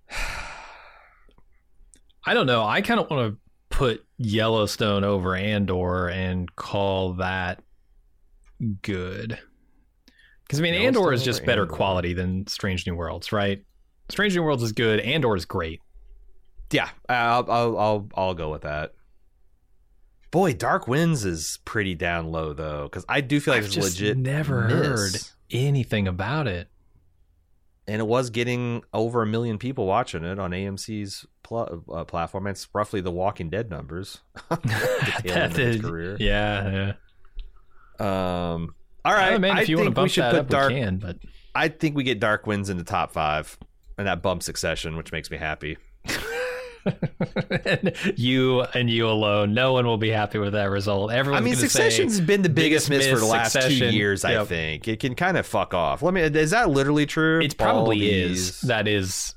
I 2.25 2.33
don't 2.33 2.45
know. 2.47 2.63
I 2.63 2.81
kind 2.81 2.99
of 2.99 3.09
want 3.09 3.33
to 3.33 3.37
put 3.75 4.05
Yellowstone 4.17 5.03
over 5.03 5.35
Andor 5.35 6.09
and 6.09 6.53
call 6.55 7.13
that 7.13 7.63
good. 8.81 9.39
Because 10.43 10.59
I 10.59 10.63
mean, 10.63 10.73
Andor 10.73 11.13
is 11.13 11.23
just 11.23 11.45
better 11.45 11.61
Andor. 11.63 11.73
quality 11.75 12.13
than 12.13 12.45
Strange 12.47 12.85
New 12.85 12.95
Worlds, 12.95 13.31
right? 13.31 13.63
Strange 14.09 14.35
New 14.35 14.43
Worlds 14.43 14.61
is 14.63 14.71
good. 14.73 14.99
Andor 14.99 15.35
is 15.35 15.45
great. 15.45 15.79
yeah, 16.71 16.89
I'll, 17.07 17.49
I'll, 17.49 17.77
I'll, 17.77 18.09
I'll 18.15 18.33
go 18.33 18.51
with 18.51 18.63
that. 18.63 18.93
Boy, 20.31 20.53
Dark 20.53 20.87
Winds 20.87 21.25
is 21.25 21.59
pretty 21.65 21.93
down 21.93 22.31
low 22.31 22.53
though, 22.53 22.83
because 22.83 23.05
I 23.09 23.21
do 23.21 23.39
feel 23.39 23.53
like 23.53 23.59
I've 23.59 23.65
it's 23.65 23.75
just 23.75 23.99
legit. 23.99 24.17
never 24.17 24.61
miss. 24.67 24.75
heard 24.87 25.21
anything 25.51 26.07
about 26.07 26.47
it. 26.47 26.69
and 27.87 27.99
it 27.99 28.07
was 28.07 28.29
getting 28.29 28.83
over 28.93 29.21
a 29.21 29.25
million 29.25 29.57
people 29.57 29.85
watching 29.85 30.23
it 30.23 30.39
on 30.39 30.51
AMC's 30.51 31.25
pl- 31.43 31.83
uh, 31.93 32.05
platform. 32.05 32.47
It's 32.47 32.67
roughly 32.73 33.01
the 33.01 33.11
Walking 33.11 33.49
Dead 33.49 33.69
numbers. 33.69 34.21
the 34.49 34.57
tail 35.25 35.37
end 35.37 35.51
of 35.51 35.57
his 35.57 35.75
is- 35.77 35.81
career. 35.81 36.15
Yeah, 36.19 36.93
yeah. 37.99 38.53
Um. 38.53 38.75
All 39.03 39.13
I 39.13 39.31
right, 39.31 39.41
man, 39.41 39.57
if 39.57 39.67
you 39.67 39.77
want 39.77 39.87
to 39.87 39.89
think 39.89 39.95
we 39.97 40.01
bump 40.03 40.11
should 40.11 40.23
that 40.23 40.31
put 40.31 40.39
up, 40.41 40.47
Dark. 40.49 40.69
we 40.71 40.79
can. 40.79 40.97
But 40.97 41.17
I 41.55 41.67
think 41.69 41.95
we 41.95 42.03
get 42.03 42.19
Dark 42.19 42.45
Winds 42.47 42.69
in 42.69 42.77
the 42.77 42.83
top 42.83 43.11
five, 43.11 43.57
and 43.97 44.05
that 44.07 44.21
bumps 44.21 44.45
Succession, 44.45 44.95
which 44.95 45.11
makes 45.11 45.29
me 45.31 45.37
happy. 45.37 45.77
And 46.85 47.93
you 48.17 48.61
and 48.61 48.89
you 48.89 49.07
alone, 49.07 49.53
no 49.53 49.73
one 49.73 49.85
will 49.85 49.97
be 49.97 50.09
happy 50.09 50.39
with 50.39 50.53
that 50.53 50.69
result. 50.69 51.11
I 51.11 51.39
mean, 51.39 51.55
Succession's 51.55 52.17
say, 52.17 52.23
been 52.23 52.41
the 52.41 52.49
biggest, 52.49 52.89
miss, 52.89 53.07
for 53.07 53.17
the 53.19 53.25
last 53.25 53.53
two 53.53 53.61
Succession. 53.61 53.93
years. 53.93 54.25
I 54.25 54.43
think 54.45 54.87
it 54.87 54.99
can 54.99 55.15
kind 55.15 55.37
of 55.37 55.45
fuck 55.45 55.73
off. 55.73 56.01
Let 56.01 56.13
me. 56.13 56.21
Is 56.21 56.51
that 56.51 56.69
literally 56.69 57.05
true? 57.05 57.41
It 57.41 57.57
probably 57.57 58.09
is. 58.11 58.61
That 58.61 58.87
is, 58.87 59.35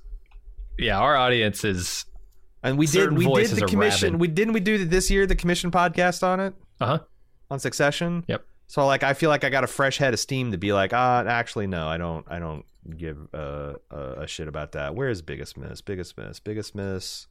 yeah. 0.78 0.98
Our 0.98 1.16
audience 1.16 1.64
is 1.64 2.04
And 2.62 2.78
we 2.78 2.86
did. 2.86 3.12
We 3.16 3.26
did 3.26 3.50
the 3.50 3.66
commission. 3.66 4.08
rabid. 4.14 4.20
We 4.20 4.28
didn't. 4.28 4.54
We 4.54 4.60
do 4.60 4.78
the- 4.78 4.84
this 4.84 5.10
year 5.10 5.26
the 5.26 5.36
commission 5.36 5.70
podcast 5.70 6.22
on 6.22 6.40
it. 6.40 6.54
uh 6.80 6.86
huh. 6.86 6.98
on 7.50 7.58
Succession. 7.58 8.24
Yep. 8.28 8.44
So 8.66 8.86
like 8.86 9.02
I 9.02 9.12
feel 9.12 9.28
like 9.30 9.44
I 9.44 9.50
got 9.50 9.62
a 9.62 9.68
fresh 9.68 9.98
head 9.98 10.14
of 10.14 10.20
steam 10.20 10.52
to 10.52 10.58
be 10.58 10.72
like, 10.72 10.92
ah, 10.94 11.22
actually 11.26 11.66
no, 11.66 11.86
I 11.86 11.98
don't, 11.98 12.24
I 12.28 12.38
don't 12.38 12.64
give 12.96 13.18
uh, 13.34 13.74
a, 13.90 13.96
a 14.22 14.26
shit 14.26 14.48
about 14.48 14.72
that. 14.72 14.94
Where 14.94 15.10
is 15.10 15.20
Biggest 15.20 15.58
Miss? 15.58 15.82
Biggest 15.82 16.16
Miss? 16.16 16.40
Biggest 16.40 16.74
Miss? 16.74 17.26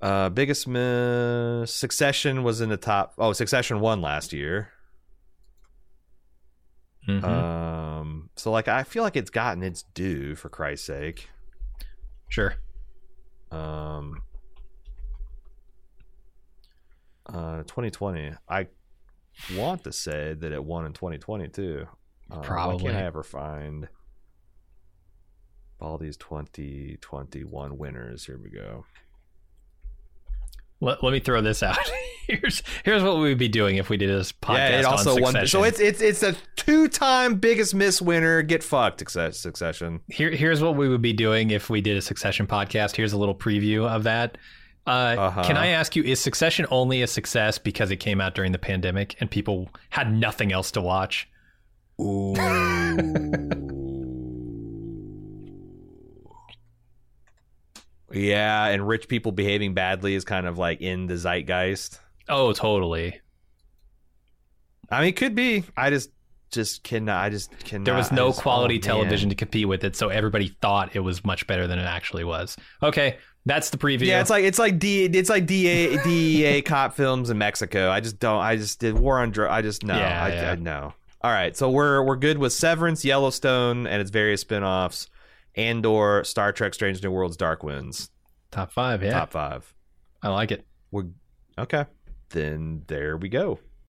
Uh, 0.00 0.28
Biggest 0.30 0.66
Miss. 0.66 1.74
Succession 1.74 2.42
was 2.42 2.60
in 2.60 2.68
the 2.70 2.76
top. 2.76 3.14
Oh, 3.18 3.32
Succession 3.32 3.80
won 3.80 4.00
last 4.00 4.32
year. 4.32 4.70
Mhm. 7.08 7.22
Um, 7.24 8.30
so 8.36 8.50
like 8.50 8.68
I 8.68 8.82
feel 8.82 9.02
like 9.02 9.16
it's 9.16 9.30
gotten 9.30 9.62
its 9.62 9.82
due 9.82 10.34
for 10.34 10.48
Christ's 10.48 10.86
sake. 10.86 11.28
sure. 12.28 12.54
Um, 13.50 14.22
uh, 17.26 17.62
2020. 17.64 18.32
I 18.48 18.68
want 19.56 19.82
to 19.84 19.92
say 19.92 20.34
that 20.34 20.52
it 20.52 20.64
won 20.64 20.86
in 20.86 20.92
2020 20.92 21.48
too. 21.48 21.86
Uh, 22.30 22.36
Why 22.36 22.76
can't 22.78 22.96
I 22.96 23.02
ever 23.02 23.22
find 23.24 23.88
all 25.80 25.98
these 25.98 26.16
2021 26.16 27.76
winners? 27.78 28.26
Here 28.26 28.38
we 28.38 28.50
go. 28.50 28.84
Let, 30.80 31.02
let 31.04 31.12
me 31.12 31.20
throw 31.20 31.40
this 31.42 31.62
out. 31.62 31.76
here's 32.26 32.62
here's 32.84 33.02
what 33.02 33.16
we 33.16 33.28
would 33.28 33.38
be 33.38 33.48
doing 33.48 33.76
if 33.76 33.90
we 33.90 33.96
did 33.96 34.08
this 34.08 34.32
podcast. 34.32 34.56
Yeah, 34.56 34.78
it 34.80 34.84
also 34.84 35.16
on 35.16 35.20
won. 35.22 35.46
So 35.46 35.62
it's 35.64 35.78
it's 35.80 36.00
it's 36.00 36.22
a 36.22 36.34
two-time 36.56 37.36
biggest 37.36 37.74
miss 37.74 38.00
winner. 38.00 38.42
Get 38.42 38.62
fucked. 38.62 39.00
Succession. 39.00 40.00
Here, 40.08 40.30
here's 40.30 40.62
what 40.62 40.76
we 40.76 40.88
would 40.88 41.02
be 41.02 41.12
doing 41.12 41.50
if 41.50 41.68
we 41.68 41.80
did 41.80 41.96
a 41.96 42.02
Succession 42.02 42.46
podcast. 42.46 42.96
Here's 42.96 43.12
a 43.12 43.18
little 43.18 43.34
preview 43.34 43.86
of 43.86 44.04
that. 44.04 44.38
Uh, 44.86 45.16
Uh-huh. 45.18 45.44
Can 45.44 45.56
I 45.58 45.68
ask 45.68 45.94
you, 45.94 46.02
is 46.02 46.20
Succession 46.20 46.66
only 46.70 47.02
a 47.02 47.06
success 47.06 47.58
because 47.58 47.90
it 47.90 47.96
came 47.96 48.20
out 48.20 48.34
during 48.34 48.52
the 48.52 48.58
pandemic 48.58 49.16
and 49.20 49.30
people 49.30 49.68
had 49.90 50.12
nothing 50.12 50.52
else 50.52 50.70
to 50.72 50.80
watch? 50.80 51.28
Ooh. 52.00 52.34
yeah, 58.12 58.66
and 58.66 58.86
rich 58.86 59.08
people 59.08 59.32
behaving 59.32 59.74
badly 59.74 60.14
is 60.14 60.24
kind 60.24 60.46
of 60.46 60.58
like 60.58 60.80
in 60.80 61.06
the 61.06 61.14
zeitgeist. 61.14 61.98
Oh, 62.28 62.52
totally. 62.52 63.20
I 64.90 65.00
mean, 65.00 65.08
it 65.08 65.16
could 65.16 65.34
be. 65.34 65.64
I 65.76 65.90
just 65.90 66.10
just 66.50 66.82
cannot. 66.82 67.24
I 67.24 67.30
just 67.30 67.56
cannot. 67.60 67.84
There 67.84 67.94
was 67.94 68.10
no 68.10 68.28
just- 68.28 68.40
oh, 68.40 68.42
quality 68.42 68.78
oh, 68.78 68.80
television 68.80 69.28
man. 69.28 69.36
to 69.36 69.36
compete 69.36 69.68
with 69.68 69.84
it, 69.84 69.96
so 69.96 70.08
everybody 70.08 70.48
thought 70.60 70.94
it 70.94 71.00
was 71.00 71.24
much 71.24 71.46
better 71.46 71.66
than 71.66 71.78
it 71.78 71.84
actually 71.84 72.24
was. 72.24 72.56
Okay, 72.82 73.18
that's 73.46 73.70
the 73.70 73.78
preview. 73.78 74.06
Yeah, 74.06 74.20
it's 74.20 74.30
like 74.30 74.44
it's 74.44 74.58
like 74.58 74.78
D 74.78 75.04
it's 75.04 75.30
like 75.30 75.46
DA 75.46 75.96
DEA 76.02 76.62
cop 76.66 76.94
films 76.94 77.30
in 77.30 77.38
Mexico. 77.38 77.90
I 77.90 78.00
just 78.00 78.18
don't. 78.18 78.40
I 78.40 78.56
just 78.56 78.80
did 78.80 78.98
War 78.98 79.18
on 79.18 79.30
Drugs. 79.30 79.52
I 79.52 79.62
just 79.62 79.84
no. 79.84 79.96
Yeah, 79.96 80.24
I, 80.24 80.28
yeah. 80.32 80.50
I 80.52 80.54
no. 80.56 80.94
All 81.22 81.30
right, 81.30 81.56
so 81.56 81.70
we're 81.70 82.02
we're 82.02 82.16
good 82.16 82.38
with 82.38 82.52
Severance, 82.52 83.04
Yellowstone, 83.04 83.86
and 83.86 84.00
its 84.00 84.10
various 84.10 84.40
spin-offs, 84.40 85.06
Andor, 85.56 86.24
Star 86.24 86.52
Trek: 86.52 86.74
Strange 86.74 87.02
New 87.02 87.10
Worlds, 87.10 87.36
Dark 87.36 87.62
Winds. 87.62 88.10
top 88.50 88.72
five. 88.72 89.02
Yeah, 89.02 89.12
Top 89.12 89.30
five. 89.30 89.72
I 90.22 90.28
like 90.28 90.50
it. 90.52 90.66
We're 90.90 91.06
okay. 91.58 91.86
Then 92.30 92.82
there 92.86 93.16
we 93.16 93.28
go. 93.28 93.58